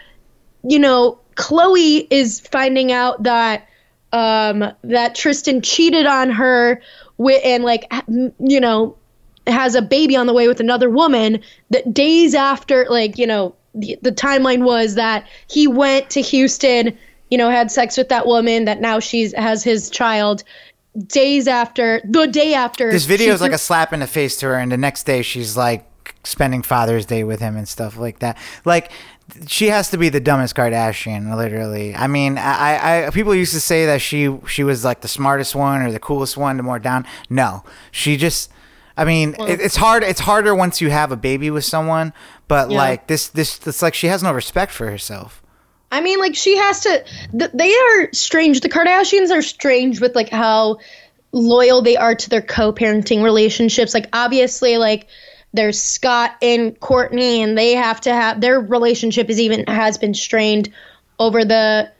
you 0.63 0.79
know 0.79 1.19
Khloé 1.35 2.07
is 2.09 2.39
finding 2.39 2.91
out 2.91 3.23
that 3.23 3.67
um 4.11 4.71
that 4.83 5.15
Tristan 5.15 5.61
cheated 5.61 6.05
on 6.05 6.29
her 6.29 6.81
with 7.17 7.41
and 7.43 7.63
like 7.63 7.91
you 8.39 8.59
know 8.59 8.95
has 9.47 9.75
a 9.75 9.81
baby 9.81 10.15
on 10.15 10.27
the 10.27 10.33
way 10.33 10.47
with 10.47 10.59
another 10.59 10.89
woman 10.89 11.41
that 11.69 11.93
days 11.93 12.33
after 12.33 12.85
like 12.89 13.17
you 13.17 13.27
know 13.27 13.55
the, 13.75 13.97
the 14.01 14.11
timeline 14.11 14.63
was 14.63 14.95
that 14.95 15.27
he 15.47 15.67
went 15.67 16.09
to 16.11 16.21
Houston 16.21 16.97
you 17.29 17.37
know 17.37 17.49
had 17.49 17.71
sex 17.71 17.97
with 17.97 18.09
that 18.09 18.25
woman 18.25 18.65
that 18.65 18.79
now 18.79 18.99
she's 18.99 19.33
has 19.33 19.63
his 19.63 19.89
child 19.89 20.43
days 21.07 21.47
after 21.47 22.01
the 22.05 22.27
day 22.27 22.53
after 22.53 22.91
This 22.91 23.05
video 23.05 23.33
is 23.33 23.41
like 23.41 23.51
a 23.51 23.57
slap 23.57 23.93
in 23.93 23.99
the 23.99 24.07
face 24.07 24.37
to 24.37 24.47
her, 24.47 24.57
and 24.57 24.71
the 24.71 24.77
next 24.77 25.03
day 25.03 25.21
she's 25.21 25.57
like 25.57 25.87
spending 26.23 26.61
Father's 26.61 27.05
Day 27.05 27.23
with 27.23 27.39
him 27.39 27.57
and 27.57 27.67
stuff 27.67 27.97
like 27.97 28.19
that. 28.19 28.37
Like 28.63 28.91
she 29.47 29.67
has 29.67 29.89
to 29.91 29.97
be 29.97 30.09
the 30.09 30.19
dumbest 30.19 30.55
Kardashian, 30.55 31.35
literally. 31.35 31.95
I 31.95 32.07
mean, 32.07 32.37
I, 32.37 33.07
I 33.07 33.09
people 33.09 33.33
used 33.33 33.53
to 33.53 33.61
say 33.61 33.85
that 33.87 34.01
she 34.01 34.37
she 34.47 34.63
was 34.63 34.85
like 34.85 35.01
the 35.01 35.07
smartest 35.07 35.55
one 35.55 35.81
or 35.81 35.91
the 35.91 35.99
coolest 35.99 36.37
one, 36.37 36.57
the 36.57 36.63
more 36.63 36.79
down. 36.79 37.05
No, 37.29 37.63
she 37.91 38.17
just. 38.17 38.51
I 38.95 39.05
mean, 39.05 39.35
it, 39.39 39.59
it's 39.59 39.75
hard. 39.75 40.03
It's 40.03 40.19
harder 40.19 40.53
once 40.53 40.79
you 40.81 40.89
have 40.89 41.11
a 41.11 41.15
baby 41.15 41.49
with 41.49 41.65
someone, 41.65 42.13
but 42.47 42.69
Yeah. 42.69 42.77
like 42.77 43.07
this, 43.07 43.27
this, 43.29 43.59
it's 43.65 43.81
like 43.81 43.93
she 43.95 44.07
has 44.07 44.21
no 44.21 44.31
respect 44.31 44.71
for 44.71 44.89
herself. 44.89 45.41
I 45.91 46.01
mean, 46.01 46.19
like 46.19 46.35
she 46.35 46.57
has 46.57 46.81
to. 46.81 47.03
Th- 47.37 47.51
they 47.53 47.73
are 47.73 48.09
strange. 48.13 48.61
The 48.61 48.69
Kardashians 48.69 49.31
are 49.31 49.41
strange 49.41 50.01
with 50.01 50.15
like 50.15 50.29
how 50.29 50.77
loyal 51.31 51.81
they 51.81 51.97
are 51.97 52.15
to 52.15 52.29
their 52.29 52.41
co-parenting 52.41 53.23
relationships. 53.23 53.93
Like 53.93 54.09
obviously, 54.13 54.77
like 54.77 55.07
there's 55.53 55.79
Scott 55.79 56.35
and 56.41 56.79
Kourtney, 56.79 57.39
and 57.39 57.57
they 57.57 57.73
have 57.73 58.01
to 58.01 58.13
have 58.13 58.41
their 58.41 58.59
relationship 58.59 59.29
is 59.29 59.39
even 59.39 59.65
has 59.67 59.97
been 59.99 60.13
strained 60.15 60.71
over 61.19 61.45
the 61.45 61.91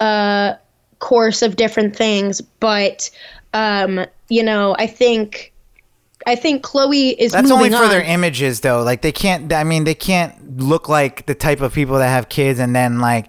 uh, 0.00 0.54
course 0.98 1.42
of 1.42 1.54
different 1.56 1.94
things. 1.94 2.40
But 2.40 3.10
um, 3.52 4.06
you 4.28 4.42
know, 4.44 4.76
I 4.78 4.86
think. 4.86 5.52
I 6.26 6.34
think 6.34 6.64
Khloé 6.64 7.14
is 7.16 7.32
That's 7.32 7.50
only 7.50 7.70
for 7.70 7.76
on. 7.76 7.88
their 7.88 8.02
images, 8.02 8.60
though. 8.60 8.82
Like 8.82 9.02
they 9.02 9.12
can't. 9.12 9.52
I 9.52 9.64
mean, 9.64 9.84
they 9.84 9.94
can't 9.94 10.58
look 10.58 10.88
like 10.88 11.26
the 11.26 11.34
type 11.34 11.60
of 11.60 11.72
people 11.72 11.98
that 11.98 12.08
have 12.08 12.28
kids 12.28 12.58
and 12.58 12.74
then 12.74 12.98
like, 12.98 13.28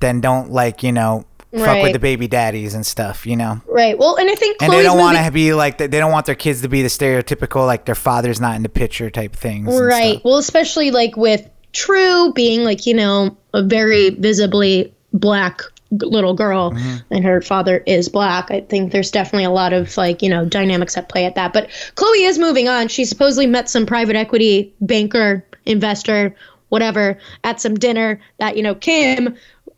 then 0.00 0.20
don't 0.20 0.50
like 0.52 0.82
you 0.82 0.92
know 0.92 1.24
fuck 1.50 1.82
with 1.82 1.94
the 1.94 1.98
baby 1.98 2.28
daddies 2.28 2.74
and 2.74 2.84
stuff. 2.84 3.26
You 3.26 3.36
know, 3.36 3.62
right. 3.66 3.98
Well, 3.98 4.16
and 4.16 4.28
I 4.28 4.34
think 4.34 4.62
and 4.62 4.70
they 4.72 4.82
don't 4.82 4.98
want 4.98 5.16
to 5.16 5.30
be 5.32 5.54
like. 5.54 5.78
They 5.78 5.88
don't 5.88 6.12
want 6.12 6.26
their 6.26 6.34
kids 6.34 6.60
to 6.62 6.68
be 6.68 6.82
the 6.82 6.88
stereotypical 6.88 7.66
like 7.66 7.86
their 7.86 7.94
father's 7.94 8.40
not 8.40 8.56
in 8.56 8.62
the 8.62 8.68
picture 8.68 9.08
type 9.10 9.34
things. 9.34 9.68
Right. 9.80 10.20
Well, 10.22 10.36
especially 10.36 10.90
like 10.90 11.16
with 11.16 11.48
True 11.72 12.32
being 12.34 12.64
like, 12.64 12.86
you 12.86 12.94
know, 12.94 13.36
a 13.52 13.62
very 13.62 14.10
visibly 14.10 14.94
black 15.12 15.60
little 15.90 16.34
girl 16.34 16.72
Mm-hmm. 16.72 16.96
and 17.14 17.24
her 17.24 17.40
father 17.40 17.82
is 17.86 18.08
black. 18.08 18.50
I 18.50 18.60
think 18.60 18.92
there's 18.92 19.10
definitely 19.10 19.44
a 19.44 19.50
lot 19.50 19.72
of 19.72 19.96
like, 19.96 20.22
you 20.22 20.28
know, 20.28 20.44
dynamics 20.44 20.96
at 20.96 21.08
play 21.08 21.24
at 21.24 21.36
that. 21.36 21.52
But 21.52 21.68
Khloé 21.96 22.28
is 22.28 22.38
moving 22.38 22.68
on. 22.68 22.88
She 22.88 23.04
supposedly 23.04 23.46
met 23.46 23.68
some 23.70 23.86
private 23.86 24.16
equity 24.16 24.74
banker, 24.80 25.44
investor, 25.64 26.34
whatever, 26.68 27.18
at 27.44 27.60
some 27.60 27.74
dinner 27.74 28.20
that, 28.38 28.56
you 28.56 28.62
know, 28.62 28.74
Kim 28.74 29.36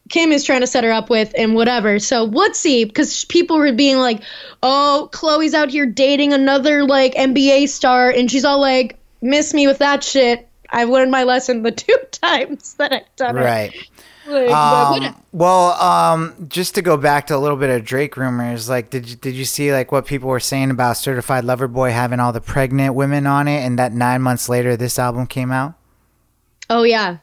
Kim 0.08 0.32
is 0.32 0.42
trying 0.42 0.62
to 0.62 0.66
set 0.66 0.82
her 0.82 0.90
up 0.90 1.08
with 1.08 1.32
and 1.38 1.54
whatever. 1.54 2.00
So 2.00 2.24
let's 2.24 2.58
see, 2.58 2.84
because 2.84 3.24
people 3.26 3.58
were 3.58 3.72
being 3.72 3.96
like, 3.96 4.22
"Oh, 4.60 5.08
Khloé's 5.12 5.54
out 5.54 5.70
here 5.70 5.86
dating 5.86 6.32
another 6.32 6.84
like 6.84 7.14
NBA 7.14 7.68
star," 7.68 8.10
and 8.10 8.28
she's 8.28 8.44
all 8.44 8.60
like, 8.60 8.98
"Miss 9.22 9.54
me 9.54 9.68
with 9.68 9.78
that 9.78 10.02
shit." 10.02 10.48
I've 10.68 10.88
learned 10.88 11.12
my 11.12 11.22
lesson 11.22 11.62
the 11.62 11.70
two 11.70 11.96
times 12.10 12.74
that 12.74 12.92
I've 12.92 13.16
done 13.16 13.38
it. 13.38 13.40
Right. 13.40 13.72
Like, 14.30 14.50
Um, 14.50 15.16
well, 15.32 15.72
um, 15.80 16.46
just 16.48 16.74
to 16.76 16.82
go 16.82 16.96
back 16.96 17.26
to 17.28 17.36
a 17.36 17.38
little 17.38 17.56
bit 17.56 17.70
of 17.70 17.84
Drake 17.84 18.16
rumors, 18.16 18.68
like, 18.68 18.90
did 18.90 19.08
you, 19.08 19.16
did 19.16 19.34
you 19.34 19.44
see 19.44 19.72
like 19.72 19.92
what 19.92 20.06
people 20.06 20.28
were 20.28 20.40
saying 20.40 20.70
about 20.70 20.96
Certified 20.96 21.44
Lover 21.44 21.68
Boy 21.68 21.90
having 21.90 22.20
all 22.20 22.32
the 22.32 22.40
pregnant 22.40 22.94
women 22.94 23.26
on 23.26 23.48
it, 23.48 23.60
and 23.64 23.78
that 23.78 23.92
nine 23.92 24.22
months 24.22 24.48
later 24.48 24.76
this 24.76 24.98
album 24.98 25.26
came 25.26 25.50
out, 25.50 25.74
oh 26.68 26.82
yeah, 26.84 27.18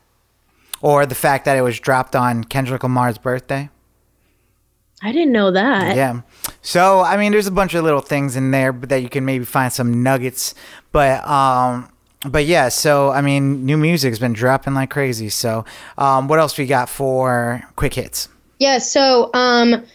or 0.82 1.06
the 1.06 1.16
fact 1.16 1.46
that 1.46 1.58
it 1.58 1.62
was 1.62 1.80
dropped 1.80 2.16
on 2.16 2.44
Kendrick 2.44 2.84
Lamar's 2.84 3.18
birthday? 3.18 3.70
I 5.04 5.12
didn't 5.12 5.32
know 5.32 5.52
that. 5.52 5.96
Yeah. 5.96 6.22
So 6.62 7.02
I 7.02 7.18
mean, 7.18 7.32
there's 7.32 7.46
a 7.48 7.52
bunch 7.52 7.74
of 7.76 7.84
little 7.84 8.02
things 8.02 8.36
in 8.36 8.52
there 8.52 8.74
but 8.74 8.90
that 8.90 9.02
you 9.02 9.10
can 9.10 9.26
maybe 9.26 9.46
find 9.46 9.72
some 9.72 10.02
nuggets, 10.02 10.56
but 10.92 11.24
um, 11.28 11.90
but 12.26 12.46
yeah. 12.46 12.70
So 12.70 13.12
I 13.12 13.22
mean, 13.22 13.66
new 13.66 13.78
music's 13.78 14.20
been 14.20 14.34
dropping 14.34 14.74
like 14.74 14.90
crazy. 14.90 15.30
So 15.30 15.66
um, 15.98 16.28
what 16.28 16.40
else 16.40 16.58
we 16.58 16.66
got 16.66 16.90
for 16.90 17.64
quick 17.76 17.94
hits? 17.94 18.30
Yeah, 18.60 18.80
so 18.80 19.30
um 19.34 19.86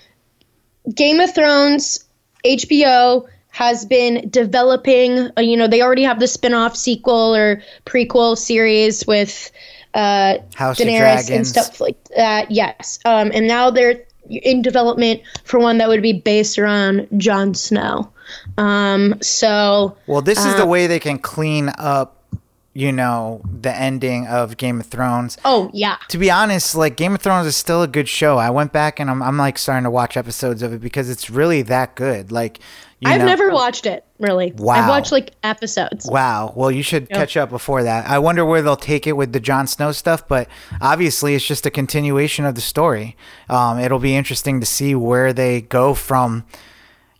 Game 0.94 1.20
of 1.20 1.34
Thrones 1.34 2.04
HBO 2.44 3.26
has 3.50 3.84
been 3.84 4.28
developing, 4.30 5.30
uh, 5.36 5.40
you 5.40 5.56
know, 5.56 5.68
they 5.68 5.82
already 5.82 6.02
have 6.04 6.18
the 6.20 6.26
spin-off 6.26 6.74
sequel 6.74 7.34
or 7.36 7.62
prequel 7.84 8.36
series 8.36 9.06
with 9.06 9.50
uh 9.94 10.38
House 10.54 10.80
of 10.80 10.86
Daenerys 10.86 11.34
and 11.34 11.46
stuff 11.46 11.80
like 11.80 12.02
that. 12.16 12.50
Yes. 12.50 12.98
Um 13.04 13.30
and 13.34 13.46
now 13.46 13.70
they're 13.70 14.04
in 14.30 14.62
development 14.62 15.20
for 15.44 15.58
one 15.58 15.78
that 15.78 15.88
would 15.88 16.02
be 16.02 16.12
based 16.12 16.58
around 16.58 17.08
Jon 17.16 17.54
Snow. 17.54 18.10
Um 18.58 19.14
so 19.22 19.96
Well, 20.06 20.22
this 20.22 20.44
Uh, 20.44 20.48
is 20.50 20.56
the 20.56 20.66
way 20.66 20.86
they 20.86 20.98
can 21.00 21.18
clean 21.18 21.70
up, 21.78 22.16
you 22.74 22.92
know, 22.92 23.40
the 23.60 23.74
ending 23.74 24.26
of 24.26 24.56
Game 24.56 24.80
of 24.80 24.86
Thrones. 24.86 25.36
oh 25.44 25.70
yeah. 25.72 25.96
To 26.08 26.18
be 26.18 26.30
honest, 26.30 26.74
like 26.74 26.96
Game 26.96 27.14
of 27.14 27.20
Thrones 27.20 27.46
is 27.46 27.56
still 27.56 27.82
a 27.82 27.88
good 27.88 28.08
show. 28.08 28.38
I 28.38 28.50
went 28.50 28.72
back 28.72 29.00
and 29.00 29.10
I'm, 29.10 29.22
I'm 29.22 29.36
like 29.38 29.58
starting 29.58 29.84
to 29.84 29.90
watch 29.90 30.16
episodes 30.16 30.62
of 30.62 30.72
it 30.72 30.80
because 30.80 31.08
it's 31.10 31.30
really 31.30 31.62
that 31.62 31.94
good. 31.94 32.30
Like, 32.32 32.58
you 33.00 33.10
I've 33.10 33.18
know, 33.20 33.26
never 33.26 33.50
watched 33.50 33.84
it, 33.84 34.04
really. 34.20 34.52
Wow. 34.56 34.74
I've 34.74 34.88
watched 34.88 35.10
like 35.10 35.32
episodes. 35.42 36.06
Wow. 36.06 36.52
Well, 36.54 36.70
you 36.70 36.84
should 36.84 37.08
catch 37.10 37.36
up 37.36 37.50
before 37.50 37.82
that. 37.82 38.08
I 38.08 38.20
wonder 38.20 38.44
where 38.44 38.62
they'll 38.62 38.76
take 38.76 39.08
it 39.08 39.14
with 39.16 39.32
the 39.32 39.40
Jon 39.40 39.66
Snow 39.66 39.90
stuff, 39.90 40.28
but 40.28 40.46
obviously 40.80 41.34
it's 41.34 41.44
just 41.44 41.66
a 41.66 41.70
continuation 41.70 42.44
of 42.44 42.54
the 42.54 42.60
story. 42.60 43.16
Um, 43.50 43.80
it'll 43.80 43.98
be 43.98 44.14
interesting 44.14 44.60
to 44.60 44.66
see 44.66 44.94
where 44.94 45.32
they 45.32 45.62
go 45.62 45.94
from, 45.94 46.44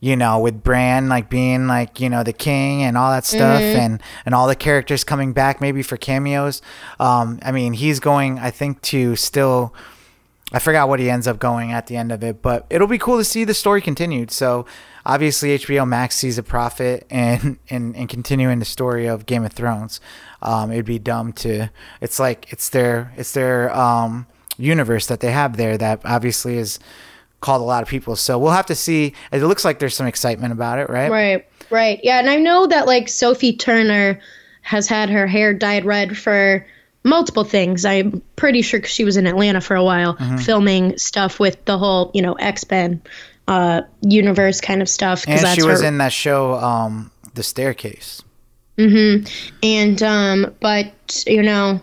you 0.02 0.16
know, 0.16 0.40
with 0.40 0.64
Bran 0.64 1.08
like 1.08 1.30
being 1.30 1.68
like 1.68 2.00
you 2.00 2.10
know 2.10 2.24
the 2.24 2.32
king 2.32 2.82
and 2.82 2.98
all 2.98 3.12
that 3.12 3.24
stuff, 3.24 3.62
and 3.62 4.02
and 4.26 4.34
all 4.34 4.48
the 4.48 4.56
characters 4.56 5.04
coming 5.04 5.32
back 5.32 5.60
maybe 5.60 5.80
for 5.80 5.96
cameos. 5.96 6.60
Um, 6.98 7.38
I 7.42 7.52
mean, 7.52 7.72
he's 7.72 8.00
going, 8.00 8.38
I 8.40 8.50
think, 8.50 8.82
to 8.82 9.14
still. 9.14 9.72
I 10.54 10.58
forgot 10.58 10.88
what 10.88 11.00
he 11.00 11.08
ends 11.08 11.26
up 11.26 11.38
going 11.38 11.72
at 11.72 11.86
the 11.86 11.96
end 11.96 12.12
of 12.12 12.22
it, 12.22 12.42
but 12.42 12.66
it'll 12.68 12.88
be 12.88 12.98
cool 12.98 13.16
to 13.16 13.24
see 13.24 13.44
the 13.44 13.54
story 13.54 13.80
continued. 13.80 14.30
So 14.30 14.66
obviously 15.06 15.56
HBO 15.56 15.88
Max 15.88 16.16
sees 16.16 16.36
a 16.36 16.42
profit 16.42 17.06
and 17.08 17.58
and, 17.70 17.94
in 17.94 18.06
continuing 18.08 18.58
the 18.58 18.64
story 18.64 19.06
of 19.06 19.24
Game 19.24 19.44
of 19.44 19.52
Thrones. 19.52 20.00
Um, 20.42 20.72
it'd 20.72 20.84
be 20.84 20.98
dumb 20.98 21.32
to. 21.34 21.70
It's 22.00 22.18
like 22.18 22.52
it's 22.52 22.68
their 22.68 23.14
it's 23.16 23.32
their 23.32 23.74
um, 23.74 24.26
universe 24.58 25.06
that 25.06 25.20
they 25.20 25.30
have 25.30 25.56
there 25.56 25.78
that 25.78 26.00
obviously 26.04 26.58
is 26.58 26.80
called 27.42 27.60
a 27.60 27.64
lot 27.64 27.82
of 27.82 27.88
people. 27.90 28.16
So 28.16 28.38
we'll 28.38 28.52
have 28.52 28.64
to 28.66 28.74
see. 28.74 29.12
It 29.30 29.42
looks 29.42 29.64
like 29.66 29.78
there's 29.78 29.94
some 29.94 30.06
excitement 30.06 30.52
about 30.52 30.78
it, 30.78 30.88
right? 30.88 31.10
Right, 31.10 31.46
right. 31.68 32.00
Yeah, 32.02 32.18
and 32.18 32.30
I 32.30 32.36
know 32.36 32.66
that 32.68 32.86
like 32.86 33.10
Sophie 33.10 33.54
Turner 33.54 34.18
has 34.62 34.88
had 34.88 35.10
her 35.10 35.26
hair 35.26 35.52
dyed 35.52 35.84
red 35.84 36.16
for 36.16 36.64
multiple 37.04 37.44
things. 37.44 37.84
I'm 37.84 38.22
pretty 38.36 38.62
sure 38.62 38.80
'cause 38.80 38.90
she 38.90 39.04
was 39.04 39.16
in 39.18 39.26
Atlanta 39.26 39.60
for 39.60 39.74
a 39.76 39.84
while 39.84 40.14
Mm-hmm. 40.14 40.36
filming 40.38 40.96
stuff 40.98 41.38
with 41.40 41.62
the 41.66 41.76
whole, 41.76 42.10
you 42.14 42.22
know, 42.22 42.32
X-Men 42.34 43.02
uh 43.48 43.82
universe 44.02 44.60
kind 44.60 44.80
of 44.80 44.88
stuff 44.88 45.24
And 45.26 45.40
she 45.60 45.64
was 45.66 45.80
her, 45.82 45.86
in 45.88 45.98
that 45.98 46.12
show, 46.12 46.54
um, 46.54 47.10
The 47.34 47.42
Staircase. 47.42 48.22
Mm-hmm. 48.78 49.26
And 49.64 50.02
um 50.04 50.54
but 50.60 51.24
you 51.26 51.42
know, 51.42 51.80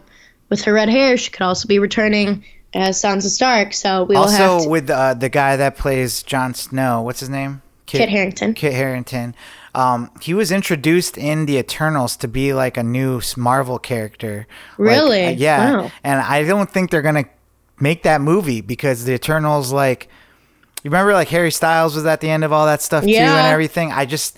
with 0.49 0.61
her 0.63 0.71
red 0.73 0.87
hair, 0.89 1.17
she 1.17 1.29
could 1.31 1.41
also 1.43 1.67
be 1.67 1.77
returning 1.79 2.43
as 2.73 3.01
Sansa 3.01 3.29
Stark, 3.29 3.73
so 3.73 4.03
we 4.03 4.15
will 4.15 4.27
have 4.27 4.51
Also 4.51 4.63
to 4.65 4.69
with 4.69 4.89
uh, 4.89 5.13
the 5.13 5.29
guy 5.29 5.55
that 5.55 5.77
plays 5.77 6.23
Jon 6.23 6.53
Snow. 6.53 7.01
What's 7.01 7.19
his 7.19 7.29
name? 7.29 7.61
Kit 7.85 8.09
Harington. 8.09 8.53
Kit 8.53 8.73
Harington. 8.73 9.33
Um, 9.73 10.11
he 10.21 10.33
was 10.33 10.51
introduced 10.51 11.17
in 11.17 11.45
the 11.45 11.57
Eternals 11.57 12.15
to 12.17 12.27
be 12.27 12.53
like 12.53 12.77
a 12.77 12.83
new 12.83 13.21
Marvel 13.37 13.79
character. 13.79 14.47
Like, 14.77 14.89
Really? 14.89 15.25
uh, 15.25 15.29
yeah. 15.31 15.77
Wow. 15.77 15.91
And 16.03 16.19
I 16.21 16.43
don't 16.43 16.69
think 16.71 16.91
they're 16.91 17.01
gonna 17.01 17.25
make 17.79 18.03
that 18.03 18.21
movie 18.21 18.61
because 18.61 19.05
the 19.05 19.13
Eternals, 19.13 19.71
like, 19.71 20.07
you 20.83 20.91
remember, 20.91 21.13
like 21.13 21.29
Harry 21.29 21.51
Styles 21.51 21.95
was 21.95 22.05
at 22.05 22.21
the 22.21 22.29
end 22.29 22.43
of 22.43 22.53
all 22.53 22.65
that 22.65 22.81
stuff 22.81 23.03
too, 23.03 23.09
and 23.09 23.47
everything. 23.47 23.91
I 23.91 24.05
just, 24.05 24.37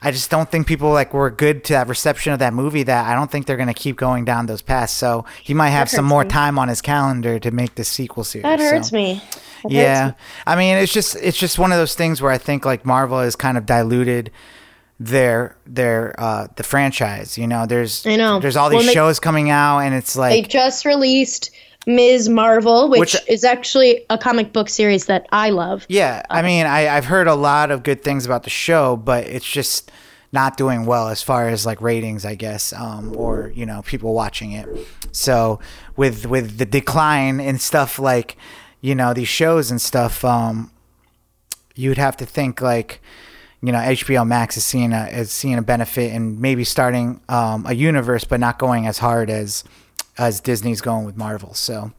I 0.00 0.12
just 0.12 0.30
don't 0.30 0.48
think 0.48 0.66
people 0.68 0.90
like 0.92 1.12
were 1.12 1.28
good 1.30 1.64
to 1.64 1.72
that 1.72 1.88
reception 1.88 2.32
of 2.32 2.38
that 2.38 2.52
movie. 2.54 2.84
That 2.84 3.06
I 3.06 3.14
don't 3.14 3.30
think 3.30 3.46
they're 3.46 3.56
gonna 3.56 3.74
keep 3.74 3.96
going 3.96 4.24
down 4.24 4.46
those 4.46 4.62
paths. 4.62 4.92
So 4.92 5.24
he 5.42 5.54
might 5.54 5.70
have 5.70 5.90
some 5.90 6.04
more 6.04 6.22
me. 6.24 6.30
time 6.30 6.58
on 6.58 6.68
his 6.68 6.80
calendar 6.80 7.38
to 7.40 7.50
make 7.50 7.74
the 7.74 7.82
sequel 7.84 8.22
series. 8.24 8.44
That 8.44 8.60
hurts 8.60 8.90
so. 8.90 8.96
me. 8.96 9.14
That 9.14 9.22
hurts 9.62 9.74
Yeah, 9.74 10.06
me. 10.08 10.14
I 10.46 10.56
mean, 10.56 10.76
it's 10.76 10.92
just 10.92 11.16
it's 11.16 11.36
just 11.38 11.58
one 11.58 11.72
of 11.72 11.78
those 11.78 11.94
things 11.96 12.22
where 12.22 12.30
I 12.30 12.38
think 12.38 12.64
like 12.64 12.84
Marvel 12.86 13.18
has 13.20 13.34
kind 13.34 13.58
of 13.58 13.66
diluted 13.66 14.30
their 15.00 15.56
their 15.66 16.14
uh 16.18 16.46
the 16.56 16.62
franchise. 16.62 17.36
You 17.36 17.46
know, 17.48 17.66
there's 17.66 18.06
I 18.06 18.16
know. 18.16 18.38
there's 18.40 18.56
all 18.56 18.68
these 18.70 18.78
Well, 18.78 18.86
they- 18.86 18.92
shows 18.94 19.18
coming 19.20 19.50
out, 19.50 19.80
and 19.80 19.94
it's 19.94 20.16
like 20.16 20.30
They 20.32 20.42
just 20.42 20.84
released 20.84 21.50
Ms. 21.86 22.28
Marvel, 22.28 22.88
which, 22.90 23.14
Which- 23.14 23.16
is 23.28 23.44
actually 23.44 24.04
a 24.10 24.18
comic 24.18 24.52
book 24.52 24.68
series 24.68 25.06
that 25.06 25.26
I 25.32 25.50
love. 25.50 25.86
yeah. 25.88 26.22
I 26.28 26.42
mean, 26.42 26.66
I 26.66 26.88
I've 26.96 27.06
heard 27.06 27.26
a 27.28 27.34
lot 27.34 27.70
of 27.70 27.82
good 27.82 28.02
things 28.02 28.26
about 28.26 28.42
the 28.42 28.50
show, 28.50 28.96
but 28.96 29.24
it's 29.26 29.48
just 29.50 29.90
not 30.30 30.58
doing 30.58 30.84
well 30.84 31.08
as 31.08 31.22
far 31.22 31.48
as 31.48 31.64
like 31.64 31.80
ratings, 31.80 32.26
I 32.26 32.34
guess, 32.34 32.72
um, 32.74 33.16
or 33.16 33.50
you 33.54 33.64
know, 33.64 33.80
people 33.82 34.12
watching 34.12 34.52
it. 34.52 34.68
So 35.12 35.60
with 35.96 36.26
with 36.26 36.58
the 36.58 36.66
decline 36.66 37.40
and 37.40 37.60
stuff 37.60 37.98
like 37.98 38.36
you 38.82 38.94
know 38.94 39.14
these 39.14 39.28
shows 39.28 39.70
and 39.70 39.80
stuff, 39.80 40.22
um, 40.24 40.70
you 41.74 41.88
would 41.90 41.98
have 41.98 42.16
to 42.18 42.26
think 42.26 42.60
like 42.60 43.00
you 43.62 43.72
know 43.72 43.78
HBO 43.78 44.26
Max 44.26 44.58
is 44.58 44.64
seeing 44.64 44.92
a 44.92 45.06
is 45.06 45.32
seeing 45.32 45.54
a 45.56 45.62
benefit 45.62 46.12
in 46.12 46.38
maybe 46.40 46.64
starting 46.64 47.22
um, 47.30 47.64
a 47.66 47.72
universe, 47.72 48.24
but 48.24 48.40
not 48.40 48.58
going 48.58 48.86
as 48.86 48.98
hard 48.98 49.30
as 49.30 49.64
as 50.18 50.40
Disney's 50.40 50.80
going 50.80 51.04
with 51.04 51.16
Marvel. 51.16 51.54
So 51.54 51.92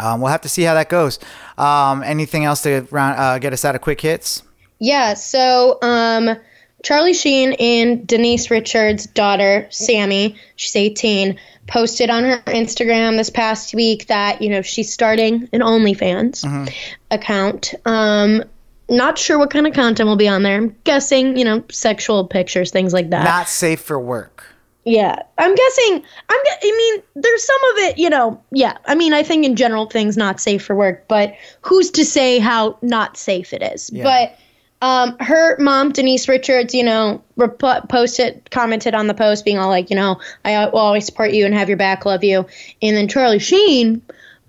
um, 0.00 0.20
we'll 0.20 0.30
have 0.30 0.42
to 0.42 0.48
see 0.48 0.62
how 0.62 0.74
that 0.74 0.88
goes. 0.88 1.18
Um, 1.58 2.02
anything 2.02 2.44
else 2.44 2.62
to 2.62 2.86
round, 2.90 3.18
uh, 3.18 3.38
get 3.38 3.52
us 3.52 3.64
out 3.64 3.74
of 3.74 3.80
quick 3.80 4.00
hits? 4.00 4.42
Yeah, 4.78 5.14
so 5.14 5.78
um, 5.82 6.36
Charlie 6.82 7.14
Sheen 7.14 7.52
and 7.54 8.06
Denise 8.06 8.50
Richards' 8.50 9.06
daughter, 9.06 9.66
Sammy, 9.70 10.36
she's 10.56 10.74
18, 10.74 11.38
posted 11.68 12.10
on 12.10 12.24
her 12.24 12.42
Instagram 12.46 13.16
this 13.16 13.30
past 13.30 13.74
week 13.74 14.08
that, 14.08 14.42
you 14.42 14.48
know, 14.48 14.62
she's 14.62 14.92
starting 14.92 15.48
an 15.52 15.60
OnlyFans 15.60 16.72
account. 17.10 17.74
Um, 17.84 18.42
not 18.88 19.16
sure 19.16 19.38
what 19.38 19.50
kind 19.50 19.66
of 19.66 19.74
content 19.74 20.08
will 20.08 20.16
be 20.16 20.28
on 20.28 20.42
there. 20.42 20.56
I'm 20.56 20.76
guessing, 20.84 21.36
you 21.36 21.44
know, 21.44 21.62
sexual 21.70 22.26
pictures, 22.26 22.72
things 22.72 22.92
like 22.92 23.10
that. 23.10 23.24
Not 23.24 23.48
safe 23.48 23.80
for 23.80 23.98
work. 23.98 24.44
Yeah, 24.84 25.22
I'm 25.38 25.54
guessing. 25.54 26.02
I'm. 26.28 26.40
I 26.46 26.76
mean, 26.76 27.02
there's 27.14 27.44
some 27.44 27.70
of 27.70 27.78
it. 27.78 27.98
You 27.98 28.10
know. 28.10 28.42
Yeah. 28.50 28.76
I 28.86 28.94
mean, 28.94 29.12
I 29.12 29.22
think 29.22 29.44
in 29.44 29.56
general 29.56 29.86
things 29.86 30.16
not 30.16 30.40
safe 30.40 30.64
for 30.64 30.74
work, 30.74 31.06
but 31.08 31.34
who's 31.62 31.90
to 31.92 32.04
say 32.04 32.38
how 32.38 32.78
not 32.82 33.16
safe 33.16 33.52
it 33.52 33.62
is? 33.62 33.90
But 34.02 34.38
um, 34.82 35.16
her 35.20 35.56
mom, 35.58 35.92
Denise 35.92 36.28
Richards, 36.28 36.74
you 36.74 36.82
know, 36.82 37.22
rep- 37.36 37.88
posted, 37.88 38.50
commented 38.50 38.94
on 38.94 39.06
the 39.06 39.14
post, 39.14 39.44
being 39.44 39.56
all 39.56 39.68
like, 39.68 39.90
you 39.90 39.96
know, 39.96 40.20
I 40.44 40.66
will 40.66 40.78
always 40.78 41.06
support 41.06 41.32
you 41.32 41.46
and 41.46 41.54
have 41.54 41.68
your 41.68 41.78
back, 41.78 42.04
love 42.04 42.24
you. 42.24 42.46
And 42.82 42.96
then 42.96 43.06
Charlie 43.06 43.38
Sheen 43.38 44.02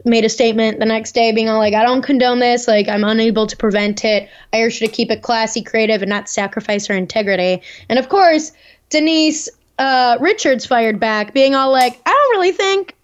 made 0.05 0.25
a 0.25 0.29
statement 0.29 0.79
the 0.79 0.87
next 0.87 1.13
day 1.13 1.31
being 1.31 1.49
all 1.49 1.59
like, 1.59 1.75
I 1.75 1.83
don't 1.83 2.01
condone 2.01 2.39
this. 2.39 2.67
Like, 2.67 2.89
I'm 2.89 3.03
unable 3.03 3.45
to 3.45 3.55
prevent 3.55 4.03
it. 4.03 4.27
I 4.51 4.63
urge 4.63 4.81
you 4.81 4.87
to 4.87 4.93
keep 4.93 5.11
it 5.11 5.21
classy, 5.21 5.61
creative, 5.61 6.01
and 6.01 6.09
not 6.09 6.27
sacrifice 6.27 6.87
her 6.87 6.95
integrity. 6.95 7.61
And 7.87 7.99
of 7.99 8.09
course, 8.09 8.53
Denise 8.89 9.49
uh, 9.79 10.17
Richards 10.19 10.65
fired 10.65 10.99
back, 10.99 11.33
being 11.33 11.55
all 11.55 11.71
like, 11.71 12.01
I 12.05 12.09
don't 12.09 12.39
really 12.39 12.51
think 12.51 12.95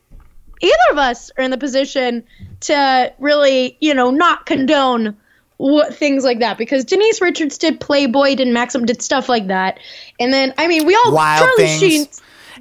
either 0.62 0.76
of 0.92 0.98
us 0.98 1.32
are 1.38 1.44
in 1.44 1.52
the 1.52 1.58
position 1.58 2.24
to 2.62 3.14
really, 3.20 3.78
you 3.80 3.94
know, 3.94 4.12
not 4.12 4.46
condone 4.46 5.18
what 5.58 5.94
things 5.94 6.24
like 6.24 6.40
that 6.40 6.58
because 6.58 6.86
Denise 6.86 7.22
Richards 7.22 7.58
did 7.58 7.82
Playboy, 7.82 8.36
did 8.36 8.48
Maxim, 8.48 8.86
did 8.86 9.02
stuff 9.02 9.28
like 9.28 9.48
that, 9.48 9.80
and 10.20 10.32
then 10.34 10.54
I 10.58 10.68
mean, 10.68 10.86
we 10.86 10.96
all 10.96 11.14
Wild 11.14 11.46
Charlie 11.46 11.64
things. 11.66 11.80
Sheen. 11.80 12.08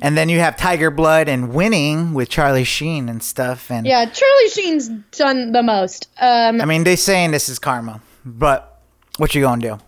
And 0.01 0.17
then 0.17 0.29
you 0.29 0.39
have 0.39 0.57
Tiger 0.57 0.91
Blood 0.91 1.29
and 1.29 1.53
Winning 1.53 2.15
with 2.15 2.29
Charlie 2.29 2.65
Sheen 2.65 3.09
and 3.09 3.21
stuff. 3.21 3.69
And 3.69 3.85
Yeah, 3.85 4.05
Charlie 4.05 4.49
Sheen's 4.49 4.89
done 5.17 5.51
the 5.51 5.63
most. 5.63 6.09
Um, 6.21 6.61
I 6.61 6.67
mean, 6.67 6.85
they 6.85 6.95
saying 6.95 7.33
this 7.33 7.49
is 7.49 7.59
karma, 7.59 8.01
but 8.25 8.81
what 9.17 9.35
you 9.35 9.43
gonna 9.43 9.63
do? 9.63 9.79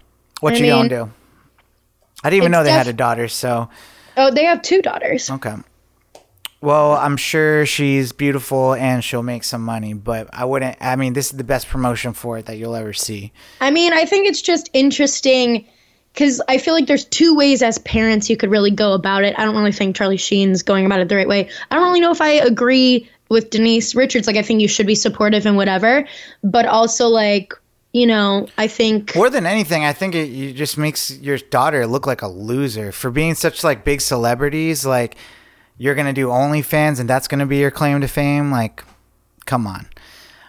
What 0.40 0.54
I 0.54 0.56
you 0.56 0.62
mean, 0.62 0.70
gonna 0.72 0.88
do? 0.88 1.12
I 2.22 2.30
didn't 2.30 2.42
even 2.42 2.52
know 2.52 2.62
they 2.62 2.70
had 2.70 2.86
a 2.86 2.92
daughter. 2.92 3.28
So 3.28 3.68
oh, 4.16 4.30
they 4.30 4.44
have 4.44 4.62
two 4.62 4.82
daughters. 4.82 5.30
okay. 5.30 5.56
Well, 6.62 6.92
I'm 6.92 7.16
sure 7.16 7.64
she's 7.64 8.12
beautiful 8.12 8.74
and 8.74 9.02
she'll 9.02 9.22
make 9.22 9.44
some 9.44 9.62
money, 9.62 9.94
but 9.94 10.28
I 10.30 10.44
wouldn't. 10.44 10.76
I 10.80 10.94
mean, 10.96 11.14
this 11.14 11.30
is 11.30 11.38
the 11.38 11.44
best 11.44 11.68
promotion 11.68 12.12
for 12.12 12.36
it 12.36 12.46
that 12.46 12.58
you'll 12.58 12.76
ever 12.76 12.92
see. 12.92 13.32
I 13.62 13.70
mean, 13.70 13.94
I 13.94 14.04
think 14.04 14.28
it's 14.28 14.42
just 14.42 14.68
interesting 14.74 15.66
because 16.12 16.42
I 16.48 16.58
feel 16.58 16.74
like 16.74 16.86
there's 16.86 17.06
two 17.06 17.34
ways 17.34 17.62
as 17.62 17.78
parents 17.78 18.28
you 18.28 18.36
could 18.36 18.50
really 18.50 18.70
go 18.70 18.92
about 18.92 19.24
it. 19.24 19.38
I 19.38 19.44
don't 19.46 19.56
really 19.56 19.72
think 19.72 19.96
Charlie 19.96 20.18
Sheen's 20.18 20.62
going 20.62 20.84
about 20.84 21.00
it 21.00 21.08
the 21.08 21.16
right 21.16 21.28
way. 21.28 21.48
I 21.70 21.74
don't 21.74 21.84
really 21.84 22.00
know 22.00 22.10
if 22.10 22.20
I 22.20 22.32
agree 22.32 23.08
with 23.30 23.48
Denise 23.48 23.94
Richards. 23.94 24.26
Like, 24.26 24.36
I 24.36 24.42
think 24.42 24.60
you 24.60 24.68
should 24.68 24.86
be 24.86 24.96
supportive 24.96 25.46
and 25.46 25.56
whatever, 25.56 26.06
but 26.44 26.66
also 26.66 27.06
like, 27.06 27.54
you 27.92 28.06
know, 28.06 28.46
I 28.56 28.68
think 28.68 29.16
More 29.16 29.30
than 29.30 29.46
anything, 29.46 29.84
I 29.84 29.92
think 29.92 30.14
it, 30.14 30.28
it 30.30 30.52
just 30.54 30.78
makes 30.78 31.18
your 31.18 31.38
daughter 31.38 31.86
look 31.86 32.06
like 32.06 32.22
a 32.22 32.28
loser 32.28 32.92
for 32.92 33.10
being 33.10 33.34
such 33.34 33.64
like 33.64 33.84
big 33.84 34.00
celebrities. 34.00 34.86
Like 34.86 35.16
you're 35.76 35.94
gonna 35.94 36.12
do 36.12 36.28
OnlyFans 36.28 37.00
and 37.00 37.08
that's 37.08 37.26
gonna 37.26 37.46
be 37.46 37.58
your 37.58 37.70
claim 37.70 38.00
to 38.00 38.08
fame. 38.08 38.50
Like, 38.52 38.84
come 39.44 39.66
on. 39.66 39.88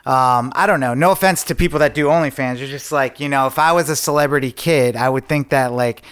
Um, 0.04 0.52
I 0.56 0.66
don't 0.68 0.80
know. 0.80 0.94
No 0.94 1.12
offense 1.12 1.44
to 1.46 1.56
people 1.56 1.80
that 1.80 1.94
do 1.94 2.08
OnlyFans. 2.08 2.60
You're 2.60 2.68
just 2.68 2.92
like, 2.92 3.20
you 3.20 3.30
know, 3.30 3.48
if 3.48 3.58
I 3.58 3.72
was 3.72 3.90
a 3.90 3.96
celebrity 3.96 4.52
kid, 4.52 4.96
I 4.96 5.10
would 5.10 5.28
think 5.28 5.50
that 5.50 5.72
like, 5.72 6.04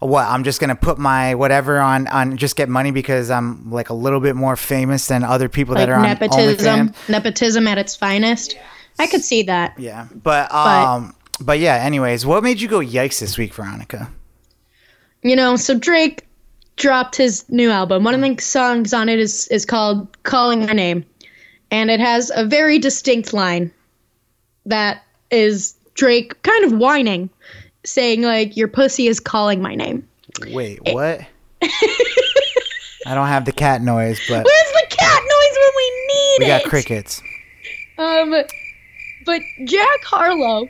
what 0.00 0.26
I'm 0.26 0.44
just 0.44 0.60
gonna 0.60 0.76
put 0.76 0.98
my 0.98 1.34
whatever 1.34 1.80
on 1.80 2.08
on 2.08 2.36
just 2.36 2.56
get 2.56 2.68
money 2.68 2.90
because 2.90 3.30
I'm 3.30 3.70
like 3.70 3.88
a 3.88 3.94
little 3.94 4.20
bit 4.20 4.36
more 4.36 4.54
famous 4.54 5.06
than 5.06 5.24
other 5.24 5.48
people 5.48 5.74
like 5.74 5.86
that 5.86 5.92
are 5.92 5.96
on 5.96 6.02
nepotism, 6.02 6.92
nepotism 7.08 7.66
at 7.66 7.78
its 7.78 7.96
finest. 7.96 8.56
I 8.98 9.06
could 9.06 9.24
see 9.24 9.42
that. 9.44 9.78
Yeah, 9.78 10.08
but 10.22 10.52
um, 10.52 11.14
but 11.40 11.58
yeah. 11.58 11.76
Anyways, 11.76 12.24
what 12.24 12.42
made 12.42 12.60
you 12.60 12.68
go 12.68 12.78
yikes 12.78 13.20
this 13.20 13.36
week, 13.36 13.54
Veronica? 13.54 14.10
You 15.22 15.36
know, 15.36 15.56
so 15.56 15.76
Drake 15.76 16.26
dropped 16.76 17.16
his 17.16 17.48
new 17.48 17.70
album. 17.70 18.04
One 18.04 18.14
of 18.14 18.20
the 18.20 18.42
songs 18.42 18.92
on 18.92 19.08
it 19.08 19.18
is 19.18 19.48
is 19.48 19.64
called 19.64 20.22
"Calling 20.22 20.66
My 20.66 20.72
Name," 20.72 21.04
and 21.70 21.90
it 21.90 22.00
has 22.00 22.30
a 22.34 22.44
very 22.44 22.78
distinct 22.78 23.32
line 23.32 23.72
that 24.66 25.02
is 25.30 25.74
Drake 25.94 26.40
kind 26.42 26.64
of 26.64 26.78
whining, 26.78 27.30
saying 27.84 28.22
like, 28.22 28.56
"Your 28.56 28.68
pussy 28.68 29.08
is 29.08 29.18
calling 29.18 29.60
my 29.60 29.74
name." 29.74 30.06
Wait, 30.48 30.80
what? 30.92 31.20
I 33.06 33.14
don't 33.14 33.28
have 33.28 33.44
the 33.44 33.52
cat 33.52 33.82
noise, 33.82 34.20
but 34.28 34.44
Where's 34.44 34.72
the 34.72 34.86
cat 34.88 35.22
noise 35.22 35.58
when 35.58 35.70
we 35.76 36.06
need 36.06 36.36
we 36.38 36.46
it? 36.46 36.48
We 36.48 36.62
got 36.62 36.64
crickets. 36.64 37.22
Um, 37.98 38.34
but 39.24 39.40
Jack 39.64 40.04
Harlow, 40.04 40.68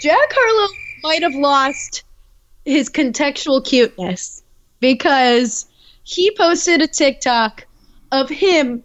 Jack 0.00 0.28
Harlow 0.30 0.72
might 1.02 1.22
have 1.22 1.34
lost 1.34 2.04
his 2.64 2.88
contextual 2.88 3.64
cuteness 3.64 4.42
because 4.80 5.66
he 6.02 6.30
posted 6.36 6.82
a 6.82 6.86
TikTok 6.86 7.66
of 8.12 8.28
him. 8.28 8.82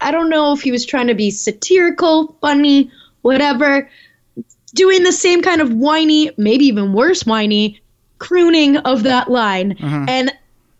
I 0.00 0.10
don't 0.10 0.30
know 0.30 0.52
if 0.52 0.62
he 0.62 0.72
was 0.72 0.84
trying 0.84 1.06
to 1.06 1.14
be 1.14 1.30
satirical, 1.30 2.36
funny, 2.40 2.90
whatever, 3.22 3.88
doing 4.74 5.04
the 5.04 5.12
same 5.12 5.42
kind 5.42 5.60
of 5.60 5.72
whiny, 5.72 6.30
maybe 6.36 6.64
even 6.64 6.92
worse 6.92 7.24
whiny, 7.24 7.80
crooning 8.18 8.78
of 8.78 9.04
that 9.04 9.30
line. 9.30 9.74
Mm-hmm. 9.74 10.08
And 10.08 10.32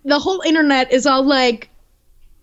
the 0.05 0.19
whole 0.19 0.41
internet 0.41 0.93
is 0.93 1.07
all 1.07 1.23
like, 1.23 1.69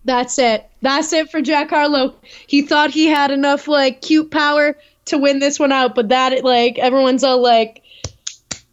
that's 0.06 0.40
it. 0.40 0.69
That's 0.82 1.12
it 1.14 1.30
for 1.30 1.42
Jack 1.42 1.70
Harlow. 1.70 2.16
He 2.48 2.62
thought 2.62 2.92
he 2.92 3.08
had 3.08 3.32
enough 3.32 3.68
like 3.68 4.02
cute 4.02 4.32
power 4.32 4.78
to 5.06 5.18
win 5.18 5.40
this 5.40 5.60
one 5.60 5.72
out, 5.72 5.96
but 5.96 6.10
that 6.10 6.44
like 6.44 6.80
everyone's 6.80 7.24
all 7.24 7.42
like 7.42 7.84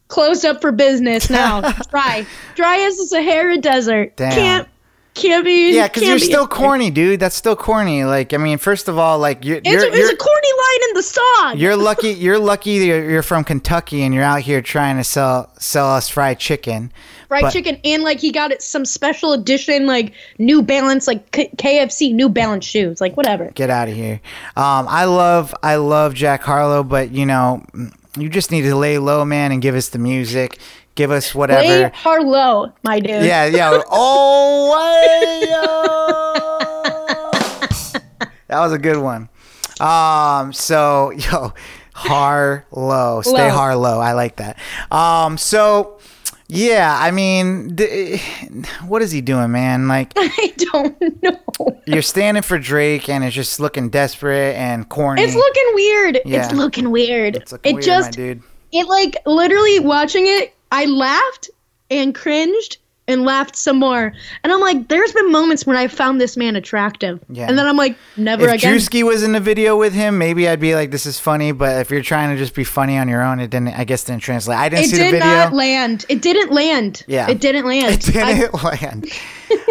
closed 0.09 0.45
up 0.45 0.61
for 0.61 0.73
business 0.73 1.29
now. 1.31 1.61
Dry. 1.91 2.27
Dry 2.55 2.79
as 2.79 2.97
the 2.97 3.07
Sahara 3.07 3.59
Desert. 3.59 4.17
Damn. 4.17 4.33
Can't 4.33 4.69
can't 5.17 5.45
be 5.45 5.75
Yeah, 5.75 5.89
because 5.89 6.03
you're 6.03 6.17
be 6.17 6.25
still 6.25 6.47
corny, 6.47 6.91
dude. 6.91 7.21
That's 7.21 7.35
still 7.35 7.57
corny. 7.57 8.05
Like, 8.05 8.35
I 8.35 8.37
mean, 8.37 8.59
first 8.59 8.87
of 8.87 8.99
all, 8.99 9.19
like 9.19 9.45
you're 9.45 9.57
It's, 9.57 9.69
you're, 9.69 9.83
a, 9.83 9.87
it's 9.87 9.97
you're, 9.97 10.13
a 10.13 10.17
corny 10.17 10.49
line 10.59 10.91
in 10.91 10.95
the 10.95 11.03
song. 11.03 11.59
you're 11.59 11.77
lucky. 11.77 12.11
You're 12.11 12.39
lucky. 12.39 12.79
that 12.79 12.85
You're, 12.85 13.11
you're 13.11 13.23
from 13.23 13.43
Kentucky 13.43 14.03
and 14.03 14.15
you're 14.15 14.23
out 14.23 14.43
here 14.43 14.61
trying 14.61 14.99
to 14.99 15.05
sell 15.05 15.51
sell 15.59 15.89
us 15.89 16.09
fried 16.09 16.39
chicken. 16.39 16.93
Fried 17.29 17.43
but- 17.43 17.53
chicken 17.53 17.79
and 17.85 18.03
like 18.03 18.21
he 18.21 18.33
got 18.33 18.53
it 18.53 18.63
some 18.63 18.85
special 18.85 19.33
edition 19.33 19.87
like 19.87 20.13
New 20.39 20.63
Balance 20.63 21.07
like 21.07 21.31
K- 21.33 21.51
KFC 21.57 22.13
New 22.15 22.29
Balance 22.29 22.65
shoes 22.65 23.01
like 23.01 23.17
whatever. 23.17 23.51
Get 23.55 23.71
out 23.71 23.89
of 23.89 23.95
here. 23.95 24.21
Um, 24.57 24.87
I 24.89 25.05
love 25.05 25.55
I 25.63 25.77
love 25.77 26.15
Jack 26.15 26.43
Harlow, 26.43 26.83
but 26.83 27.11
you 27.11 27.27
know, 27.27 27.65
you 28.17 28.29
just 28.29 28.51
need 28.51 28.63
to 28.63 28.75
lay 28.75 28.99
low, 28.99 29.25
man, 29.25 29.53
and 29.53 29.61
give 29.63 29.75
us 29.75 29.89
the 29.91 29.99
music. 29.99 30.59
Give 30.95 31.11
us 31.11 31.35
whatever. 31.35 31.91
Harlow, 31.95 32.73
my 32.83 33.01
dude. 33.01 33.25
Yeah, 33.25 33.45
yeah. 33.45 33.83
Oh, 33.91 34.73
way, 34.73 35.47
that 38.49 38.61
was 38.61 38.73
a 38.73 38.79
good 38.79 38.97
one. 38.99 39.29
Um, 39.81 40.53
so 40.55 41.11
yo, 41.11 41.53
Harlow, 41.95 43.21
stay 43.23 43.49
Harlow. 43.49 43.99
I 43.99 44.13
like 44.13 44.37
that. 44.37 44.57
Um, 44.91 45.37
so 45.37 45.99
yeah, 46.49 46.97
I 47.01 47.11
mean, 47.11 47.75
d- 47.75 48.19
what 48.87 49.03
is 49.03 49.11
he 49.11 49.21
doing, 49.21 49.53
man? 49.53 49.89
Like 49.89 50.13
I 50.17 50.55
don't 50.57 51.23
know. 51.23 51.81
you're 51.87 52.03
standing 52.03 52.43
for 52.43 52.59
Drake, 52.59 53.09
and 53.09 53.25
it's 53.25 53.35
just 53.35 53.61
looking 53.61 53.91
desperate 53.91 54.57
and 54.57 54.89
corny. 54.89 55.23
It's 55.23 55.35
looking 55.35 55.75
weird. 55.75 56.21
Yeah. 56.25 56.45
It's 56.45 56.55
looking 56.55 56.91
weird. 56.91 57.37
It's 57.37 57.53
looking 57.53 57.71
it 57.71 57.75
weird, 57.75 57.85
just 57.85 58.19
it 58.19 58.41
like 58.73 59.17
literally 59.27 59.81
watching 59.81 60.27
it, 60.27 60.55
I 60.73 60.85
laughed 60.87 61.51
and 61.91 62.15
cringed 62.15 62.79
and 63.09 63.23
laughed 63.25 63.55
some 63.57 63.79
more. 63.79 64.13
And 64.43 64.53
I'm 64.53 64.61
like, 64.61 64.89
there's 64.89 65.13
been 65.13 65.31
moments 65.31 65.65
when 65.67 65.77
I 65.77 65.87
found 65.87 66.21
this 66.21 66.37
man 66.37 66.57
attractive. 66.57 67.21
Yeah. 67.29 67.49
And 67.49 67.57
then 67.59 67.67
I'm 67.67 67.77
like, 67.77 67.97
never 68.17 68.47
If 68.47 68.55
again. 68.55 68.75
If 68.75 68.83
Druski 68.83 69.03
was 69.05 69.23
in 69.23 69.33
the 69.33 69.41
video 69.41 69.77
with 69.77 69.93
him, 69.93 70.19
maybe 70.19 70.49
I'd 70.49 70.61
be 70.61 70.75
like, 70.75 70.91
"This 70.91 71.07
is 71.07 71.19
funny." 71.21 71.53
But 71.53 71.81
if 71.81 71.91
you're 71.91 72.03
trying 72.03 72.31
to 72.35 72.37
just 72.37 72.55
be 72.55 72.65
funny 72.65 72.99
on 72.99 73.09
your 73.09 73.23
own, 73.23 73.39
it 73.41 73.51
didn't. 73.51 73.69
I 73.69 73.85
guess 73.85 74.05
didn't 74.05 74.23
translate. 74.23 74.59
I 74.59 74.69
didn't 74.69 74.87
it 74.87 74.89
see 74.91 74.97
did 74.97 75.07
the 75.15 75.19
video. 75.19 75.27
It 75.29 75.31
did 75.35 75.45
not 75.45 75.53
land. 75.53 76.05
It 76.09 76.23
didn't 76.23 76.53
land. 76.53 77.05
Yeah. 77.07 77.31
It 77.31 77.41
didn't 77.41 77.65
land. 77.67 77.95
It 78.09 78.17
I- 78.17 78.35
didn't 78.35 78.63
land. 78.65 79.07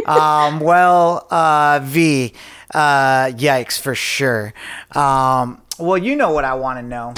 um, 0.06 0.60
well, 0.60 1.28
uh, 1.30 1.80
V, 1.84 2.34
uh, 2.74 3.26
yikes 3.28 3.80
for 3.80 3.96
sure. 3.96 4.54
Um, 4.94 5.62
well, 5.78 5.98
you 5.98 6.16
know 6.16 6.32
what 6.32 6.46
I 6.46 6.54
want 6.54 6.80
to 6.80 6.84
know. 6.84 7.14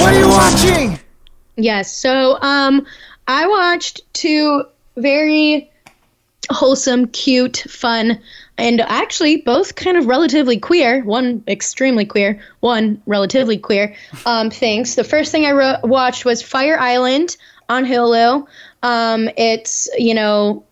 What 0.00 0.14
are 0.14 0.18
you 0.18 0.28
watching? 0.28 0.98
Yes. 1.56 1.94
So 1.96 2.40
um 2.42 2.86
I 3.28 3.46
watched 3.46 4.00
two 4.12 4.64
very 4.96 5.70
wholesome, 6.50 7.06
cute, 7.08 7.64
fun, 7.68 8.20
and 8.58 8.80
actually 8.80 9.38
both 9.38 9.74
kind 9.74 9.96
of 9.96 10.06
relatively 10.06 10.58
queer. 10.58 11.02
One 11.02 11.42
extremely 11.48 12.04
queer, 12.04 12.40
one 12.60 13.02
relatively 13.06 13.58
queer. 13.58 13.94
Um, 14.26 14.50
things. 14.50 14.94
The 14.94 15.04
first 15.04 15.32
thing 15.32 15.46
I 15.46 15.80
watched 15.82 16.24
was 16.24 16.42
Fire 16.42 16.78
Island 16.78 17.36
on 17.68 17.84
Hulu. 17.84 18.46
Um, 18.82 19.28
it's 19.36 19.88
you 19.98 20.14
know 20.14 20.64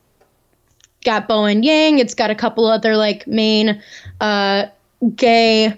got 1.05 1.29
Bowen 1.29 1.62
Yang. 1.62 1.99
It's 1.99 2.14
got 2.14 2.31
a 2.31 2.35
couple 2.35 2.66
other 2.66 2.97
like 2.97 3.27
main 3.27 3.83
uh, 4.20 4.66
gay 5.16 5.75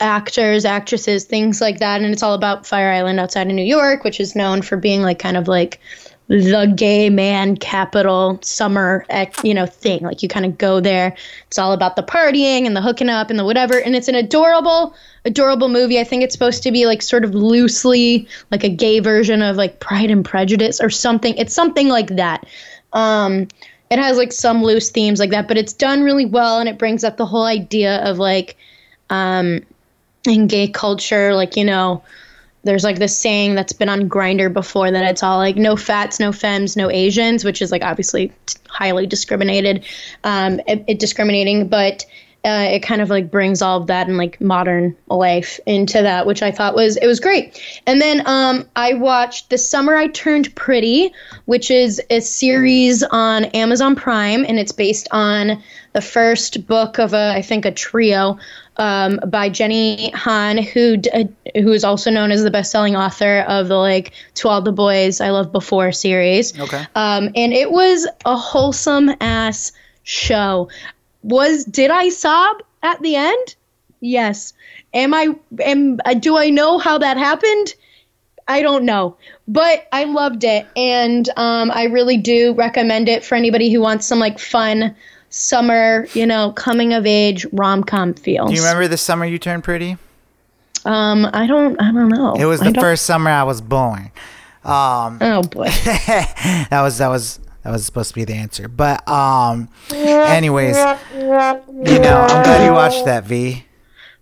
actors, 0.00 0.64
actresses, 0.64 1.24
things 1.24 1.60
like 1.60 1.78
that. 1.78 2.02
And 2.02 2.12
it's 2.12 2.22
all 2.22 2.34
about 2.34 2.66
Fire 2.66 2.90
Island 2.90 3.20
outside 3.20 3.46
of 3.46 3.54
New 3.54 3.64
York, 3.64 4.04
which 4.04 4.20
is 4.20 4.36
known 4.36 4.62
for 4.62 4.76
being 4.76 5.02
like 5.02 5.18
kind 5.18 5.36
of 5.36 5.48
like 5.48 5.80
the 6.28 6.72
gay 6.74 7.10
man 7.10 7.56
capital 7.56 8.38
summer 8.42 9.04
you 9.42 9.54
know 9.54 9.66
thing. 9.66 10.02
Like 10.02 10.22
you 10.22 10.28
kind 10.28 10.46
of 10.46 10.56
go 10.56 10.80
there. 10.80 11.14
It's 11.48 11.58
all 11.58 11.72
about 11.72 11.96
the 11.96 12.02
partying 12.02 12.66
and 12.66 12.74
the 12.74 12.80
hooking 12.80 13.08
up 13.08 13.30
and 13.30 13.38
the 13.38 13.44
whatever 13.44 13.78
and 13.78 13.94
it's 13.94 14.08
an 14.08 14.14
adorable 14.14 14.94
adorable 15.24 15.68
movie. 15.68 16.00
I 16.00 16.04
think 16.04 16.22
it's 16.22 16.32
supposed 16.32 16.62
to 16.62 16.72
be 16.72 16.86
like 16.86 17.02
sort 17.02 17.24
of 17.24 17.34
loosely 17.34 18.26
like 18.50 18.64
a 18.64 18.68
gay 18.68 19.00
version 19.00 19.42
of 19.42 19.56
like 19.56 19.80
pride 19.80 20.10
and 20.10 20.24
prejudice 20.24 20.80
or 20.80 20.90
something. 20.90 21.36
It's 21.36 21.54
something 21.54 21.88
like 21.88 22.16
that. 22.16 22.46
Um 22.92 23.48
it 23.90 23.98
has 23.98 24.16
like 24.16 24.32
some 24.32 24.62
loose 24.62 24.90
themes 24.90 25.20
like 25.20 25.30
that 25.30 25.46
but 25.46 25.58
it's 25.58 25.72
done 25.72 26.02
really 26.02 26.24
well 26.24 26.58
and 26.58 26.68
it 26.68 26.78
brings 26.78 27.04
up 27.04 27.16
the 27.16 27.26
whole 27.26 27.44
idea 27.44 28.02
of 28.04 28.18
like 28.18 28.56
um 29.10 29.60
in 30.26 30.46
gay 30.46 30.66
culture 30.66 31.34
like 31.34 31.54
you 31.56 31.64
know 31.64 32.02
there's 32.64 32.84
like 32.84 32.98
this 32.98 33.16
saying 33.16 33.54
that's 33.54 33.72
been 33.72 33.88
on 33.88 34.08
Grindr 34.08 34.52
before 34.52 34.90
that 34.90 35.04
it's 35.04 35.22
all 35.22 35.38
like 35.38 35.56
no 35.56 35.76
fats 35.76 36.18
no 36.18 36.32
femmes 36.32 36.76
no 36.76 36.90
asians 36.90 37.44
which 37.44 37.62
is 37.62 37.70
like 37.70 37.84
obviously 37.84 38.32
highly 38.68 39.06
discriminated 39.06 39.84
um 40.24 40.60
it, 40.66 40.84
it 40.88 40.98
discriminating 40.98 41.68
but 41.68 42.04
uh, 42.44 42.68
it 42.70 42.80
kind 42.80 43.00
of 43.00 43.08
like 43.08 43.30
brings 43.30 43.62
all 43.62 43.80
of 43.80 43.86
that 43.86 44.06
in 44.06 44.18
like 44.18 44.38
modern 44.38 44.94
life 45.08 45.58
into 45.64 46.02
that 46.02 46.26
which 46.26 46.42
i 46.42 46.50
thought 46.50 46.74
was 46.74 46.96
it 46.98 47.06
was 47.06 47.20
great. 47.20 47.60
And 47.86 48.00
then 48.00 48.22
um 48.26 48.68
i 48.76 48.94
watched 48.94 49.50
the 49.50 49.58
summer 49.58 49.96
i 49.96 50.08
turned 50.08 50.54
pretty 50.54 51.12
which 51.46 51.70
is 51.70 52.02
a 52.10 52.20
series 52.20 53.02
on 53.02 53.46
amazon 53.46 53.96
prime 53.96 54.44
and 54.44 54.58
it's 54.58 54.72
based 54.72 55.08
on 55.10 55.62
the 55.94 56.02
first 56.02 56.66
book 56.66 56.98
of 56.98 57.14
a 57.14 57.32
i 57.34 57.40
think 57.40 57.64
a 57.64 57.72
trio 57.72 58.38
um, 58.76 59.20
by 59.28 59.48
Jenny 59.48 60.10
Han, 60.10 60.58
who 60.58 60.96
d- 60.96 61.10
uh, 61.10 61.24
who 61.60 61.72
is 61.72 61.84
also 61.84 62.10
known 62.10 62.30
as 62.30 62.42
the 62.42 62.50
best-selling 62.50 62.96
author 62.96 63.40
of 63.40 63.68
the 63.68 63.76
like 63.76 64.12
"To 64.34 64.48
All 64.48 64.62
the 64.62 64.72
Boys 64.72 65.20
I 65.20 65.30
Loved 65.30 65.52
Before" 65.52 65.92
series. 65.92 66.58
Okay. 66.58 66.84
Um, 66.94 67.30
and 67.34 67.52
it 67.52 67.70
was 67.70 68.06
a 68.24 68.36
wholesome 68.36 69.10
ass 69.20 69.72
show. 70.02 70.68
Was 71.22 71.64
did 71.64 71.90
I 71.90 72.08
sob 72.08 72.62
at 72.82 73.00
the 73.00 73.16
end? 73.16 73.56
Yes. 74.00 74.52
Am 74.92 75.14
I? 75.14 75.34
Am 75.60 76.00
uh, 76.04 76.14
do 76.14 76.36
I 76.36 76.50
know 76.50 76.78
how 76.78 76.98
that 76.98 77.16
happened? 77.16 77.74
I 78.46 78.60
don't 78.60 78.84
know, 78.84 79.16
but 79.48 79.88
I 79.90 80.04
loved 80.04 80.44
it, 80.44 80.66
and 80.76 81.26
um, 81.36 81.70
I 81.70 81.84
really 81.84 82.18
do 82.18 82.52
recommend 82.52 83.08
it 83.08 83.24
for 83.24 83.36
anybody 83.36 83.72
who 83.72 83.80
wants 83.80 84.06
some 84.06 84.18
like 84.18 84.38
fun 84.38 84.94
summer, 85.34 86.06
you 86.14 86.26
know, 86.26 86.52
coming 86.52 86.92
of 86.92 87.06
age 87.06 87.44
rom 87.52 87.82
com 87.82 88.14
feels. 88.14 88.50
Do 88.50 88.56
you 88.56 88.62
remember 88.62 88.86
the 88.86 88.96
summer 88.96 89.24
you 89.24 89.38
turned 89.38 89.64
pretty? 89.64 89.96
Um, 90.84 91.28
I 91.32 91.46
don't, 91.46 91.80
I 91.80 91.90
don't 91.90 92.08
know. 92.08 92.34
It 92.34 92.44
was 92.44 92.60
the 92.60 92.74
first 92.74 93.04
summer 93.04 93.30
I 93.30 93.42
was 93.42 93.60
born. 93.60 94.12
Um, 94.64 95.18
Oh 95.20 95.42
boy. 95.42 95.64
that 96.06 96.68
was 96.82 96.98
that 96.98 97.08
was 97.08 97.40
that 97.62 97.70
was 97.70 97.84
supposed 97.84 98.10
to 98.10 98.14
be 98.14 98.24
the 98.24 98.34
answer. 98.34 98.68
But 98.68 99.06
um, 99.08 99.68
anyways, 99.92 100.76
you 100.76 101.22
know, 101.24 102.26
I'm 102.28 102.42
glad 102.42 102.64
you 102.64 102.72
watched 102.72 103.04
that, 103.06 103.24
V. 103.24 103.64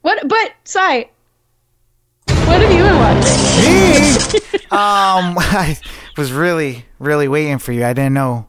What? 0.01 0.27
But 0.27 0.55
Sai, 0.65 1.11
what 2.27 2.61
have 2.61 2.73
you 2.73 2.83
been 2.83 2.97
watching? 2.97 4.41
Um, 4.73 5.37
I 5.39 5.79
was 6.17 6.33
really 6.33 6.87
really 6.99 7.29
waiting 7.29 7.59
for 7.59 7.73
you. 7.73 7.85
I 7.85 7.93
didn't 7.93 8.15
know 8.15 8.47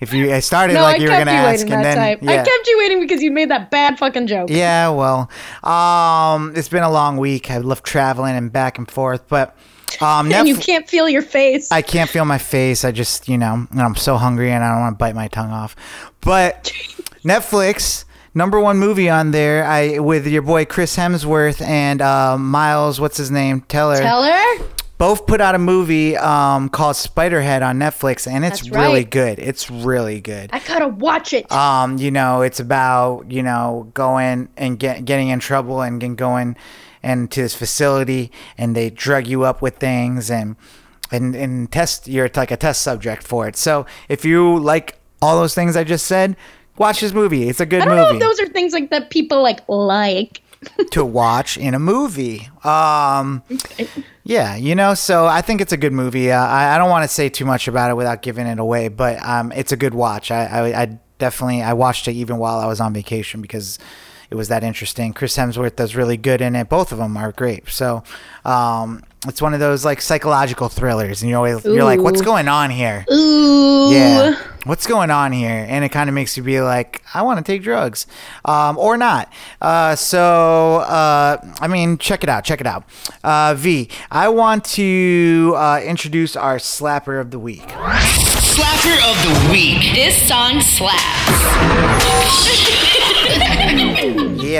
if 0.00 0.12
you. 0.12 0.32
I 0.32 0.40
started 0.40 0.74
No, 0.74 0.82
like 0.82 1.00
I 1.00 1.02
you 1.04 1.10
were 1.10 1.18
gonna 1.18 1.30
you 1.30 1.36
ask, 1.36 1.68
and 1.68 1.84
then 1.84 2.18
yeah. 2.22 2.30
I 2.32 2.36
kept 2.36 2.66
you 2.66 2.78
waiting 2.78 3.00
because 3.00 3.22
you 3.22 3.30
made 3.30 3.50
that 3.50 3.70
bad 3.70 3.98
fucking 3.98 4.26
joke. 4.26 4.50
Yeah, 4.50 4.88
well, 4.90 5.30
um, 5.62 6.52
it's 6.56 6.68
been 6.68 6.82
a 6.82 6.90
long 6.90 7.16
week. 7.16 7.50
I 7.50 7.58
love 7.58 7.82
traveling 7.82 8.36
and 8.36 8.52
back 8.52 8.78
and 8.78 8.90
forth, 8.90 9.28
but 9.28 9.56
um, 10.00 10.30
And 10.32 10.48
you 10.48 10.56
can't 10.56 10.88
feel 10.88 11.08
your 11.08 11.22
face. 11.22 11.70
I 11.70 11.82
can't 11.82 12.08
feel 12.08 12.24
my 12.24 12.38
face. 12.38 12.84
I 12.84 12.92
just, 12.92 13.28
you 13.28 13.38
know, 13.38 13.66
and 13.70 13.80
I'm 13.80 13.96
so 13.96 14.16
hungry 14.16 14.50
and 14.50 14.62
I 14.64 14.72
don't 14.72 14.80
want 14.80 14.94
to 14.94 14.98
bite 14.98 15.14
my 15.14 15.28
tongue 15.28 15.50
off. 15.50 15.76
But 16.20 16.64
Netflix, 17.24 18.04
number 18.34 18.60
one 18.60 18.78
movie 18.78 19.08
on 19.08 19.30
there, 19.30 19.64
I 19.64 19.98
with 19.98 20.26
your 20.26 20.42
boy 20.42 20.64
Chris 20.64 20.96
Hemsworth 20.96 21.60
and 21.62 22.00
uh, 22.00 22.38
Miles, 22.38 23.00
what's 23.00 23.16
his 23.16 23.30
name, 23.30 23.62
Teller, 23.62 23.98
Tell 23.98 24.22
her. 24.22 24.64
Both 25.00 25.26
put 25.26 25.40
out 25.40 25.54
a 25.54 25.58
movie 25.58 26.14
um, 26.18 26.68
called 26.68 26.94
Spiderhead 26.94 27.66
on 27.66 27.78
Netflix, 27.78 28.30
and 28.30 28.44
it's 28.44 28.60
That's 28.60 28.70
really 28.70 29.00
right. 29.00 29.10
good. 29.10 29.38
It's 29.38 29.70
really 29.70 30.20
good. 30.20 30.50
I 30.52 30.58
gotta 30.58 30.88
watch 30.88 31.32
it. 31.32 31.50
Um, 31.50 31.96
you 31.96 32.10
know, 32.10 32.42
it's 32.42 32.60
about 32.60 33.32
you 33.32 33.42
know 33.42 33.90
going 33.94 34.50
and 34.58 34.78
get, 34.78 35.06
getting 35.06 35.28
in 35.28 35.40
trouble 35.40 35.80
and, 35.80 36.02
and 36.02 36.18
going 36.18 36.54
and 37.02 37.30
to 37.30 37.40
this 37.40 37.54
facility 37.54 38.30
and 38.58 38.76
they 38.76 38.90
drug 38.90 39.26
you 39.26 39.42
up 39.42 39.62
with 39.62 39.78
things 39.78 40.30
and 40.30 40.54
and 41.10 41.34
and 41.34 41.72
test 41.72 42.06
you're 42.06 42.30
like 42.36 42.50
a 42.50 42.58
test 42.58 42.82
subject 42.82 43.22
for 43.22 43.48
it. 43.48 43.56
So 43.56 43.86
if 44.10 44.26
you 44.26 44.58
like 44.58 44.98
all 45.22 45.40
those 45.40 45.54
things 45.54 45.76
I 45.76 45.84
just 45.84 46.06
said, 46.06 46.36
watch 46.76 47.00
this 47.00 47.14
movie. 47.14 47.48
It's 47.48 47.60
a 47.60 47.64
good 47.64 47.80
I 47.80 47.84
don't 47.86 47.96
know 47.96 48.12
movie 48.12 48.16
if 48.16 48.22
those 48.22 48.38
are 48.38 48.52
things 48.52 48.74
like 48.74 48.90
that 48.90 49.08
people 49.08 49.42
like 49.42 49.60
like. 49.66 50.42
To 50.90 51.04
watch 51.04 51.56
in 51.56 51.74
a 51.74 51.78
movie. 51.78 52.48
Um, 52.64 53.42
yeah, 54.24 54.56
you 54.56 54.74
know, 54.74 54.94
so 54.94 55.26
I 55.26 55.40
think 55.40 55.60
it's 55.60 55.72
a 55.72 55.76
good 55.76 55.92
movie. 55.92 56.30
Uh, 56.30 56.44
I, 56.44 56.74
I 56.74 56.78
don't 56.78 56.90
want 56.90 57.04
to 57.04 57.08
say 57.08 57.28
too 57.28 57.44
much 57.44 57.68
about 57.68 57.90
it 57.90 57.94
without 57.94 58.22
giving 58.22 58.46
it 58.46 58.58
away, 58.58 58.88
but 58.88 59.24
um, 59.24 59.52
it's 59.52 59.72
a 59.72 59.76
good 59.76 59.94
watch. 59.94 60.30
I, 60.30 60.44
I, 60.44 60.82
I 60.82 60.98
definitely 61.18 61.62
I 61.62 61.72
watched 61.72 62.08
it 62.08 62.12
even 62.12 62.38
while 62.38 62.58
I 62.58 62.66
was 62.66 62.80
on 62.80 62.92
vacation 62.92 63.40
because 63.40 63.78
it 64.30 64.36
was 64.36 64.48
that 64.48 64.62
interesting. 64.62 65.12
Chris 65.12 65.36
Hemsworth 65.36 65.76
does 65.76 65.96
really 65.96 66.16
good 66.16 66.40
in 66.40 66.54
it. 66.54 66.68
Both 66.68 66.92
of 66.92 66.98
them 66.98 67.16
are 67.16 67.32
great. 67.32 67.68
So 67.68 68.04
um, 68.44 69.02
it's 69.26 69.42
one 69.42 69.54
of 69.54 69.60
those 69.60 69.84
like 69.84 70.00
psychological 70.00 70.68
thrillers, 70.68 71.20
and 71.20 71.28
you're 71.28 71.38
always 71.38 71.64
you're 71.64 71.84
like, 71.84 72.00
what's 72.00 72.22
going 72.22 72.48
on 72.48 72.70
here? 72.70 73.04
Ooh. 73.12 73.90
Yeah. 73.90 74.40
What's 74.64 74.86
going 74.86 75.10
on 75.10 75.32
here? 75.32 75.66
And 75.68 75.84
it 75.84 75.88
kind 75.88 76.08
of 76.08 76.14
makes 76.14 76.36
you 76.36 76.42
be 76.42 76.60
like, 76.60 77.02
I 77.12 77.22
want 77.22 77.44
to 77.44 77.52
take 77.52 77.62
drugs, 77.62 78.06
um, 78.44 78.76
or 78.78 78.96
not. 78.98 79.32
Uh, 79.60 79.96
so, 79.96 80.76
uh, 80.76 81.38
I 81.60 81.66
mean, 81.66 81.96
check 81.98 82.22
it 82.22 82.28
out. 82.28 82.44
Check 82.44 82.60
it 82.60 82.66
out. 82.66 82.84
Uh, 83.24 83.54
v, 83.56 83.88
I 84.10 84.28
want 84.28 84.64
to 84.66 85.54
uh, 85.56 85.80
introduce 85.82 86.36
our 86.36 86.58
slapper 86.58 87.20
of 87.20 87.30
the 87.30 87.38
week. 87.38 87.68
Slapper 87.68 88.96
of 89.10 89.46
the 89.46 89.52
week. 89.52 89.94
This 89.94 90.28
song 90.28 90.60
slaps. 90.60 91.00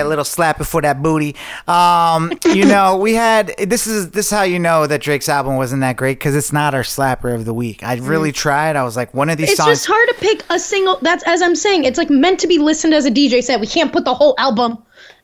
A 0.06 0.08
little 0.08 0.24
slapper 0.24 0.66
for 0.66 0.82
that 0.82 1.02
booty. 1.02 1.36
Um, 1.68 2.32
you 2.46 2.64
know, 2.64 2.96
we 3.00 3.14
had 3.14 3.54
this 3.58 3.86
is 3.86 4.10
this 4.10 4.26
is 4.26 4.30
how 4.30 4.42
you 4.42 4.58
know 4.58 4.86
that 4.86 5.00
Drake's 5.00 5.28
album 5.28 5.56
wasn't 5.56 5.80
that 5.82 5.96
great 5.96 6.18
because 6.18 6.34
it's 6.34 6.52
not 6.52 6.74
our 6.74 6.82
slapper 6.82 7.34
of 7.34 7.44
the 7.44 7.54
week. 7.54 7.82
I 7.82 7.94
really 7.96 8.32
tried. 8.32 8.76
I 8.76 8.82
was 8.84 8.96
like, 8.96 9.12
one 9.14 9.30
of 9.30 9.38
these 9.38 9.50
It's 9.50 9.56
songs. 9.58 9.70
It's 9.70 9.80
just 9.80 9.88
hard 9.88 10.08
to 10.08 10.14
pick 10.16 10.44
a 10.50 10.58
single. 10.58 10.98
That's 11.02 11.22
as 11.26 11.42
I'm 11.42 11.56
saying. 11.56 11.84
It's 11.84 11.98
like 11.98 12.10
meant 12.10 12.40
to 12.40 12.46
be 12.46 12.58
listened 12.58 12.94
as 12.94 13.06
a 13.06 13.10
DJ 13.10 13.42
set. 13.42 13.60
We 13.60 13.66
can't 13.66 13.92
put 13.92 14.04
the 14.04 14.14
whole 14.14 14.34
album 14.38 14.78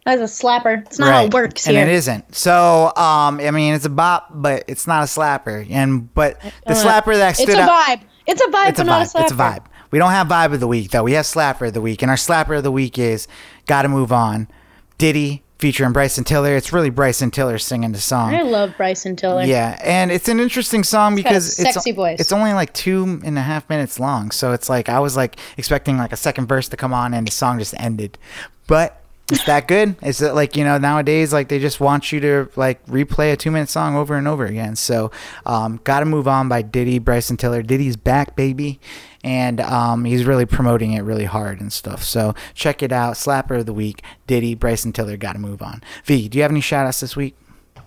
as 0.06 0.20
a 0.20 0.24
slapper. 0.24 0.86
It's 0.86 0.98
not 0.98 1.12
how 1.12 1.24
it 1.24 1.34
works 1.34 1.66
and 1.66 1.76
it 1.76 1.88
isn't. 1.88 2.34
So, 2.34 2.92
um, 2.96 3.40
I 3.40 3.50
mean, 3.50 3.74
it's 3.74 3.84
a 3.84 3.90
bop, 3.90 4.28
but 4.32 4.64
it's 4.68 4.86
not 4.86 5.02
a 5.02 5.06
slapper. 5.06 5.66
And 5.70 6.12
but 6.14 6.40
the 6.66 6.74
slapper 6.74 7.14
that 7.16 7.36
stood 7.36 7.48
It's 7.50 7.58
a 7.58 7.62
out, 7.62 7.70
vibe. 7.70 8.00
It's 8.26 8.40
a 8.40 8.46
vibe, 8.46 8.68
it's 8.70 8.80
a 8.80 8.84
but 8.84 8.86
not 8.86 9.02
a 9.02 9.04
vibe. 9.04 9.12
slapper. 9.12 9.22
It's 9.22 9.32
a 9.32 9.34
vibe. 9.34 9.64
We 9.90 9.98
don't 9.98 10.10
have 10.10 10.26
vibe 10.26 10.52
of 10.52 10.60
the 10.60 10.66
week 10.68 10.90
though. 10.90 11.02
We 11.04 11.12
have 11.12 11.24
slapper 11.24 11.68
of 11.68 11.74
the 11.74 11.80
week, 11.80 12.02
and 12.02 12.10
our 12.10 12.16
slapper 12.16 12.56
of 12.56 12.62
the 12.64 12.72
week 12.72 12.98
is 12.98 13.28
"Gotta 13.66 13.88
Move 13.88 14.12
On." 14.12 14.48
Diddy 14.98 15.42
featuring 15.58 15.92
Bryson 15.92 16.24
Tiller. 16.24 16.56
It's 16.56 16.72
really 16.72 16.90
Bryson 16.90 17.30
Tiller 17.30 17.58
singing 17.58 17.92
the 17.92 18.00
song. 18.00 18.34
I 18.34 18.42
love 18.42 18.74
Bryson 18.76 19.16
Tiller. 19.16 19.42
Yeah, 19.44 19.78
and 19.82 20.10
it's 20.10 20.28
an 20.28 20.40
interesting 20.40 20.84
song 20.84 21.14
a 21.14 21.16
because 21.16 21.58
it's 21.58 21.74
sexy 21.74 21.92
voice. 21.92 22.20
it's 22.20 22.32
only 22.32 22.52
like 22.52 22.72
two 22.72 23.20
and 23.24 23.38
a 23.38 23.42
half 23.42 23.68
minutes 23.68 23.98
long. 23.98 24.30
So 24.30 24.52
it's 24.52 24.68
like 24.68 24.88
I 24.88 25.00
was 25.00 25.16
like 25.16 25.38
expecting 25.56 25.96
like 25.98 26.12
a 26.12 26.16
second 26.16 26.46
verse 26.46 26.68
to 26.68 26.76
come 26.76 26.92
on, 26.92 27.14
and 27.14 27.26
the 27.26 27.32
song 27.32 27.58
just 27.58 27.74
ended. 27.78 28.18
But 28.66 29.02
it's 29.30 29.44
that 29.44 29.66
good. 29.66 29.96
Is 30.02 30.22
it 30.22 30.34
like 30.34 30.56
you 30.56 30.64
know 30.64 30.78
nowadays 30.78 31.32
like 31.32 31.48
they 31.48 31.58
just 31.58 31.80
want 31.80 32.12
you 32.12 32.20
to 32.20 32.48
like 32.56 32.84
replay 32.86 33.32
a 33.32 33.36
two 33.36 33.50
minute 33.50 33.68
song 33.68 33.96
over 33.96 34.14
and 34.14 34.28
over 34.28 34.46
again. 34.46 34.76
So 34.76 35.10
um, 35.44 35.80
gotta 35.84 36.04
move 36.06 36.28
on 36.28 36.48
by 36.48 36.62
Diddy, 36.62 36.98
Bryson 36.98 37.36
Tiller. 37.36 37.62
Diddy's 37.62 37.96
back, 37.96 38.36
baby. 38.36 38.78
And 39.26 39.60
um, 39.60 40.04
he's 40.04 40.24
really 40.24 40.46
promoting 40.46 40.92
it 40.92 41.00
really 41.00 41.24
hard 41.24 41.60
and 41.60 41.72
stuff. 41.72 42.04
So 42.04 42.36
check 42.54 42.80
it 42.80 42.92
out. 42.92 43.14
Slapper 43.14 43.58
of 43.58 43.66
the 43.66 43.72
week, 43.72 44.02
Diddy, 44.28 44.54
Bryson 44.54 44.92
Tiller. 44.92 45.16
Got 45.16 45.32
to 45.32 45.40
move 45.40 45.62
on. 45.62 45.82
V, 46.04 46.28
do 46.28 46.38
you 46.38 46.42
have 46.42 46.52
any 46.52 46.60
shout 46.60 46.86
outs 46.86 47.00
this 47.00 47.16
week? 47.16 47.34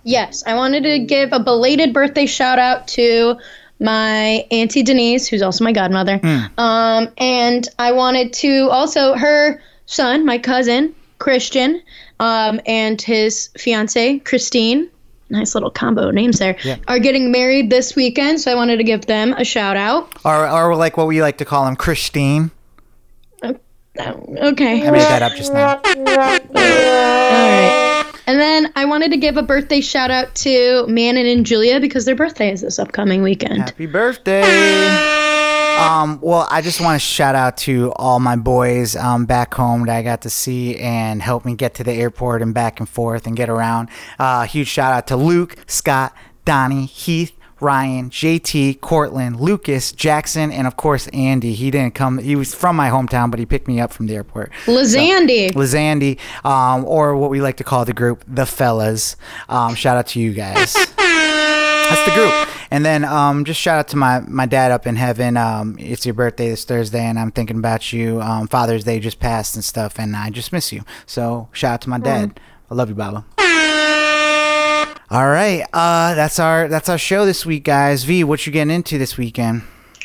Yes, 0.03 0.43
I 0.45 0.55
wanted 0.55 0.83
to 0.83 0.99
give 0.99 1.31
a 1.31 1.39
belated 1.39 1.93
birthday 1.93 2.25
shout 2.25 2.59
out 2.59 2.89
to 2.89 3.37
my 3.79 4.45
auntie 4.51 4.83
Denise, 4.83 5.27
who's 5.27 5.41
also 5.41 5.63
my 5.63 5.71
godmother. 5.71 6.17
Hmm. 6.17 6.59
Um, 6.59 7.07
and 7.17 7.65
I 7.79 7.93
wanted 7.93 8.33
to 8.33 8.69
also 8.69 9.13
her 9.13 9.61
son, 9.85 10.25
my 10.25 10.39
cousin 10.39 10.93
Christian, 11.19 11.81
um, 12.19 12.59
and 12.65 13.01
his 13.01 13.49
fiance 13.57 14.19
Christine. 14.19 14.89
Nice 15.29 15.53
little 15.53 15.69
combo 15.69 16.09
names 16.11 16.39
there. 16.39 16.57
Yeah. 16.63 16.77
Are 16.87 16.99
getting 16.99 17.31
married 17.31 17.69
this 17.69 17.95
weekend, 17.95 18.41
so 18.41 18.51
I 18.51 18.55
wanted 18.55 18.77
to 18.77 18.83
give 18.83 19.05
them 19.05 19.33
a 19.33 19.45
shout 19.45 19.77
out. 19.77 20.11
Or, 20.25 20.49
or 20.49 20.75
like 20.75 20.97
what 20.97 21.07
we 21.07 21.21
like 21.21 21.37
to 21.37 21.45
call 21.45 21.65
them 21.65 21.75
Christine. 21.75 22.49
Oh, 23.43 23.55
oh, 23.99 24.49
okay. 24.51 24.87
I 24.87 24.91
made 24.91 25.01
that 25.01 25.21
up 25.21 25.33
just 25.33 25.53
now. 25.53 25.79
All 25.85 26.15
right. 26.15 26.41
And 28.25 28.39
then 28.39 28.71
I 28.75 28.85
wanted 28.85 29.11
to 29.11 29.17
give 29.17 29.37
a 29.37 29.43
birthday 29.43 29.81
shout 29.81 30.11
out 30.11 30.35
to 30.35 30.85
Manon 30.87 31.25
and 31.25 31.45
Julia 31.45 31.79
because 31.79 32.05
their 32.05 32.15
birthday 32.15 32.51
is 32.51 32.61
this 32.61 32.77
upcoming 32.77 33.23
weekend. 33.23 33.57
Happy 33.57 33.87
birthday. 33.87 34.41
Um, 35.79 36.19
well, 36.21 36.45
I 36.51 36.61
just 36.61 36.81
want 36.81 36.95
to 36.95 36.99
shout 36.99 37.35
out 37.35 37.57
to 37.59 37.93
all 37.95 38.19
my 38.19 38.35
boys 38.35 38.95
um, 38.97 39.25
back 39.25 39.53
home 39.53 39.85
that 39.85 39.95
I 39.95 40.01
got 40.03 40.21
to 40.23 40.29
see 40.29 40.75
and 40.77 41.21
help 41.21 41.45
me 41.45 41.55
get 41.55 41.75
to 41.75 41.83
the 41.83 41.93
airport 41.93 42.41
and 42.41 42.53
back 42.53 42.79
and 42.79 42.89
forth 42.89 43.25
and 43.25 43.35
get 43.35 43.49
around. 43.49 43.89
Uh, 44.17 44.43
huge 44.43 44.67
shout 44.67 44.91
out 44.91 45.07
to 45.07 45.15
Luke, 45.15 45.55
Scott, 45.67 46.13
Donnie, 46.43 46.85
Heath, 46.85 47.33
Ryan, 47.61 48.09
JT, 48.09 48.79
Cortland, 48.81 49.39
Lucas, 49.39 49.91
Jackson, 49.91 50.51
and 50.51 50.65
of 50.67 50.75
course 50.77 51.07
Andy. 51.09 51.53
He 51.53 51.71
didn't 51.71 51.93
come. 51.95 52.17
He 52.17 52.35
was 52.35 52.53
from 52.53 52.75
my 52.75 52.89
hometown, 52.89 53.31
but 53.31 53.39
he 53.39 53.45
picked 53.45 53.67
me 53.67 53.79
up 53.79 53.91
from 53.91 54.07
the 54.07 54.15
airport. 54.15 54.51
Lazandy. 54.65 55.51
Lazandy, 55.51 56.19
um, 56.45 56.85
or 56.85 57.15
what 57.15 57.29
we 57.29 57.41
like 57.41 57.57
to 57.57 57.63
call 57.63 57.83
the 57.85 57.93
group, 57.93 58.23
the 58.27 58.45
fellas. 58.45 59.15
Um, 59.49 59.75
shout 59.75 59.97
out 59.97 60.07
to 60.07 60.19
you 60.19 60.33
guys. 60.33 60.73
That's 60.73 62.05
the 62.05 62.13
group. 62.15 62.47
And 62.71 62.85
then 62.85 63.03
um, 63.03 63.45
just 63.45 63.59
shout 63.59 63.79
out 63.79 63.87
to 63.89 63.97
my, 63.97 64.19
my 64.21 64.45
dad 64.45 64.71
up 64.71 64.85
in 64.85 64.95
heaven. 64.95 65.37
Um, 65.37 65.75
it's 65.79 66.05
your 66.05 66.13
birthday 66.13 66.49
this 66.49 66.65
Thursday, 66.65 67.03
and 67.03 67.17
I'm 67.17 67.31
thinking 67.31 67.57
about 67.57 67.91
you. 67.91 68.21
Um, 68.21 68.47
Father's 68.47 68.83
Day 68.83 68.99
just 68.99 69.19
passed 69.19 69.55
and 69.55 69.63
stuff, 69.63 69.99
and 69.99 70.15
I 70.15 70.29
just 70.29 70.53
miss 70.53 70.71
you. 70.71 70.83
So 71.05 71.49
shout 71.51 71.73
out 71.73 71.81
to 71.81 71.89
my 71.89 71.99
dad. 71.99 72.39
I 72.69 72.75
love 72.75 72.89
you, 72.89 72.95
Baba. 72.95 73.25
All 75.11 75.27
right, 75.27 75.63
uh, 75.73 76.13
that's 76.13 76.37
our 76.37 76.67
that's 76.67 76.87
our 76.87 76.99
show 76.99 77.25
this 77.25 77.43
week, 77.43 77.63
guys. 77.63 78.03
V, 78.03 78.23
what 78.23 78.45
you 78.45 78.53
getting 78.53 78.73
into 78.73 78.99
this 78.99 79.17
weekend? 79.17 79.63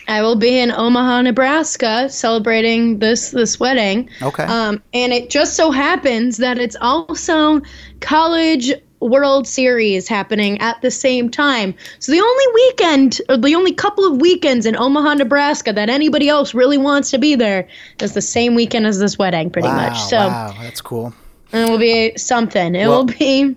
I 0.08 0.22
will 0.22 0.36
be 0.36 0.58
in 0.58 0.70
Omaha, 0.70 1.22
Nebraska, 1.22 2.08
celebrating 2.08 3.00
this 3.00 3.30
this 3.30 3.60
wedding. 3.60 4.08
Okay. 4.22 4.44
Um, 4.44 4.82
and 4.94 5.12
it 5.12 5.28
just 5.28 5.56
so 5.56 5.70
happens 5.70 6.38
that 6.38 6.58
it's 6.58 6.76
also 6.80 7.60
college 8.00 8.72
World 9.04 9.46
Series 9.46 10.08
happening 10.08 10.60
at 10.60 10.80
the 10.82 10.90
same 10.90 11.30
time. 11.30 11.74
So 11.98 12.12
the 12.12 12.20
only 12.20 12.44
weekend, 12.54 13.20
or 13.28 13.36
the 13.36 13.54
only 13.54 13.72
couple 13.72 14.04
of 14.04 14.20
weekends 14.20 14.66
in 14.66 14.76
Omaha, 14.76 15.14
Nebraska 15.14 15.72
that 15.72 15.90
anybody 15.90 16.28
else 16.28 16.54
really 16.54 16.78
wants 16.78 17.10
to 17.10 17.18
be 17.18 17.34
there 17.34 17.68
is 18.00 18.14
the 18.14 18.22
same 18.22 18.54
weekend 18.54 18.86
as 18.86 18.98
this 18.98 19.18
wedding, 19.18 19.50
pretty 19.50 19.68
wow, 19.68 19.90
much. 19.90 20.00
So 20.00 20.16
wow, 20.16 20.54
that's 20.60 20.80
cool. 20.80 21.14
it 21.52 21.68
will 21.68 21.78
be 21.78 22.16
something. 22.16 22.74
It 22.74 22.86
Well- 22.86 23.04
will 23.04 23.14
be. 23.14 23.56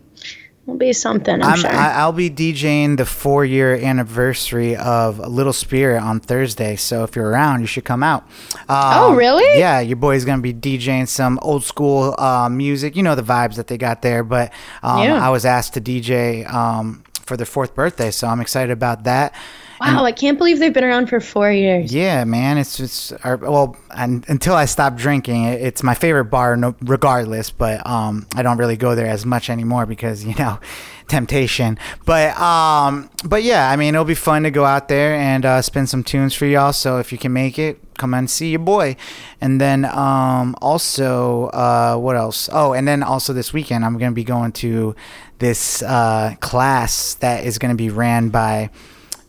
Will 0.67 0.75
be 0.75 0.91
something. 0.91 1.41
I'm, 1.41 1.51
I'm, 1.51 1.57
sure. 1.57 1.71
I, 1.71 1.93
I'll 1.93 2.11
be 2.11 2.29
DJing 2.29 2.97
the 2.97 3.05
four 3.05 3.45
year 3.45 3.73
anniversary 3.73 4.75
of 4.75 5.17
Little 5.17 5.53
Spirit 5.53 6.03
on 6.03 6.19
Thursday. 6.19 6.75
So 6.75 7.05
if 7.05 7.15
you're 7.15 7.29
around, 7.29 7.61
you 7.61 7.67
should 7.67 7.85
come 7.85 8.03
out. 8.03 8.23
Um, 8.67 8.93
Oh, 8.99 9.15
really? 9.15 9.57
Yeah, 9.57 9.79
your 9.79 9.95
boy's 9.95 10.25
going 10.25 10.39
to 10.39 10.41
be 10.43 10.53
DJing 10.53 11.07
some 11.07 11.39
old 11.41 11.63
school 11.63 12.15
uh, 12.19 12.49
music. 12.49 12.97
You 12.97 13.03
know 13.03 13.15
the 13.15 13.23
vibes 13.23 13.55
that 13.55 13.67
they 13.67 13.77
got 13.77 14.01
there. 14.01 14.25
But 14.25 14.51
um, 14.83 15.03
Yeah. 15.03 15.25
I 15.25 15.29
was 15.29 15.45
asked 15.45 15.73
to 15.75 15.81
DJ 15.81 16.45
um, 16.53 17.01
for 17.21 17.37
their 17.37 17.45
fourth 17.45 17.73
birthday. 17.73 18.11
So 18.11 18.27
I'm 18.27 18.41
excited 18.41 18.71
about 18.71 19.05
that. 19.05 19.33
Wow, 19.79 20.03
I 20.03 20.11
can't 20.11 20.37
believe 20.37 20.59
they've 20.59 20.73
been 20.73 20.83
around 20.83 21.07
for 21.07 21.19
four 21.19 21.51
years. 21.51 21.93
Yeah, 21.93 22.23
man, 22.23 22.57
it's 22.57 22.77
just 22.77 23.13
our, 23.23 23.37
well, 23.37 23.77
and, 23.95 24.25
until 24.27 24.55
I 24.55 24.65
stop 24.65 24.95
drinking, 24.95 25.43
it, 25.43 25.61
it's 25.61 25.83
my 25.83 25.93
favorite 25.93 26.25
bar, 26.25 26.57
no, 26.57 26.75
regardless. 26.81 27.51
But 27.51 27.85
um, 27.85 28.27
I 28.35 28.43
don't 28.43 28.57
really 28.57 28.77
go 28.77 28.95
there 28.95 29.07
as 29.07 29.25
much 29.25 29.49
anymore 29.49 29.85
because 29.85 30.23
you 30.25 30.35
know, 30.35 30.59
temptation. 31.07 31.77
But 32.05 32.37
um, 32.39 33.09
but 33.23 33.43
yeah, 33.43 33.69
I 33.69 33.75
mean, 33.75 33.95
it'll 33.95 34.05
be 34.05 34.15
fun 34.15 34.43
to 34.43 34.51
go 34.51 34.65
out 34.65 34.87
there 34.87 35.15
and 35.15 35.45
uh, 35.45 35.61
spin 35.61 35.87
some 35.87 36.03
tunes 36.03 36.33
for 36.33 36.45
y'all. 36.45 36.73
So 36.73 36.99
if 36.99 37.11
you 37.11 37.17
can 37.17 37.33
make 37.33 37.59
it, 37.59 37.79
come 37.97 38.13
and 38.13 38.29
see 38.29 38.49
your 38.51 38.59
boy. 38.59 38.95
And 39.41 39.59
then 39.59 39.85
um, 39.85 40.55
also, 40.61 41.47
uh, 41.47 41.97
what 41.97 42.15
else? 42.15 42.49
Oh, 42.51 42.73
and 42.73 42.87
then 42.87 43.03
also 43.03 43.33
this 43.33 43.53
weekend, 43.53 43.85
I'm 43.85 43.97
gonna 43.97 44.11
be 44.11 44.23
going 44.23 44.51
to 44.53 44.95
this 45.39 45.81
uh, 45.83 46.35
class 46.39 47.15
that 47.15 47.43
is 47.43 47.57
gonna 47.57 47.75
be 47.75 47.89
ran 47.89 48.29
by 48.29 48.69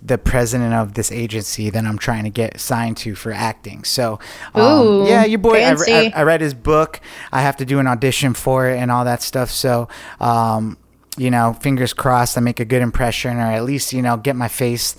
the 0.00 0.18
president 0.18 0.74
of 0.74 0.94
this 0.94 1.10
agency 1.10 1.70
that 1.70 1.84
I'm 1.84 1.98
trying 1.98 2.24
to 2.24 2.30
get 2.30 2.60
signed 2.60 2.96
to 2.98 3.14
for 3.14 3.32
acting. 3.32 3.84
So, 3.84 4.20
um, 4.54 4.62
Ooh, 4.62 5.08
yeah, 5.08 5.24
your 5.24 5.38
boy. 5.38 5.62
I. 5.64 5.74
I, 5.88 6.12
I 6.14 6.22
read 6.22 6.40
his 6.40 6.54
book. 6.54 7.00
I 7.32 7.42
have 7.42 7.56
to 7.56 7.64
do 7.64 7.78
an 7.78 7.86
audition 7.86 8.34
for 8.34 8.68
it 8.68 8.78
and 8.78 8.90
all 8.90 9.04
that 9.04 9.22
stuff. 9.22 9.50
So, 9.50 9.88
um, 10.20 10.78
you 11.16 11.30
know, 11.30 11.52
fingers 11.52 11.92
crossed, 11.92 12.38
I 12.38 12.40
make 12.40 12.60
a 12.60 12.64
good 12.64 12.82
impression, 12.82 13.38
or 13.38 13.50
at 13.50 13.64
least 13.64 13.92
you 13.92 14.02
know, 14.02 14.16
get 14.16 14.36
my 14.36 14.48
face, 14.48 14.94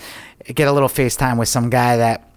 get 0.54 0.68
a 0.68 0.72
little 0.72 0.90
FaceTime 0.90 1.40
with 1.40 1.48
some 1.48 1.70
guy 1.70 1.96
that 1.98 2.30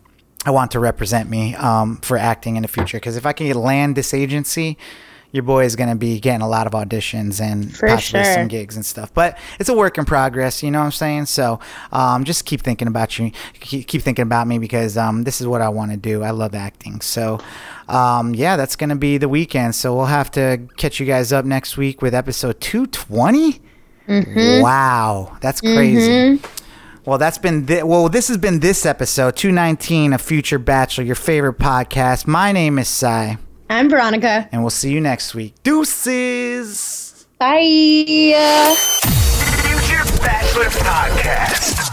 I 0.46 0.52
want 0.52 0.70
to 0.72 0.78
represent 0.78 1.28
me 1.28 1.56
um, 1.56 1.96
for 1.96 2.16
acting 2.16 2.56
in 2.56 2.62
the 2.62 2.68
future. 2.68 2.98
Because 2.98 3.16
if 3.16 3.26
I 3.26 3.32
can 3.32 3.52
land 3.54 3.96
this 3.96 4.14
agency. 4.14 4.78
Your 5.33 5.43
boy 5.43 5.64
is 5.64 5.74
gonna 5.76 5.97
be 5.97 6.20
getting 6.20 6.43
a 6.43 6.49
lot 6.49 6.66
of 6.66 6.72
auditions 6.74 7.41
and 7.41 7.74
For 7.74 7.89
possibly 7.89 8.22
sure. 8.24 8.35
some 8.35 8.49
gigs 8.49 8.76
and 8.76 8.85
stuff. 8.87 9.12
But 9.12 9.39
it's 9.59 9.68
a 9.68 9.74
work 9.74 9.99
in 9.99 10.05
progress. 10.05 10.62
You 10.62 10.70
know 10.70 10.78
what 10.78 10.85
I'm 10.87 10.93
saying? 10.93 11.26
So 11.26 11.59
um, 11.91 12.24
just 12.24 12.45
keep 12.45 12.61
thinking 12.61 12.87
about 12.87 13.18
you. 13.18 13.33
Keep, 13.55 14.03
thinking 14.03 14.22
about 14.22 14.47
me 14.47 14.59
because 14.59 14.97
um, 14.97 15.24
this 15.24 15.41
is 15.41 15.47
what 15.47 15.62
I 15.62 15.68
want 15.70 15.91
to 15.91 15.97
do. 15.97 16.22
I 16.22 16.30
love 16.30 16.55
acting. 16.55 17.01
So 17.01 17.41
um, 17.89 18.35
yeah, 18.35 18.57
that's 18.57 18.76
gonna 18.76 18.97
be 18.97 19.18
the 19.18 19.28
weekend. 19.28 19.74
So 19.74 19.97
we'll 19.97 20.07
have 20.07 20.30
to 20.33 20.61
catch 20.76 21.01
you 21.01 21.07
guys 21.07 21.33
up 21.33 21.45
next 21.45 21.76
week 21.76 22.03
with 22.03 22.14
episode 22.14 22.61
220. 22.61 23.61
Wow, 24.61 25.37
that's 25.41 25.61
crazy. 25.61 26.41
Well, 27.05 27.18
that's 27.18 27.39
been 27.39 27.66
thi- 27.66 27.83
well. 27.83 28.09
This 28.09 28.28
has 28.28 28.37
been 28.39 28.61
this 28.61 28.87
episode 28.87 29.35
219 29.37 30.12
of 30.12 30.20
Future 30.20 30.59
Bachelor, 30.59 31.05
your 31.05 31.14
favorite 31.16 31.59
podcast. 31.59 32.26
My 32.26 32.53
name 32.53 32.78
is 32.78 32.89
Cy, 32.89 33.39
I'm 33.72 33.88
Veronica. 33.88 34.48
and 34.52 34.62
we'll 34.62 34.68
see 34.68 34.92
you 34.92 35.00
next 35.00 35.34
week. 35.34 35.54
Deuces. 35.62 37.26
Bye. 37.38 38.04
Future 39.62 40.04
Bachelor 40.22 40.66
Podcast. 40.66 41.88